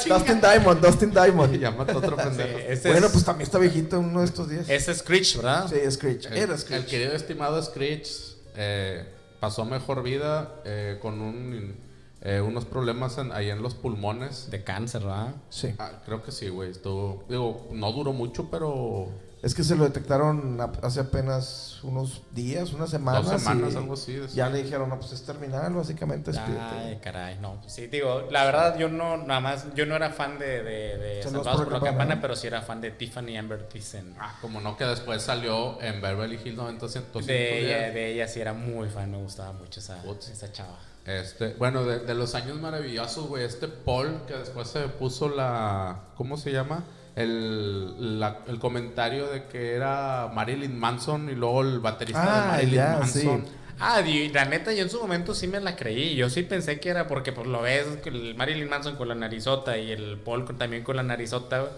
Dustin 0.08 0.42
Diamond, 0.42 0.82
Dustin 0.86 1.12
Diamond. 1.12 1.54
Llámate 1.60 1.92
a 1.92 1.98
otro 1.98 2.18
sí, 2.18 2.24
pendejo. 2.24 2.58
ese 2.68 2.90
bueno, 2.92 3.06
es, 3.08 3.12
pues 3.14 3.24
también 3.26 3.46
está 3.46 3.60
viejito 3.60 4.00
uno 4.00 4.20
de 4.22 4.26
estos 4.26 4.50
días. 4.50 4.68
ese 4.70 4.92
es 4.92 4.98
Screech, 5.00 5.36
¿verdad? 5.38 5.68
Sí, 5.70 5.92
Screech. 5.92 6.26
El, 6.26 6.38
Era 6.38 6.54
el 6.54 6.60
Screech. 6.60 6.86
querido 6.88 7.14
estimado 7.14 7.62
Screech 7.62 8.08
eh, 8.56 9.06
pasó 9.40 9.66
mejor 9.66 10.02
vida 10.02 10.56
eh, 10.66 10.98
con 11.02 11.22
un, 11.22 11.76
eh, 12.22 12.42
unos 12.42 12.66
problemas 12.66 13.18
en- 13.20 13.32
ahí 13.32 13.50
en 13.50 13.62
los 13.62 13.76
pulmones. 13.76 14.50
De 14.50 14.64
cáncer, 14.64 15.02
¿verdad? 15.02 15.36
Sí. 15.50 15.76
Ah, 15.78 15.92
creo 16.06 16.24
que 16.24 16.32
sí, 16.32 16.50
güey. 16.50 16.72
Estuvo, 16.72 17.24
digo, 17.30 17.68
no 17.72 17.92
duró 17.92 18.14
mucho, 18.14 18.50
pero 18.50 19.10
Es 19.42 19.54
que 19.54 19.64
se 19.64 19.76
lo 19.76 19.84
detectaron 19.84 20.60
hace 20.82 21.02
apenas 21.02 21.80
unos 21.84 22.24
días, 22.32 22.74
unas 22.74 22.90
semanas. 22.90 23.30
dos 23.30 23.42
semanas, 23.42 23.74
y 23.74 23.78
algo 23.78 23.94
así. 23.94 24.20
Ya 24.34 24.50
le 24.50 24.64
dijeron, 24.64 24.90
no, 24.90 25.00
pues 25.00 25.12
es 25.12 25.24
terminal, 25.24 25.74
básicamente. 25.74 26.32
Ay, 26.32 26.38
despídete. 26.38 27.00
caray, 27.02 27.38
no. 27.40 27.60
pues 27.62 27.74
Sí, 27.74 27.88
digo, 27.88 28.28
la 28.32 28.46
verdad, 28.46 28.78
yo 28.78 28.90
no, 28.90 29.18
nada 29.18 29.40
más, 29.40 29.68
yo 29.76 29.86
no 29.86 29.96
era 29.96 30.10
fan 30.10 30.40
de, 30.40 30.64
de, 30.64 30.98
de 30.98 31.24
Salvados 31.24 31.62
por 31.62 31.66
por 31.66 31.74
la 31.74 31.90
Campana. 31.90 32.20
Pero 32.20 32.36
sí 32.36 32.48
era 32.48 32.62
fan 32.62 32.82
de 32.82 32.92
Tiffany 32.92 33.38
Amber 33.38 33.68
Thiessen. 33.68 34.16
Ah, 34.20 34.36
como 34.42 34.62
no, 34.62 34.78
que 34.78 34.86
después 34.86 35.22
salió 35.22 35.80
en 35.82 36.02
Beverly 36.02 36.40
Hills 36.44 36.58
90210. 36.58 37.28
De 37.28 37.60
ella, 37.60 37.94
de 37.94 38.14
ella 38.14 38.28
sí 38.28 38.42
era 38.42 38.54
muy 38.54 38.90
fan, 38.90 39.12
me 39.12 39.18
gustaba 39.18 39.54
mucho 39.54 39.80
esa, 39.80 40.02
esa 40.32 40.52
chava. 40.52 40.80
Este, 41.06 41.54
bueno, 41.54 41.84
de, 41.84 42.00
de 42.00 42.16
los 42.16 42.34
años 42.34 42.60
maravillosos, 42.60 43.28
güey, 43.28 43.44
este 43.44 43.68
Paul 43.68 44.22
que 44.26 44.34
después 44.34 44.70
se 44.70 44.88
puso 44.88 45.30
la, 45.30 46.00
¿cómo 46.16 46.36
se 46.36 46.52
llama? 46.52 46.84
El, 47.16 48.20
la- 48.20 48.40
el 48.48 48.60
comentario 48.60 49.28
de 49.28 49.46
que 49.46 49.74
era 49.74 50.30
Marilyn 50.34 50.78
Manson 50.78 51.30
y 51.30 51.36
luego 51.36 51.62
el 51.62 51.80
baterista 51.80 52.22
de 52.24 52.30
Ah, 52.30 52.48
Marilyn 52.52 52.76
ya, 52.76 52.98
Manson. 53.00 53.46
sí. 53.48 53.52
Ah, 53.80 54.02
di- 54.02 54.30
la 54.30 54.46
neta, 54.46 54.74
yo 54.74 54.84
en 54.84 54.90
su 54.90 55.00
momento 55.00 55.34
sí 55.34 55.48
me 55.48 55.60
la 55.60 55.76
creí. 55.76 56.16
Yo 56.16 56.30
sí 56.30 56.44
pensé 56.44 56.80
que 56.80 56.90
era 56.90 57.08
porque 57.08 57.32
pues 57.32 57.48
lo 57.48 57.62
ves, 57.62 57.86
el 58.06 58.36
Marilyn 58.36 58.70
Manson 58.70 58.96
con 58.96 59.08
la 59.08 59.16
narizota 59.16 59.78
y 59.78 59.92
el 59.92 60.18
Paul 60.20 60.46
con- 60.46 60.58
también 60.58 60.84
con 60.84 60.96
la 60.98 61.04
narizota. 61.04 61.70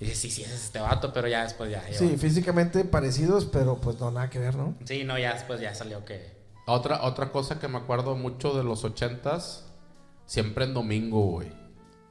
Y 0.00 0.04
dije, 0.04 0.14
sí, 0.16 0.30
sí, 0.30 0.42
ese 0.42 0.54
es 0.54 0.64
este 0.64 0.78
vato, 0.80 1.12
pero 1.12 1.26
ya 1.26 1.42
después 1.42 1.70
ya. 1.70 1.82
yo- 1.90 1.98
Sí, 1.98 2.16
físicamente 2.16 2.84
parecidos, 2.84 3.46
pero 3.46 3.76
pues 3.80 3.98
no, 3.98 4.10
nada 4.12 4.30
que 4.30 4.38
ver, 4.38 4.54
¿no? 4.56 4.76
Sí, 4.84 5.02
no, 5.04 5.18
ya 5.18 5.34
después 5.34 5.60
ya 5.60 5.74
salió 5.74 6.04
que. 6.04 6.36
Otra, 6.66 7.02
otra 7.02 7.30
cosa 7.32 7.58
que 7.58 7.66
me 7.66 7.78
acuerdo 7.78 8.14
mucho 8.14 8.52
de 8.56 8.62
los 8.62 8.84
ochentas, 8.84 9.64
siempre 10.26 10.66
en 10.66 10.74
domingo, 10.74 11.20
güey. 11.22 11.48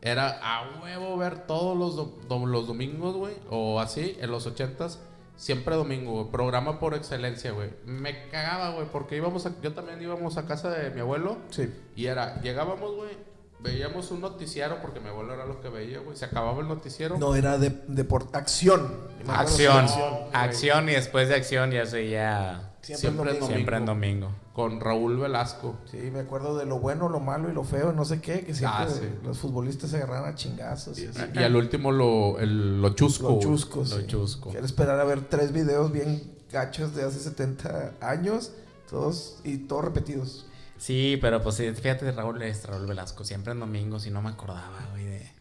Era 0.07 0.39
a 0.41 0.79
huevo 0.81 1.17
ver 1.17 1.45
todos 1.47 1.77
los, 1.77 1.95
do- 1.95 2.17
do- 2.27 2.45
los 2.45 2.67
domingos, 2.67 3.15
güey, 3.15 3.35
o 3.49 3.79
así, 3.79 4.17
en 4.19 4.31
los 4.31 4.45
ochentas, 4.47 4.99
siempre 5.35 5.75
domingo, 5.75 6.13
güey. 6.13 6.31
Programa 6.31 6.79
por 6.79 6.93
excelencia, 6.95 7.51
güey. 7.51 7.69
Me 7.85 8.27
cagaba, 8.29 8.69
güey, 8.71 8.87
porque 8.91 9.17
íbamos 9.17 9.45
a- 9.45 9.51
yo 9.61 9.73
también 9.73 10.01
íbamos 10.01 10.37
a 10.37 10.45
casa 10.45 10.69
de 10.69 10.89
mi 10.91 11.01
abuelo 11.01 11.37
Sí. 11.49 11.71
y 11.95 12.05
era, 12.07 12.41
llegábamos, 12.41 12.95
güey, 12.95 13.11
veíamos 13.59 14.11
un 14.11 14.21
noticiero, 14.21 14.79
porque 14.81 14.99
mi 14.99 15.09
abuelo 15.09 15.33
era 15.33 15.45
lo 15.45 15.59
que 15.61 15.69
veía, 15.69 15.99
güey. 15.99 16.15
Se 16.15 16.25
acababa 16.25 16.61
el 16.61 16.67
noticiero. 16.67 17.17
No, 17.17 17.35
era 17.35 17.57
de, 17.57 17.69
de 17.87 18.03
por 18.03 18.27
acción. 18.33 18.95
Acción. 19.27 19.85
Acción 20.31 20.89
y 20.89 20.93
después 20.93 21.27
de 21.29 21.35
acción 21.35 21.71
ya 21.71 21.85
se 21.85 22.07
ya. 22.09 22.73
Siempre, 22.95 23.31
en 23.31 23.39
domingo. 23.39 23.47
Siempre 23.47 23.77
en 23.77 23.85
domingo. 23.85 24.31
Con 24.53 24.79
Raúl 24.79 25.17
Velasco. 25.17 25.77
Sí, 25.85 25.97
me 26.11 26.19
acuerdo 26.19 26.57
de 26.57 26.65
lo 26.65 26.79
bueno, 26.79 27.09
lo 27.09 27.19
malo 27.19 27.49
y 27.49 27.53
lo 27.53 27.63
feo, 27.63 27.91
no 27.91 28.05
sé 28.05 28.21
qué, 28.21 28.45
que 28.45 28.53
siempre 28.53 28.85
Ah, 28.85 28.87
sí. 28.89 29.07
los 29.23 29.37
futbolistas 29.37 29.89
se 29.89 29.97
agarran 29.97 30.25
a 30.25 30.35
chingazos. 30.35 30.97
Y, 30.99 31.07
así. 31.07 31.19
Y 31.33 31.39
al 31.39 31.55
último 31.55 31.91
lo, 31.91 32.39
el, 32.39 32.81
lo 32.81 32.89
chusco. 32.91 33.31
Lo 33.31 33.39
chusco, 33.39 33.83
Lo 33.83 34.01
chusco. 34.07 34.51
Quiero 34.51 34.65
esperar 34.65 34.99
a 34.99 35.03
ver 35.03 35.21
tres 35.21 35.51
videos 35.51 35.91
bien 35.91 36.37
gachos 36.51 36.95
de 36.95 37.03
hace 37.03 37.19
70 37.19 37.93
años, 38.01 38.53
todos 38.89 39.39
y 39.43 39.57
todos 39.57 39.85
repetidos. 39.85 40.45
Sí, 40.77 41.17
pero 41.21 41.41
pues 41.41 41.57
fíjate, 41.57 42.11
Raúl 42.11 42.41
es 42.43 42.65
Raúl 42.65 42.87
Velasco. 42.87 43.23
Siempre 43.23 43.53
en 43.53 43.59
domingo, 43.59 43.99
si 43.99 44.11
no 44.11 44.21
me 44.21 44.29
acordaba, 44.29 44.87
güey, 44.91 45.05
de. 45.05 45.31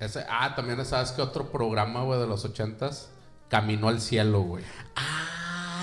Ese, 0.00 0.24
ah, 0.28 0.54
también 0.54 0.84
sabes 0.84 1.12
que 1.12 1.22
otro 1.22 1.50
programa, 1.50 2.02
güey, 2.02 2.20
de 2.20 2.26
los 2.26 2.44
ochentas, 2.44 3.10
Caminó 3.48 3.88
al 3.88 4.00
cielo, 4.00 4.40
güey. 4.40 4.64
Ah, 4.96 5.15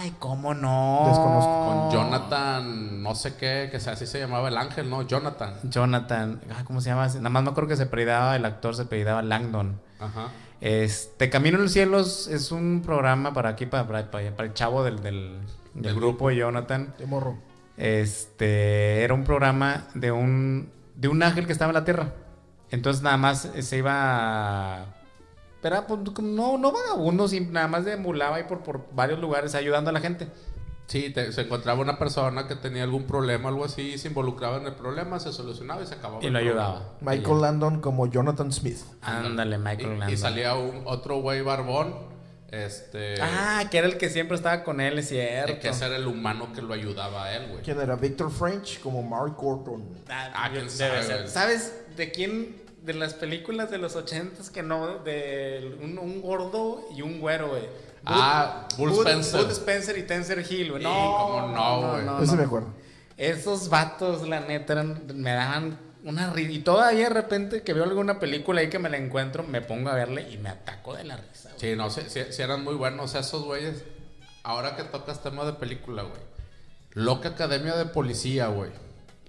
Ay, 0.03 0.13
¿cómo 0.19 0.53
no? 0.53 1.05
Desconozco. 1.07 1.65
Con 1.65 1.91
Jonathan, 1.91 3.01
no 3.01 3.15
sé 3.15 3.35
qué, 3.35 3.69
que 3.71 3.77
así 3.77 4.05
se 4.05 4.19
llamaba 4.19 4.49
el 4.49 4.57
ángel, 4.57 4.89
¿no? 4.89 5.03
Jonathan. 5.03 5.55
Jonathan. 5.63 6.41
Ah, 6.51 6.65
¿Cómo 6.65 6.81
se 6.81 6.89
llama? 6.89 7.07
Nada 7.07 7.29
más 7.29 7.43
me 7.43 7.51
acuerdo 7.51 7.69
que 7.69 7.77
se 7.77 7.83
apellidaba, 7.83 8.35
el 8.35 8.43
actor 8.43 8.75
se 8.75 8.81
apellidaba 8.81 9.21
Langdon. 9.21 9.79
Ajá. 10.01 10.27
Este, 10.59 11.29
Camino 11.29 11.57
a 11.57 11.61
los 11.61 11.71
Cielos 11.71 12.27
es 12.27 12.51
un 12.51 12.81
programa 12.85 13.33
para 13.33 13.51
aquí, 13.51 13.65
para, 13.65 13.87
para, 13.87 14.11
para 14.11 14.43
el 14.45 14.53
chavo 14.53 14.83
del, 14.83 15.01
del, 15.01 15.95
grupo 15.95 16.27
de 16.27 16.35
Jonathan. 16.35 16.93
De 16.99 17.05
morro. 17.05 17.37
Este, 17.77 19.05
era 19.05 19.13
un 19.13 19.23
programa 19.23 19.85
de 19.93 20.11
un, 20.11 20.69
de 20.95 21.07
un 21.07 21.23
ángel 21.23 21.45
que 21.45 21.53
estaba 21.53 21.69
en 21.69 21.75
la 21.75 21.85
tierra. 21.85 22.13
Entonces 22.71 23.03
nada 23.03 23.15
más 23.15 23.49
se 23.57 23.77
iba... 23.77 24.85
Era, 25.63 25.87
pues, 25.87 25.99
no, 26.21 26.57
no 26.57 26.71
vagabundo, 26.71 27.27
nada 27.51 27.67
más 27.67 27.85
deambulaba 27.85 28.35
ahí 28.37 28.43
por, 28.43 28.63
por 28.63 28.85
varios 28.93 29.19
lugares 29.19 29.55
ayudando 29.55 29.89
a 29.89 29.93
la 29.93 29.99
gente. 30.01 30.27
Sí, 30.87 31.09
te- 31.11 31.31
se 31.31 31.41
encontraba 31.41 31.79
una 31.79 31.97
persona 31.97 32.45
que 32.47 32.55
tenía 32.55 32.83
algún 32.83 33.05
problema, 33.07 33.47
algo 33.47 33.63
así, 33.63 33.97
se 33.97 34.09
involucraba 34.09 34.57
en 34.57 34.65
el 34.67 34.73
problema, 34.75 35.19
se 35.19 35.31
solucionaba 35.31 35.81
y 35.81 35.87
se 35.87 35.95
acababa. 35.95 36.23
Y 36.23 36.29
lo 36.29 36.39
ayudaba. 36.39 36.95
Michael 36.99 37.41
Landon 37.41 37.79
como 37.79 38.07
Jonathan 38.07 38.51
Smith. 38.51 38.79
Ándale, 39.01 39.55
Y, 39.55 39.59
Michael 39.59 39.93
y 39.95 39.99
Landon. 39.99 40.17
salía 40.17 40.55
un, 40.55 40.81
otro 40.85 41.21
güey 41.21 41.41
barbón, 41.41 41.95
este... 42.51 43.15
Ah, 43.21 43.63
que 43.71 43.77
era 43.77 43.87
el 43.87 43.97
que 43.97 44.09
siempre 44.09 44.35
estaba 44.35 44.63
con 44.65 44.81
él, 44.81 44.99
es 44.99 45.07
cierto. 45.07 45.57
que 45.59 45.69
ese 45.69 45.85
era 45.85 45.95
el 45.95 46.05
humano 46.05 46.49
que 46.53 46.61
lo 46.61 46.73
ayudaba 46.73 47.23
a 47.25 47.35
él, 47.37 47.49
güey. 47.49 47.63
¿Quién 47.63 47.79
era? 47.79 47.95
Victor 47.95 48.29
French 48.29 48.79
como 48.81 49.01
Mark 49.01 49.35
Gordon. 49.37 49.87
Ah, 50.09 50.31
Ah, 50.35 50.49
quién 50.51 50.67
debe 50.67 51.03
sabe. 51.03 51.27
¿Sabes 51.29 51.73
de 51.95 52.11
quién? 52.11 52.62
De 52.83 52.93
las 52.93 53.13
películas 53.13 53.71
de 53.71 53.77
los 53.77 53.95
ochentas 53.95 54.49
que 54.49 54.61
no, 54.61 54.99
de 54.99 55.77
un, 55.81 55.97
un 55.97 56.21
gordo 56.21 56.85
y 56.95 57.01
un 57.01 57.19
güero, 57.21 57.49
güey. 57.49 57.63
Ah, 58.05 58.67
Bull 58.77 58.89
Bud- 58.91 59.07
Spencer. 59.07 59.41
Bud 59.43 59.51
Spencer 59.51 59.97
y 59.97 60.03
Tenser 60.03 60.39
Hill, 60.39 60.71
güey. 60.71 60.83
Sí, 60.83 60.89
No, 60.89 61.17
cómo 61.17 61.47
no, 61.47 61.91
güey. 61.91 62.23
Ese 62.23 62.31
no. 62.33 62.37
me 62.37 62.43
acuerdo. 62.43 62.67
Esos 63.15 63.69
vatos, 63.69 64.27
la 64.27 64.41
neta, 64.41 64.73
eran- 64.73 65.03
me 65.15 65.31
daban 65.31 65.77
una 66.03 66.33
risa. 66.33 66.51
Y 66.51 66.59
todavía 66.59 67.03
de 67.07 67.13
repente 67.13 67.61
que 67.63 67.71
veo 67.71 67.85
alguna 67.85 68.19
película 68.19 68.59
ahí 68.59 68.69
que 68.69 68.79
me 68.79 68.89
la 68.89 68.97
encuentro, 68.97 69.43
me 69.43 69.61
pongo 69.61 69.89
a 69.89 69.93
verle 69.95 70.29
y 70.29 70.37
me 70.37 70.49
ataco 70.49 70.93
de 70.93 71.05
la 71.05 71.15
risa, 71.15 71.49
güey. 71.49 71.59
Sí, 71.61 71.75
no, 71.77 71.89
sí, 71.89 72.01
sí- 72.07 72.25
sí 72.31 72.41
eran 72.41 72.63
muy 72.65 72.75
buenos 72.75 73.15
esos 73.15 73.45
güeyes. 73.45 73.85
Ahora 74.43 74.75
que 74.75 74.83
tocas 74.83 75.23
tema 75.23 75.45
de 75.45 75.53
película, 75.53 76.01
güey. 76.03 76.19
Loca 76.91 77.29
Academia 77.29 77.75
de 77.77 77.85
Policía, 77.85 78.47
güey. 78.47 78.71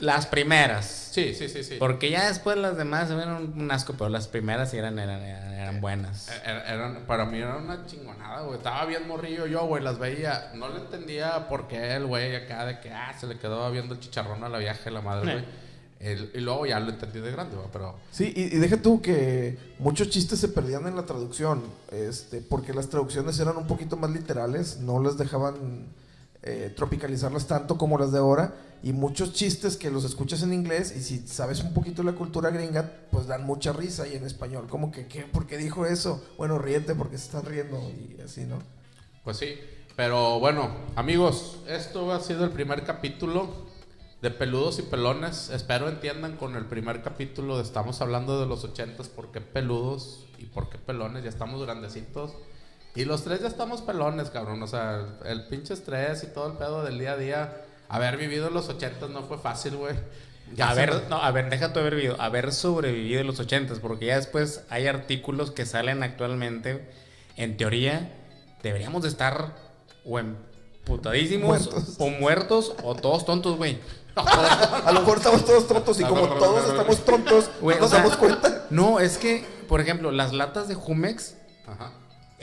Las 0.01 0.27
primeras. 0.27 0.87
Sí, 1.13 1.35
sí, 1.35 1.49
sí, 1.49 1.63
sí. 1.63 1.77
Porque 1.79 2.11
ya 2.11 2.27
después 2.27 2.57
las 2.59 2.77
demás 2.77 3.09
se 3.09 3.15
ven 3.15 3.29
un, 3.29 3.71
asco, 3.71 3.95
pero 3.97 4.11
las 4.11 4.27
primeras 4.27 4.71
sí 4.73 4.77
eran, 4.77 4.99
eran, 4.99 5.23
eran, 5.23 5.53
eran 5.55 5.81
buenas. 5.81 6.29
Er- 6.29 6.43
er- 6.45 6.63
Eran, 6.75 7.07
para 7.07 7.25
mí 7.27 7.39
era 7.39 7.57
una 7.57 7.87
chingonada, 7.87 8.43
güey. 8.43 8.57
Estaba 8.59 8.85
bien 8.87 9.07
morrillo 9.07 9.47
yo, 9.47 9.67
güey. 9.67 9.83
Las 9.83 9.99
veía. 10.01 10.51
No 10.55 10.69
le 10.69 10.81
entendía 10.81 11.49
por 11.49 11.69
qué 11.69 11.95
el 11.95 12.07
güey 12.07 12.35
acá 12.35 12.67
de 12.67 12.81
que, 12.81 12.91
ah, 12.91 13.15
se 13.19 13.29
le 13.29 13.39
quedaba 13.39 13.71
viendo 13.71 13.95
el 13.95 14.01
chicharrón 14.01 14.43
a 14.43 14.49
la 14.49 14.59
viaje 14.59 14.91
la 14.91 15.01
madre, 15.01 15.33
güey. 15.33 15.45
El- 16.01 16.33
y 16.35 16.41
luego 16.41 16.67
ya 16.67 16.81
lo 16.81 16.91
entendí 16.91 17.21
de 17.21 17.31
grande, 17.31 17.55
güey. 17.57 17.69
Pero 17.73 17.95
Sí, 18.11 18.33
y, 18.35 18.43
y 18.57 18.59
deja 18.59 18.77
tú 18.79 19.01
que 19.01 19.57
muchos 19.79 20.11
chistes 20.11 20.41
se 20.41 20.49
perdían 20.49 20.87
en 20.89 20.97
la 20.97 21.07
traducción, 21.07 21.63
este, 21.93 22.41
porque 22.41 22.75
las 22.75 22.89
traducciones 22.89 23.39
eran 23.39 23.57
un 23.57 23.67
poquito 23.69 23.97
más 23.97 24.11
literales, 24.11 24.79
no 24.81 25.01
les 25.03 25.17
dejaban 25.17 25.55
eh, 26.45 26.73
tropicalizarlas 26.77 27.47
tanto 27.47 27.77
como 27.77 27.99
las 27.99 28.13
de 28.13 28.19
ahora, 28.19 28.55
y 28.83 28.93
muchos 28.93 29.33
chistes 29.33 29.77
que 29.77 29.91
los 29.91 30.05
escuchas 30.05 30.43
en 30.43 30.53
inglés, 30.53 30.95
y 30.97 31.03
si 31.03 31.27
sabes 31.27 31.65
un 31.65 31.75
poquito 31.75 32.03
de 32.03 32.13
la 32.13 32.17
cultura 32.17 32.51
gringa, 32.51 32.93
pues 33.11 33.27
dan 33.27 33.45
mucha 33.45 33.73
risa, 33.73 34.07
y 34.07 34.15
en 34.15 34.25
español, 34.25 34.67
como 34.69 34.93
que, 34.93 35.07
¿qué? 35.09 35.23
¿Por 35.23 35.47
qué 35.47 35.57
dijo 35.57 35.87
eso? 35.87 36.23
Bueno, 36.37 36.59
ríete 36.59 36.95
porque 36.95 37.19
se 37.19 37.25
están 37.25 37.47
riendo, 37.47 37.79
y 37.91 38.21
así, 38.23 38.45
¿no? 38.45 38.59
Pues 39.25 39.39
sí, 39.39 39.59
pero 39.97 40.39
bueno, 40.39 40.71
amigos, 40.97 41.61
esto 41.67 42.13
ha 42.13 42.21
sido 42.21 42.45
el 42.45 42.51
primer 42.51 42.85
capítulo 42.85 43.73
de 44.21 44.31
Peludos 44.31 44.79
y 44.79 44.83
Pelones. 44.83 45.51
Espero 45.51 45.89
entiendan 45.89 46.37
con 46.37 46.57
el 46.57 46.67
primer 46.67 47.03
capítulo 47.03 47.59
de 47.59 47.63
estamos 47.63 48.01
hablando 48.01 48.41
de 48.41 48.47
los 48.47 48.65
ochentas, 48.65 49.09
por 49.09 49.31
qué 49.31 49.41
peludos 49.41 50.27
y 50.39 50.47
por 50.47 50.69
qué 50.69 50.79
pelones, 50.79 51.23
ya 51.23 51.29
estamos 51.29 51.63
grandecitos. 51.63 52.33
Y 52.95 53.05
los 53.05 53.25
tres 53.25 53.41
ya 53.41 53.49
estamos 53.49 53.83
pelones, 53.83 54.31
cabrón. 54.31 54.63
O 54.63 54.67
sea, 54.67 55.05
el 55.25 55.47
pinche 55.47 55.75
estrés 55.75 56.23
y 56.23 56.29
todo 56.29 56.47
el 56.47 56.57
pedo 56.59 56.85
del 56.85 56.99
día 56.99 57.13
a 57.13 57.17
día. 57.17 57.57
Haber 57.89 58.17
vivido 58.17 58.51
los 58.51 58.69
ochentas 58.69 59.11
no 59.11 59.23
fue 59.25 59.39
fácil, 59.39 59.77
güey. 59.77 59.95
Ya 60.55 60.71
a 60.71 60.75
se 60.75 60.81
ver, 60.81 61.05
no, 61.09 61.17
a 61.17 61.31
ver, 61.31 61.49
deja 61.51 61.73
tu 61.73 61.81
haber 61.81 61.95
vivido, 61.97 62.21
haber 62.21 62.53
sobrevivido 62.53 63.21
en 63.21 63.27
los 63.27 63.41
ochentas, 63.41 63.79
porque 63.79 64.07
ya 64.07 64.17
después 64.17 64.63
hay 64.69 64.87
artículos 64.87 65.51
que 65.51 65.65
salen 65.65 66.03
actualmente, 66.03 66.87
en 67.37 67.57
teoría, 67.57 68.13
deberíamos 68.63 69.03
de 69.03 69.09
estar 69.09 69.55
o 70.05 70.19
emputadísimos, 70.19 71.49
Muertos. 71.73 71.97
o 71.99 72.09
muertos, 72.11 72.75
o 72.83 72.95
todos 72.95 73.25
tontos, 73.25 73.57
güey. 73.57 73.79
A 74.17 74.93
lo 74.93 75.01
mejor 75.01 75.17
estamos 75.17 75.45
todos 75.45 75.67
tontos, 75.67 75.99
y 76.01 76.05
como 76.05 76.29
todos 76.29 76.69
estamos 76.69 77.05
tontos, 77.05 77.51
Güey, 77.61 77.79
no 77.79 77.81
o 77.81 77.83
nos 77.87 77.91
sea, 77.91 78.01
damos 78.01 78.17
cuenta. 78.17 78.67
No, 78.71 79.01
es 79.01 79.19
que, 79.19 79.45
por 79.67 79.81
ejemplo, 79.81 80.11
las 80.13 80.33
latas 80.33 80.69
de 80.69 80.75
Jumex 80.75 81.37
Ajá. 81.67 81.91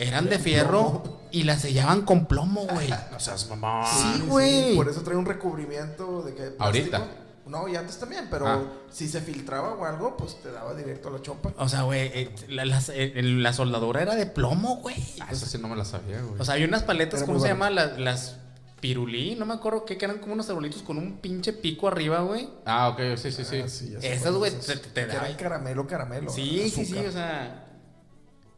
Eran 0.07 0.29
de 0.29 0.39
fierro 0.39 1.03
y 1.31 1.43
las 1.43 1.61
sellaban 1.61 2.01
con 2.03 2.25
plomo, 2.25 2.65
güey. 2.67 2.89
No 3.11 3.19
seas 3.19 3.49
mamón. 3.49 3.85
Sí, 3.87 4.23
güey. 4.27 4.75
Por 4.75 4.89
eso 4.89 5.01
trae 5.01 5.15
un 5.17 5.25
recubrimiento 5.25 6.21
de 6.23 6.33
que 6.33 6.41
plástico. 6.51 6.63
Ahorita. 6.63 7.07
No, 7.47 7.67
y 7.67 7.75
antes 7.75 7.97
también, 7.97 8.27
pero 8.29 8.47
Ah. 8.47 8.61
si 8.91 9.09
se 9.09 9.19
filtraba 9.19 9.73
o 9.73 9.83
algo, 9.83 10.15
pues 10.15 10.41
te 10.41 10.51
daba 10.51 10.73
directo 10.73 11.09
a 11.09 11.11
la 11.11 11.21
chompa. 11.21 11.51
O 11.57 11.67
sea, 11.67 11.81
güey, 11.81 12.01
eh, 12.13 12.35
la, 12.47 12.63
eh, 12.93 13.21
la 13.23 13.51
soldadura 13.51 14.01
era 14.01 14.15
de 14.15 14.25
plomo, 14.25 14.77
güey. 14.77 14.95
Ah, 15.19 15.27
eso 15.31 15.45
sí 15.45 15.57
no 15.57 15.67
me 15.67 15.75
la 15.75 15.83
sabía, 15.83 16.21
güey. 16.21 16.39
O 16.39 16.45
sea, 16.45 16.53
hay 16.53 16.63
unas 16.63 16.83
paletas, 16.83 17.21
Era 17.21 17.25
¿cómo 17.25 17.39
se 17.39 17.53
bueno. 17.53 17.55
llama? 17.55 17.69
Las, 17.71 17.99
las 17.99 18.37
pirulí, 18.79 19.35
no 19.35 19.45
me 19.45 19.53
acuerdo 19.55 19.83
qué, 19.85 19.97
que 19.97 20.05
eran 20.05 20.19
como 20.19 20.33
unos 20.33 20.49
arbolitos 20.49 20.81
con 20.83 20.97
un 20.97 21.17
pinche 21.17 21.51
pico 21.51 21.87
arriba, 21.87 22.21
güey. 22.21 22.47
ah, 22.65 22.89
ok, 22.89 23.17
sí, 23.17 23.31
sí, 23.31 23.43
sí. 23.43 23.61
Ah, 23.63 23.67
sí, 23.67 23.95
Esas, 24.01 24.33
güey, 24.33 24.51
te- 24.51 24.75
te- 24.75 24.75
te 24.77 25.01
Que 25.01 25.07
da- 25.07 25.25
eran 25.25 25.33
caramelo, 25.35 25.85
caramelo. 25.87 26.31
Sí, 26.31 26.69
sí, 26.73 26.85
sí, 26.85 26.97
o 26.97 27.11
sea. 27.11 27.65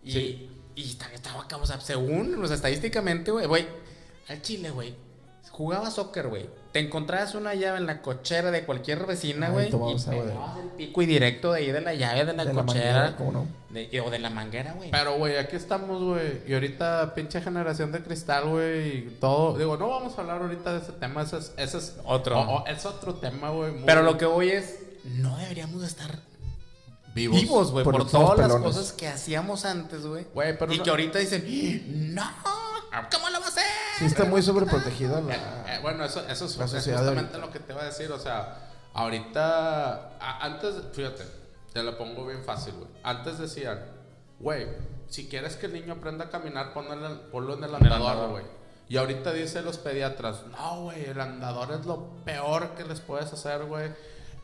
Y, 0.03 0.11
Sí. 0.11 0.49
Y 0.75 0.89
estaba, 0.89 1.11
estaba 1.13 1.41
acá, 1.43 1.57
o 1.57 1.65
sea, 1.65 1.79
según, 1.81 2.41
o 2.41 2.47
sea, 2.47 2.55
estadísticamente, 2.55 3.31
güey, 3.31 3.45
güey, 3.45 3.67
al 4.29 4.41
chile, 4.41 4.69
güey, 4.71 4.93
jugaba 5.51 5.89
soccer, 5.91 6.27
güey. 6.27 6.49
Te 6.71 6.79
encontrabas 6.79 7.35
una 7.35 7.53
llave 7.53 7.77
en 7.77 7.85
la 7.85 8.01
cochera 8.01 8.49
de 8.49 8.65
cualquier 8.65 9.05
vecina, 9.05 9.49
güey, 9.49 9.67
y 9.67 9.71
pegabas 9.71 10.57
el 10.57 10.69
pico 10.75 11.03
y 11.03 11.05
directo 11.05 11.51
de 11.51 11.59
ahí 11.59 11.71
de 11.71 11.81
la 11.81 11.93
llave 11.93 12.25
de 12.25 12.33
la 12.33 12.45
De 12.45 12.53
la 12.53 12.63
cochera. 12.65 12.93
manguera, 12.93 13.15
¿cómo 13.17 13.31
no? 13.31 13.47
de- 13.69 14.01
o 14.01 14.09
de 14.09 14.17
la 14.19 14.29
manguera, 14.31 14.73
güey. 14.73 14.89
Pero, 14.89 15.15
güey, 15.17 15.37
aquí 15.37 15.55
estamos, 15.55 16.01
güey. 16.01 16.41
Y 16.47 16.53
ahorita, 16.55 17.13
pinche 17.13 17.41
generación 17.41 17.91
de 17.91 18.01
cristal, 18.03 18.49
güey. 18.49 18.97
Y 18.97 19.17
todo. 19.19 19.55
Digo, 19.57 19.77
no 19.77 19.87
vamos 19.89 20.17
a 20.17 20.21
hablar 20.21 20.41
ahorita 20.41 20.73
de 20.73 20.79
ese 20.79 20.91
tema. 20.93 21.21
Ese 21.21 21.37
es, 21.37 21.53
ese 21.57 21.77
es 21.77 21.95
Otro. 22.05 22.39
o- 22.39 22.61
o- 22.63 22.65
es 22.67 22.85
otro 22.87 23.13
tema, 23.15 23.49
güey. 23.51 23.71
Pero 23.85 24.01
lo 24.01 24.17
que 24.17 24.25
voy 24.25 24.49
es, 24.49 24.79
no 25.03 25.37
deberíamos 25.37 25.81
de 25.81 25.87
estar 25.87 26.19
Vivos. 27.13 27.39
vivos, 27.41 27.71
güey, 27.71 27.83
por 27.83 28.09
todas 28.09 28.37
las 28.39 28.47
pelones. 28.47 28.75
cosas 28.75 28.91
que 28.93 29.07
hacíamos 29.07 29.65
antes, 29.65 30.05
güey. 30.05 30.25
Y 30.73 30.77
no- 30.77 30.83
que 30.83 30.89
ahorita 30.89 31.19
dicen, 31.19 32.15
no, 32.15 32.23
¿cómo 33.11 33.29
lo 33.29 33.39
va 33.39 33.45
a 33.45 33.49
hacer? 33.49 33.63
Sí, 33.99 34.05
está 34.05 34.25
muy 34.25 34.41
sobreprotegida 34.41 35.19
Eh, 35.19 35.23
la. 35.23 35.75
eh, 35.75 35.79
bueno, 35.81 36.03
eso, 36.05 36.21
eso 36.27 36.45
es, 36.45 36.55
justamente 36.55 37.37
lo 37.37 37.51
que 37.51 37.59
te 37.59 37.73
iba 37.73 37.83
a 37.83 37.85
decir. 37.85 38.11
O 38.11 38.19
sea, 38.19 38.69
ahorita. 38.93 40.17
a- 40.19 40.39
antes, 40.45 40.75
fíjate, 40.93 41.23
te 41.71 41.83
lo 41.83 41.97
pongo 41.97 42.25
bien 42.25 42.43
fácil, 42.43 42.73
güey. 42.73 42.89
Antes 43.03 43.37
decían, 43.37 43.79
güey, 44.39 44.67
si 45.07 45.27
quieres 45.27 45.55
que 45.55 45.67
el 45.67 45.73
niño 45.73 45.93
aprenda 45.93 46.25
a 46.25 46.29
caminar, 46.29 46.73
ponlo 46.73 46.93
en 46.93 47.03
el, 47.03 47.19
ponlo 47.29 47.53
en 47.55 47.63
el 47.63 47.75
andador. 47.75 48.29
güey. 48.31 48.43
Y 48.89 48.97
ahorita 48.97 49.31
dicen 49.31 49.65
los 49.65 49.77
pediatras, 49.77 50.45
no, 50.51 50.81
güey, 50.83 51.05
el 51.05 51.19
andador 51.19 51.71
es 51.79 51.85
lo 51.85 52.09
peor 52.25 52.71
que 52.75 52.83
les 52.83 52.99
puedes 52.99 53.31
hacer, 53.31 53.65
güey. 53.65 53.91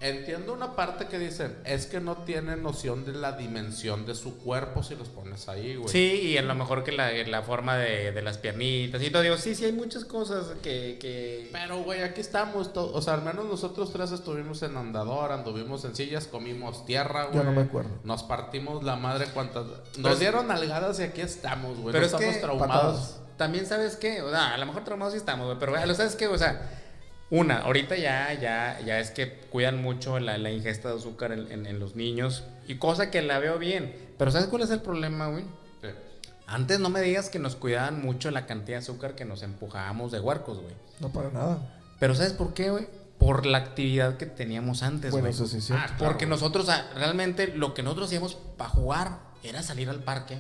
Entiendo 0.02 0.54
una 0.54 0.78
parte 0.78 1.08
que 1.08 1.20
dicen, 1.20 1.58
es 1.66 1.86
que 1.86 2.00
no 2.00 2.16
tienen 2.20 2.64
noción 2.64 3.04
de 3.04 3.12
la 3.12 3.34
dimensión 3.34 4.06
de 4.06 4.16
su 4.16 4.38
cuerpo 4.38 4.82
si 4.82 4.96
los 4.96 5.10
pones 5.10 5.50
ahí, 5.50 5.76
güey. 5.76 5.90
Sí, 5.90 6.22
y 6.22 6.38
a 6.38 6.42
lo 6.42 6.56
mejor 6.56 6.86
que 6.86 6.94
la, 6.94 7.12
la 7.12 7.42
forma 7.42 7.76
de, 7.76 8.14
de 8.14 8.22
las 8.22 8.38
piernitas 8.38 9.02
y 9.04 9.10
todo. 9.12 9.22
Digo, 9.24 9.36
sí, 9.36 9.56
sí, 9.56 9.66
hay 9.66 9.74
muchas 9.74 10.06
cosas 10.06 10.46
que... 10.64 10.98
que... 11.02 11.50
Pero, 11.52 11.80
güey, 11.84 12.02
aquí 12.02 12.22
estamos, 12.22 12.72
to- 12.72 12.94
o 12.94 13.02
sea, 13.02 13.16
al 13.16 13.24
menos 13.24 13.44
nosotros 13.46 13.92
tres 13.92 14.14
estuvimos 14.14 14.64
en 14.64 14.78
andador, 14.78 15.34
anduvimos 15.34 15.84
en 15.84 15.94
sillas, 15.96 16.28
comimos 16.28 16.86
tierra, 16.86 17.26
güey. 17.26 17.38
Yo 17.40 17.44
no 17.44 17.52
me 17.52 17.64
acuerdo. 17.64 17.90
Nos 18.06 18.24
partimos 18.24 18.84
la 18.86 18.96
madre 18.96 19.26
cuantas... 19.34 19.66
Nos 19.98 20.18
dieron 20.18 20.48
nalgadas 20.48 20.98
y 21.02 21.04
aquí 21.04 21.20
estamos, 21.20 21.78
güey. 21.78 21.92
Pero 21.92 22.00
no 22.00 22.06
es 22.08 22.14
estamos 22.14 22.36
que- 22.36 22.42
traumados. 22.42 22.70
Patadas. 23.00 23.22
También 23.36 23.66
sabes 23.66 23.96
qué, 23.96 24.22
o 24.22 24.30
sea, 24.30 24.54
a 24.54 24.58
lo 24.58 24.66
mejor 24.66 24.84
traumados 24.84 25.14
sí 25.14 25.18
estamos, 25.18 25.46
güey, 25.46 25.58
pero 25.60 25.72
güey, 25.72 25.88
lo 25.88 25.96
sabes 25.96 26.16
qué, 26.18 26.28
o 26.28 26.38
sea, 26.38 26.79
una, 27.32 27.60
ahorita 27.60 27.96
ya, 27.96 28.34
ya, 28.34 28.80
ya 28.86 29.00
es 29.00 29.12
que 29.12 29.34
cuidan 29.52 29.82
mucho 29.82 30.20
la, 30.20 30.38
la 30.38 30.50
ingesta 30.52 30.90
de 30.90 30.96
azúcar 30.96 31.32
en, 31.32 31.52
en- 31.52 31.66
en 31.68 31.80
los 31.80 31.96
niños 31.96 32.44
y 32.68 32.76
cosa 32.76 33.12
que 33.12 33.22
la 33.22 33.38
veo 33.40 33.60
bien, 33.60 33.94
pero 34.18 34.32
¿sabes 34.32 34.48
cuál 34.48 34.64
es 34.64 34.72
el 34.72 34.82
problema, 34.82 35.28
güey? 35.28 35.44
Sí. 35.82 35.90
Antes 36.48 36.80
no 36.80 36.90
me 36.90 37.02
digas 37.02 37.30
que 37.30 37.38
nos 37.40 37.56
cuidaban 37.56 38.02
mucho 38.02 38.32
la 38.32 38.46
cantidad 38.48 38.78
de 38.80 38.84
azúcar 38.84 39.14
que 39.16 39.26
nos 39.26 39.44
empujábamos 39.44 40.12
de 40.12 40.20
huercos, 40.20 40.60
güey. 40.60 40.74
No 41.00 41.10
para 41.10 41.30
nada. 41.30 41.60
Pero 42.00 42.16
¿sabes 42.16 42.34
por 42.34 42.54
qué, 42.56 42.72
güey? 42.72 42.88
Por 43.20 43.46
la 43.46 43.58
actividad 43.60 44.18
que 44.18 44.26
teníamos 44.26 44.82
antes, 44.82 45.12
Bueno, 45.12 45.26
güey. 45.26 45.34
eso 45.36 45.46
sí, 45.46 45.62
sí. 45.62 45.74
Ah, 45.76 45.86
claro, 45.86 45.98
Porque 46.00 46.26
güey. 46.26 46.30
nosotros, 46.36 46.68
ah, 46.70 46.90
realmente, 46.96 47.48
lo 47.48 47.74
que 47.74 47.84
nosotros 47.84 48.08
hacíamos 48.08 48.36
para 48.58 48.70
jugar 48.72 49.20
era 49.44 49.62
salir 49.62 49.90
al 49.90 50.00
parque, 50.04 50.40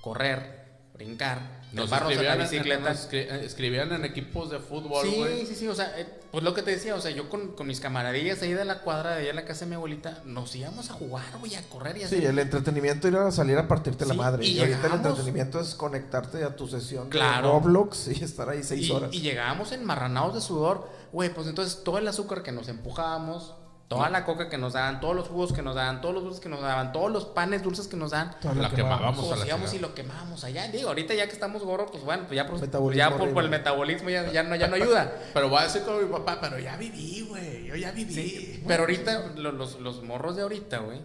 correr, 0.00 0.64
brincar, 0.94 1.40
Nos 1.74 1.90
treparnos 1.90 2.12
en 2.12 2.24
la 2.24 2.32
escribían, 2.34 2.40
en, 2.40 2.50
bicicleta. 2.50 2.90
nos 2.90 3.12
eh, 3.12 3.44
escribían 3.44 3.92
en 3.92 4.04
equipos 4.04 4.50
de 4.50 4.58
fútbol, 4.58 5.06
Sí, 5.06 5.14
güey. 5.16 5.46
sí, 5.46 5.54
sí, 5.54 5.68
o 5.68 5.74
sea, 5.74 5.92
eh, 5.98 6.06
pues 6.30 6.42
lo 6.44 6.54
que 6.54 6.62
te 6.62 6.70
decía, 6.70 6.94
o 6.94 7.00
sea, 7.00 7.10
yo 7.10 7.28
con, 7.28 7.48
con 7.54 7.66
mis 7.66 7.80
camaradillas 7.80 8.40
ahí 8.42 8.52
de 8.52 8.64
la 8.64 8.80
cuadra 8.80 9.10
de 9.12 9.20
allá 9.22 9.30
en 9.30 9.36
la 9.36 9.44
casa 9.44 9.64
de 9.64 9.70
mi 9.70 9.74
abuelita, 9.76 10.22
nos 10.24 10.54
íbamos 10.56 10.90
a 10.90 10.94
jugar, 10.94 11.24
güey, 11.40 11.54
a 11.54 11.62
correr 11.68 11.96
y 11.98 12.02
así. 12.04 12.18
Sí, 12.18 12.24
el 12.24 12.38
entretenimiento 12.38 13.08
era 13.08 13.30
salir 13.30 13.58
a 13.58 13.68
partirte 13.68 14.06
la 14.06 14.14
madre. 14.14 14.44
y 14.46 14.52
Y, 14.52 14.60
ahorita 14.60 14.86
el 14.86 14.92
entretenimiento 14.94 15.60
es 15.60 15.74
conectarte 15.74 16.44
a 16.44 16.54
tu 16.56 16.66
sesión 16.68 17.08
Claro. 17.10 17.46
de 17.48 17.52
Roblox 17.54 18.08
y 18.08 18.24
estar 18.24 18.48
ahí 18.48 18.62
seis 18.62 18.86
y, 18.88 18.90
horas. 18.90 19.10
y 19.12 19.20
llegábamos 19.20 19.72
enmarranados 19.72 20.34
de 20.34 20.40
sudor, 20.40 20.88
güey, 21.12 21.32
pues 21.32 21.46
entonces 21.46 21.82
todo 21.84 21.98
el 21.98 22.06
azúcar 22.08 22.42
que 22.42 22.52
nos 22.52 22.68
empujábamos, 22.68 23.54
toda 23.88 24.08
la 24.10 24.24
coca 24.24 24.48
que 24.48 24.58
nos 24.58 24.72
daban, 24.72 25.00
todos 25.00 25.14
los 25.14 25.28
jugos 25.28 25.52
que 25.52 25.62
nos 25.62 25.74
daban, 25.74 26.00
todos 26.00 26.14
los 26.14 26.24
dulces 26.24 26.40
que 26.40 26.48
nos 26.48 26.60
daban, 26.62 26.92
todos 26.92 27.12
los 27.12 27.26
panes 27.26 27.62
dulces 27.62 27.86
que 27.86 27.96
nos 27.96 28.10
daban, 28.12 28.34
Toda 28.40 28.54
La 28.54 28.70
quemábamos. 28.70 29.26
pues 29.28 29.46
íbamos 29.46 29.72
y 29.74 29.78
lo 29.78 29.94
quemábamos 29.94 30.42
allá. 30.44 30.66
Digo, 30.68 30.88
ahorita 30.88 31.14
ya 31.14 31.26
que 31.26 31.32
estamos 31.32 31.62
gordos, 31.62 31.90
pues 31.92 32.02
bueno, 32.02 32.24
pues 32.26 32.36
ya 32.36 32.46
por, 32.46 32.60
Metabolismo 32.60 32.96
ya 32.98 33.16
por, 33.16 33.32
por 33.32 33.44
el 33.44 33.50
metabolismo 33.50 34.10
ya, 34.10 34.30
ya, 34.32 34.42
no, 34.42 34.56
ya 34.56 34.66
no 34.68 34.76
ayuda. 34.76 35.12
Pero 35.34 35.48
voy 35.48 35.60
a 35.60 35.64
decir 35.64 35.82
como 35.82 35.98
mi 35.98 36.10
papá, 36.10 36.38
pero 36.40 36.58
ya 36.58 36.76
viví, 36.76 37.26
güey. 37.28 37.66
Yo 37.66 37.76
ya 37.76 37.92
viví. 37.92 38.62
Pero 38.66 38.82
ahorita, 38.84 39.32
lo- 39.36 39.52
los, 39.52 39.78
los 39.80 40.02
morros 40.02 40.36
de 40.36 40.42
ahorita, 40.42 40.78
güey, 40.78 41.00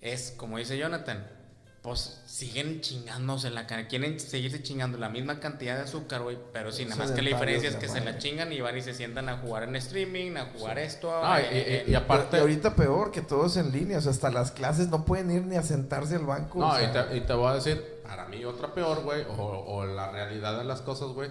es 0.00 0.32
como 0.36 0.58
dice 0.58 0.76
Jonathan, 0.76 1.26
pues 1.86 2.20
siguen 2.26 2.80
chingándose 2.80 3.48
la 3.50 3.64
cara. 3.68 3.86
Quieren 3.86 4.18
seguirse 4.18 4.60
chingando 4.60 4.98
la 4.98 5.08
misma 5.08 5.38
cantidad 5.38 5.76
de 5.76 5.82
azúcar, 5.82 6.22
güey, 6.22 6.36
pero 6.52 6.72
sí, 6.72 6.84
nada 6.84 6.96
más 6.96 7.12
que 7.12 7.22
la 7.22 7.30
diferencia 7.30 7.68
es 7.70 7.76
que 7.76 7.88
se 7.88 8.00
la 8.00 8.18
chingan 8.18 8.52
y 8.52 8.60
van 8.60 8.76
y 8.76 8.82
se 8.82 8.92
sientan 8.92 9.28
a 9.28 9.38
jugar 9.38 9.62
en 9.62 9.76
streaming, 9.76 10.36
a 10.36 10.46
jugar 10.46 10.80
esto. 10.80 11.10
Ah, 11.14 11.40
y- 11.40 11.54
y- 11.88 11.92
y 11.92 11.94
aparte- 11.94 12.38
Y 12.38 12.40
ahorita 12.40 12.74
peor 12.74 13.12
que 13.12 13.22
todos 13.22 13.56
en 13.56 13.70
línea, 13.70 13.98
o 13.98 14.00
sea, 14.00 14.10
hasta 14.10 14.30
las 14.30 14.50
clases 14.50 14.88
no 14.88 15.04
pueden 15.04 15.30
ir 15.30 15.42
ni 15.46 15.54
a 15.54 15.62
sentarse 15.62 16.16
al 16.16 16.26
banco. 16.26 16.58
No, 16.58 16.70
o 16.72 16.82
y 16.82 16.86
te, 16.88 17.16
y 17.18 17.20
te 17.20 17.32
voy 17.34 17.52
a 17.52 17.54
decir, 17.54 18.00
para 18.04 18.26
mí 18.26 18.44
otra 18.44 18.74
peor, 18.74 19.02
güey, 19.04 19.22
o, 19.22 19.42
o 19.68 19.86
la 19.86 20.10
realidad 20.10 20.58
de 20.58 20.64
las 20.64 20.82
cosas, 20.82 21.10
güey, 21.10 21.30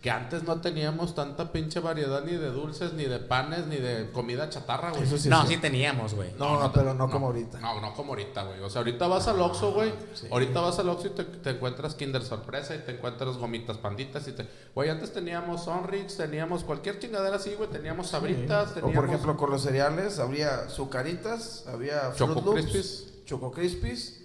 que 0.00 0.10
antes 0.10 0.44
no 0.44 0.62
teníamos 0.62 1.14
tanta 1.14 1.52
pinche 1.52 1.78
variedad 1.78 2.24
ni 2.24 2.32
de 2.32 2.50
dulces, 2.50 2.94
ni 2.94 3.04
de 3.04 3.18
panes, 3.18 3.66
ni 3.66 3.76
de 3.76 4.10
comida 4.12 4.48
chatarra, 4.48 4.92
güey. 4.92 5.02
Eso 5.02 5.18
sí 5.18 5.28
no, 5.28 5.46
sí 5.46 5.58
teníamos, 5.58 6.14
güey. 6.14 6.32
No, 6.38 6.58
no, 6.58 6.72
pero 6.72 6.94
no, 6.94 7.10
como 7.10 7.26
ahorita. 7.26 7.60
No, 7.60 7.82
no 7.82 7.92
como 7.92 8.12
ahorita, 8.12 8.44
güey. 8.44 8.60
O 8.60 8.70
sea, 8.70 8.80
ahorita 8.80 9.06
vas 9.08 9.28
al 9.28 9.38
Oxxo, 9.40 9.72
güey. 9.72 9.92
sí. 10.14 10.26
Ahorita 10.30 10.60
vas 10.60 10.78
al 10.78 10.88
Oxxo 10.88 11.08
y 11.08 11.10
te, 11.10 11.24
te 11.24 11.50
encuentras 11.50 11.94
Kinder 11.94 12.22
Sorpresa 12.22 12.74
y 12.74 12.78
te 12.78 12.92
encuentras 12.92 13.36
gomitas 13.36 13.76
panditas 13.76 14.26
y 14.28 14.32
te... 14.32 14.46
Güey, 14.74 14.88
antes 14.88 15.12
teníamos 15.12 15.64
Sonrix, 15.64 16.16
teníamos 16.16 16.64
cualquier 16.64 16.98
chingadera 16.98 17.36
así, 17.36 17.54
güey. 17.54 17.68
Teníamos 17.68 18.08
sabritas, 18.08 18.70
O 18.70 18.74
teníamos... 18.74 18.94
por 18.94 19.04
ejemplo, 19.04 19.36
con 19.36 19.50
los 19.50 19.62
cereales 19.62 20.18
había 20.18 20.70
Zucaritas, 20.70 21.66
había 21.66 22.10
Fruit 22.12 22.34
Choco 22.34 22.56
Loops. 22.56 23.24
Choco 23.26 23.52
Crispies. 23.52 24.19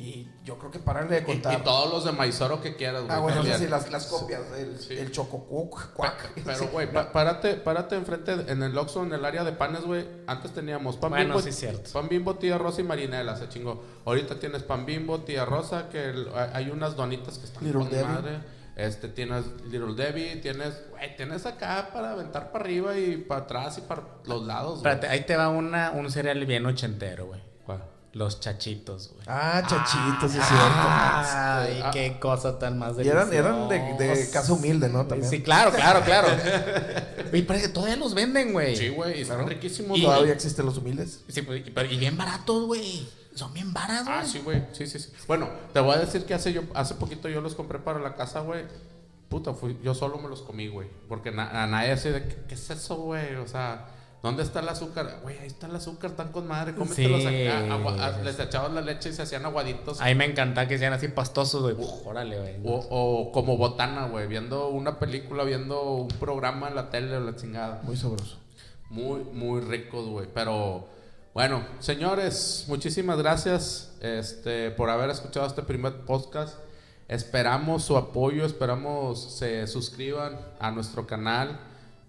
Y 0.00 0.28
yo 0.44 0.56
creo 0.58 0.70
que 0.70 0.78
pararle 0.78 1.16
de 1.16 1.22
y, 1.22 1.24
contar. 1.24 1.58
y 1.58 1.62
todos 1.64 1.92
los 1.92 2.04
de 2.04 2.12
Maizoro 2.12 2.60
que 2.62 2.76
quieras, 2.76 3.02
güey. 3.02 3.12
ah, 3.16 3.18
bueno, 3.18 3.42
sí, 3.42 3.66
las, 3.66 3.90
las 3.90 4.06
copias. 4.06 4.42
El, 4.56 4.78
Sí. 4.78 4.96
el 4.96 5.10
Choco 5.10 5.44
Cuc, 5.44 5.92
Cuac. 5.92 6.30
Pero, 6.44 6.56
Sí. 6.60 6.66
güey, 6.70 6.92
pa- 6.92 7.10
párate, 7.10 7.54
párate 7.56 7.96
enfrente 7.96 8.32
en 8.46 8.62
el 8.62 8.78
Oxxo, 8.78 9.02
en 9.02 9.12
el 9.12 9.24
área 9.24 9.42
de 9.42 9.50
panes, 9.50 9.82
güey. 9.82 10.06
Antes 10.28 10.52
teníamos 10.52 10.96
pan 10.98 11.10
Bueno, 11.10 11.34
bimbo, 11.34 11.40
sí, 11.42 11.50
cierto. 11.50 11.90
pan 11.92 12.08
bimbo, 12.08 12.36
tía 12.36 12.58
rosa 12.58 12.80
y 12.80 12.84
marinela, 12.84 13.34
se 13.36 13.48
chingó. 13.48 13.82
Ahorita 14.04 14.38
tienes 14.38 14.62
pan 14.62 14.86
bimbo, 14.86 15.18
tía 15.22 15.44
rosa, 15.44 15.88
que 15.88 16.04
el- 16.10 16.28
hay- 16.54 16.70
unas 16.70 16.94
donitas 16.94 17.36
que 17.38 17.46
están 17.46 17.64
Little 17.64 17.80
con 17.80 17.90
Debbie. 17.90 18.04
madre. 18.04 18.38
Este, 18.76 19.08
tienes 19.08 19.46
Little 19.68 19.94
Debbie, 19.96 20.36
tienes, 20.36 20.80
güey, 20.92 21.16
tienes 21.16 21.44
acá 21.44 21.90
para 21.92 22.12
aventar 22.12 22.52
para 22.52 22.64
arriba 22.64 22.96
y 22.96 23.16
para 23.16 23.40
atrás 23.40 23.78
y 23.78 23.80
para 23.80 24.02
los 24.26 24.46
lados, 24.46 24.78
güey. 24.80 24.92
Espérate, 24.94 25.08
ahí 25.08 25.24
te 25.26 25.34
va 25.36 25.48
una, 25.48 25.90
un 25.90 26.08
cereal 26.12 26.46
bien 26.46 26.64
ochentero, 26.66 27.26
güey. 27.26 27.47
Los 28.18 28.40
chachitos, 28.40 29.10
güey. 29.14 29.24
Ah, 29.28 29.62
chachitos, 29.64 30.32
sí 30.32 30.38
es 30.38 30.44
Ay, 30.50 31.80
Ah. 31.84 31.90
qué 31.92 32.18
cosa 32.18 32.58
tan 32.58 32.76
más 32.76 32.96
cierto. 32.96 33.04
Y 33.04 33.08
eran, 33.12 33.32
eran 33.32 33.68
de, 33.68 33.78
de 33.78 33.94
deliciosa. 34.08 34.32
casa 34.40 34.52
humilde, 34.54 34.88
¿no? 34.88 35.06
También. 35.06 35.30
Sí, 35.30 35.40
claro, 35.40 35.70
claro, 35.72 36.00
claro. 36.04 36.26
y 37.32 37.42
parece 37.42 37.68
que 37.68 37.72
todavía 37.72 37.94
los 37.96 38.14
venden, 38.14 38.52
güey. 38.52 38.74
Sí, 38.74 38.88
güey, 38.88 39.18
y 39.18 39.22
están 39.22 39.36
Claro. 39.36 39.50
riquísimos. 39.50 39.96
Y-. 39.98 40.02
Todavía 40.02 40.32
existen 40.32 40.66
los 40.66 40.76
humildes. 40.78 41.20
Sí, 41.28 41.42
pues, 41.42 41.64
y, 41.64 41.70
pero- 41.70 41.88
y 41.90 41.96
bien 41.96 42.16
baratos, 42.16 42.66
güey. 42.66 43.08
Son 43.36 43.52
bien 43.54 43.72
baratos, 43.72 44.06
güey. 44.06 44.18
Ah, 44.18 44.24
sí, 44.26 44.38
güey. 44.40 44.64
Sí, 44.72 44.86
sí, 44.88 44.98
sí. 44.98 45.10
Bueno, 45.28 45.48
te 45.72 45.78
voy 45.78 45.94
a 45.94 45.98
decir 45.98 46.24
que 46.26 46.34
hace 46.34 46.52
yo 46.52 46.62
hace 46.74 46.94
poquito 46.96 47.28
yo 47.28 47.40
los 47.40 47.54
compré 47.54 47.78
para 47.78 48.00
la 48.00 48.16
casa, 48.16 48.40
güey. 48.40 48.64
Puta, 49.28 49.52
fui, 49.54 49.78
yo 49.84 49.94
solo 49.94 50.18
me 50.18 50.28
los 50.28 50.42
comí, 50.42 50.66
güey. 50.66 50.88
Porque 51.08 51.30
na- 51.30 51.62
a 51.62 51.66
nadie 51.68 51.92
así 51.92 52.08
de, 52.08 52.24
¿qué, 52.26 52.36
qué 52.48 52.54
es 52.56 52.68
eso, 52.70 52.96
güey? 52.96 53.36
O 53.36 53.46
sea, 53.46 53.86
¿dónde 54.22 54.42
está 54.42 54.60
el 54.60 54.68
azúcar? 54.68 55.20
Güey, 55.22 55.38
ahí 55.38 55.46
está 55.46 55.66
el 55.66 55.76
azúcar, 55.76 56.12
tan 56.12 56.32
con 56.32 56.46
madre. 56.48 56.74
Cómetelos 56.74 57.22
Sí. 57.22 57.46
acá. 57.46 57.74
agua- 57.74 58.06
a- 58.06 58.22
les 58.22 58.38
echabas 58.38 58.72
la 58.72 58.80
leche 58.80 59.10
y 59.10 59.12
se 59.12 59.22
hacían 59.22 59.44
aguaditos. 59.44 60.00
A 60.00 60.06
mí 60.06 60.14
me 60.14 60.24
encanta 60.24 60.66
que 60.68 60.78
sean 60.78 60.92
así 60.92 61.08
pastosos, 61.08 61.62
güey. 61.74 61.88
Órale, 62.04 62.38
güey. 62.38 62.56
O, 62.64 62.86
o 62.90 63.32
como 63.32 63.56
botana, 63.56 64.06
güey. 64.06 64.26
Viendo 64.26 64.68
una 64.68 64.98
película, 64.98 65.44
viendo 65.44 65.82
un 65.92 66.08
programa 66.08 66.68
en 66.68 66.74
la 66.74 66.90
tele 66.90 67.16
o 67.16 67.20
la 67.20 67.36
chingada. 67.36 67.80
Muy 67.84 67.96
sabroso. 67.96 68.38
Muy, 68.90 69.20
muy 69.32 69.60
ricos, 69.60 70.06
güey. 70.08 70.26
Pero 70.34 70.86
bueno, 71.34 71.64
señores, 71.78 72.64
muchísimas 72.68 73.18
gracias 73.18 73.92
este, 74.00 74.70
por 74.70 74.90
haber 74.90 75.10
escuchado 75.10 75.46
este 75.46 75.62
primer 75.62 75.92
podcast. 76.06 76.56
Esperamos 77.06 77.84
su 77.84 77.96
apoyo, 77.96 78.44
esperamos 78.44 79.34
se 79.38 79.66
suscriban 79.66 80.38
a 80.60 80.70
nuestro 80.70 81.06
canal. 81.06 81.58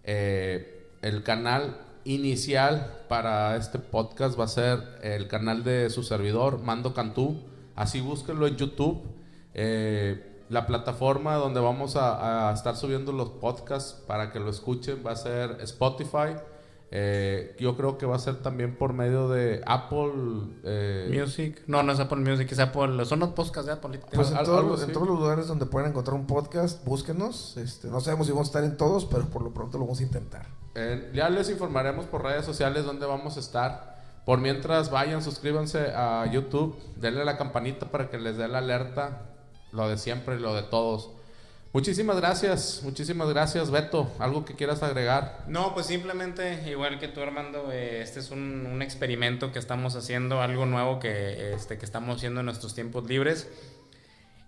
Eh, 0.03 0.87
el 1.01 1.23
canal 1.23 1.77
inicial 2.13 3.03
para 3.07 3.55
este 3.55 3.77
podcast 3.79 4.39
va 4.39 4.45
a 4.45 4.47
ser 4.47 4.79
el 5.03 5.27
canal 5.27 5.63
de 5.63 5.89
su 5.89 6.03
servidor, 6.03 6.59
Mando 6.61 6.93
Cantú. 6.93 7.37
Así 7.75 8.01
búsquenlo 8.01 8.47
en 8.47 8.55
YouTube. 8.57 9.01
Eh, 9.53 10.43
la 10.49 10.65
plataforma 10.65 11.35
donde 11.35 11.59
vamos 11.59 11.95
a, 11.95 12.49
a 12.49 12.53
estar 12.53 12.75
subiendo 12.75 13.11
los 13.11 13.29
podcasts 13.29 13.93
para 14.07 14.31
que 14.31 14.39
lo 14.39 14.49
escuchen 14.49 15.03
va 15.05 15.11
a 15.11 15.15
ser 15.15 15.57
Spotify. 15.61 16.35
Eh, 16.91 17.55
yo 17.59 17.77
creo 17.77 17.99
que 17.99 18.07
va 18.07 18.15
a 18.15 18.19
ser 18.19 18.37
también 18.41 18.75
por 18.75 18.93
medio 18.93 19.29
de 19.29 19.61
Apple. 19.67 20.11
eh, 20.63 21.15
Music. 21.21 21.61
No, 21.67 21.83
no 21.83 21.91
es 21.91 21.99
Apple 21.99 22.17
Music, 22.17 22.51
es 22.51 22.57
Apple. 22.57 23.05
Son 23.05 23.19
los 23.19 23.29
podcasts 23.29 23.67
de 23.67 23.73
Apple. 23.73 23.99
Pues 24.11 24.31
en, 24.31 24.37
todos 24.43 24.57
algo 24.57 24.69
los- 24.71 24.79
en 24.79 24.85
así. 24.85 24.93
todos 24.93 25.07
los 25.07 25.19
lugares 25.19 25.45
donde 25.45 25.67
puedan 25.67 25.91
encontrar 25.91 26.15
un 26.15 26.25
podcast, 26.25 26.83
búsquenos. 26.83 27.55
Este, 27.57 27.87
no 27.89 28.01
sabemos 28.01 28.25
si 28.25 28.33
vamos 28.33 28.47
a 28.47 28.49
estar 28.49 28.63
en 28.63 28.75
todos, 28.77 29.05
pero 29.05 29.25
por 29.25 29.43
lo 29.43 29.53
pronto 29.53 29.77
lo 29.77 29.83
vamos 29.85 29.99
a 29.99 30.03
intentar. 30.03 30.47
Eh, 30.79 31.11
ya 31.13 31.29
les 31.29 31.49
informaremos 31.49 32.05
por 32.05 32.23
redes 32.23 32.45
sociales 32.45 32.85
dónde 32.85 33.05
vamos 33.05 33.35
a 33.37 33.39
estar. 33.41 33.99
Por 34.25 34.39
mientras 34.39 34.91
vayan, 34.91 35.21
suscríbanse 35.21 35.91
a 35.95 36.25
YouTube, 36.31 36.77
denle 36.95 37.25
la 37.25 37.37
campanita 37.37 37.91
para 37.91 38.09
que 38.09 38.17
les 38.17 38.37
dé 38.37 38.47
la 38.47 38.59
alerta, 38.59 39.23
lo 39.71 39.89
de 39.89 39.97
siempre 39.97 40.35
y 40.35 40.39
lo 40.39 40.53
de 40.55 40.63
todos. 40.63 41.11
Muchísimas 41.73 42.17
gracias, 42.17 42.81
muchísimas 42.83 43.29
gracias 43.29 43.69
Beto. 43.69 44.11
¿Algo 44.17 44.43
que 44.45 44.55
quieras 44.55 44.81
agregar? 44.81 45.43
No, 45.47 45.73
pues 45.73 45.85
simplemente, 45.85 46.67
igual 46.67 46.97
que 46.97 47.07
tú, 47.07 47.21
Armando, 47.21 47.71
eh, 47.71 48.01
este 48.01 48.19
es 48.21 48.31
un, 48.31 48.65
un 48.65 48.81
experimento 48.81 49.51
que 49.51 49.59
estamos 49.59 49.95
haciendo, 49.95 50.41
algo 50.41 50.65
nuevo 50.65 50.99
que, 50.99 51.53
este, 51.53 51.77
que 51.77 51.85
estamos 51.85 52.17
haciendo 52.17 52.39
en 52.39 52.47
nuestros 52.47 52.73
tiempos 52.73 53.05
libres. 53.07 53.49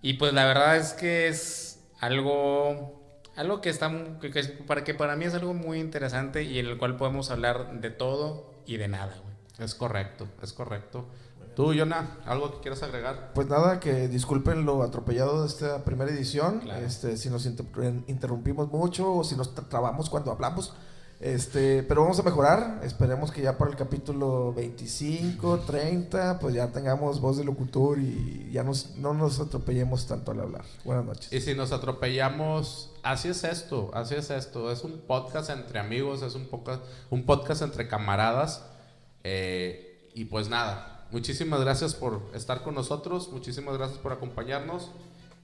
Y 0.01 0.13
pues 0.13 0.33
la 0.33 0.45
verdad 0.45 0.77
es 0.77 0.93
que 0.93 1.27
es 1.27 1.83
algo, 1.99 3.00
algo 3.41 3.59
que, 3.61 3.69
está, 3.69 3.91
que, 4.21 4.31
que 4.31 4.43
para, 4.65 4.83
que 4.83 4.93
para 4.93 5.15
mí 5.15 5.25
es 5.25 5.33
algo 5.33 5.53
muy 5.53 5.79
interesante 5.79 6.43
y 6.43 6.59
en 6.59 6.67
el 6.67 6.77
cual 6.77 6.95
podemos 6.97 7.29
hablar 7.31 7.81
de 7.81 7.89
todo 7.89 8.53
y 8.65 8.77
de 8.77 8.87
nada, 8.87 9.13
güey. 9.21 9.35
Es 9.65 9.75
correcto, 9.75 10.27
es 10.41 10.53
correcto. 10.53 11.05
Tú, 11.55 11.73
Yona, 11.73 12.17
¿algo 12.25 12.53
que 12.53 12.59
quieras 12.61 12.81
agregar? 12.81 13.31
Pues 13.35 13.47
nada, 13.47 13.79
que 13.81 14.07
disculpen 14.07 14.65
lo 14.65 14.81
atropellado 14.83 15.41
de 15.41 15.47
esta 15.47 15.83
primera 15.83 16.09
edición. 16.09 16.59
Claro. 16.61 16.85
Este, 16.85 17.17
si 17.17 17.29
nos 17.29 17.45
inter- 17.45 17.65
interrumpimos 18.07 18.69
mucho 18.71 19.13
o 19.13 19.23
si 19.25 19.35
nos 19.35 19.53
tra- 19.53 19.67
trabamos 19.67 20.09
cuando 20.09 20.31
hablamos. 20.31 20.73
Este, 21.21 21.83
pero 21.83 22.01
vamos 22.01 22.19
a 22.19 22.23
mejorar. 22.23 22.81
Esperemos 22.83 23.31
que 23.31 23.43
ya 23.43 23.55
para 23.55 23.69
el 23.69 23.77
capítulo 23.77 24.53
25, 24.53 25.59
30, 25.59 26.39
pues 26.39 26.55
ya 26.55 26.67
tengamos 26.71 27.21
voz 27.21 27.37
de 27.37 27.43
locutor 27.43 27.99
y 27.99 28.49
ya 28.51 28.63
nos, 28.63 28.95
no 28.97 29.13
nos 29.13 29.39
atropellemos 29.39 30.07
tanto 30.07 30.31
al 30.31 30.39
hablar. 30.39 30.65
Buenas 30.83 31.05
noches. 31.05 31.31
Y 31.31 31.39
si 31.39 31.53
nos 31.53 31.71
atropellamos, 31.71 32.91
así 33.03 33.27
es 33.27 33.43
esto, 33.43 33.91
así 33.93 34.15
es 34.15 34.31
esto. 34.31 34.71
Es 34.71 34.83
un 34.83 34.99
podcast 35.01 35.51
entre 35.51 35.77
amigos, 35.77 36.23
es 36.23 36.33
un 36.33 36.47
podcast, 36.47 36.81
un 37.11 37.23
podcast 37.23 37.61
entre 37.61 37.87
camaradas. 37.87 38.65
Eh, 39.23 40.09
y 40.15 40.25
pues 40.25 40.49
nada, 40.49 41.05
muchísimas 41.11 41.61
gracias 41.61 41.93
por 41.93 42.23
estar 42.33 42.63
con 42.63 42.73
nosotros, 42.73 43.29
muchísimas 43.31 43.77
gracias 43.77 43.99
por 43.99 44.11
acompañarnos 44.11 44.89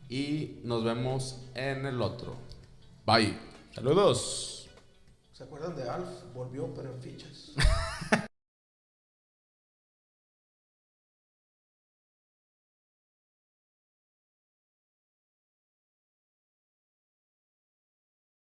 y 0.09 0.59
nos 0.63 0.83
vemos 0.83 1.39
en 1.53 1.85
el 1.85 2.01
otro. 2.01 2.35
Bye. 3.05 3.37
Saludos. 3.75 4.56
¿Se 5.37 5.43
acuerdan 5.43 5.75
de 5.75 5.87
Alf? 5.87 6.09
Volvió, 6.33 6.73
pero 6.73 6.91
en 6.91 6.99
fichas. 6.99 7.53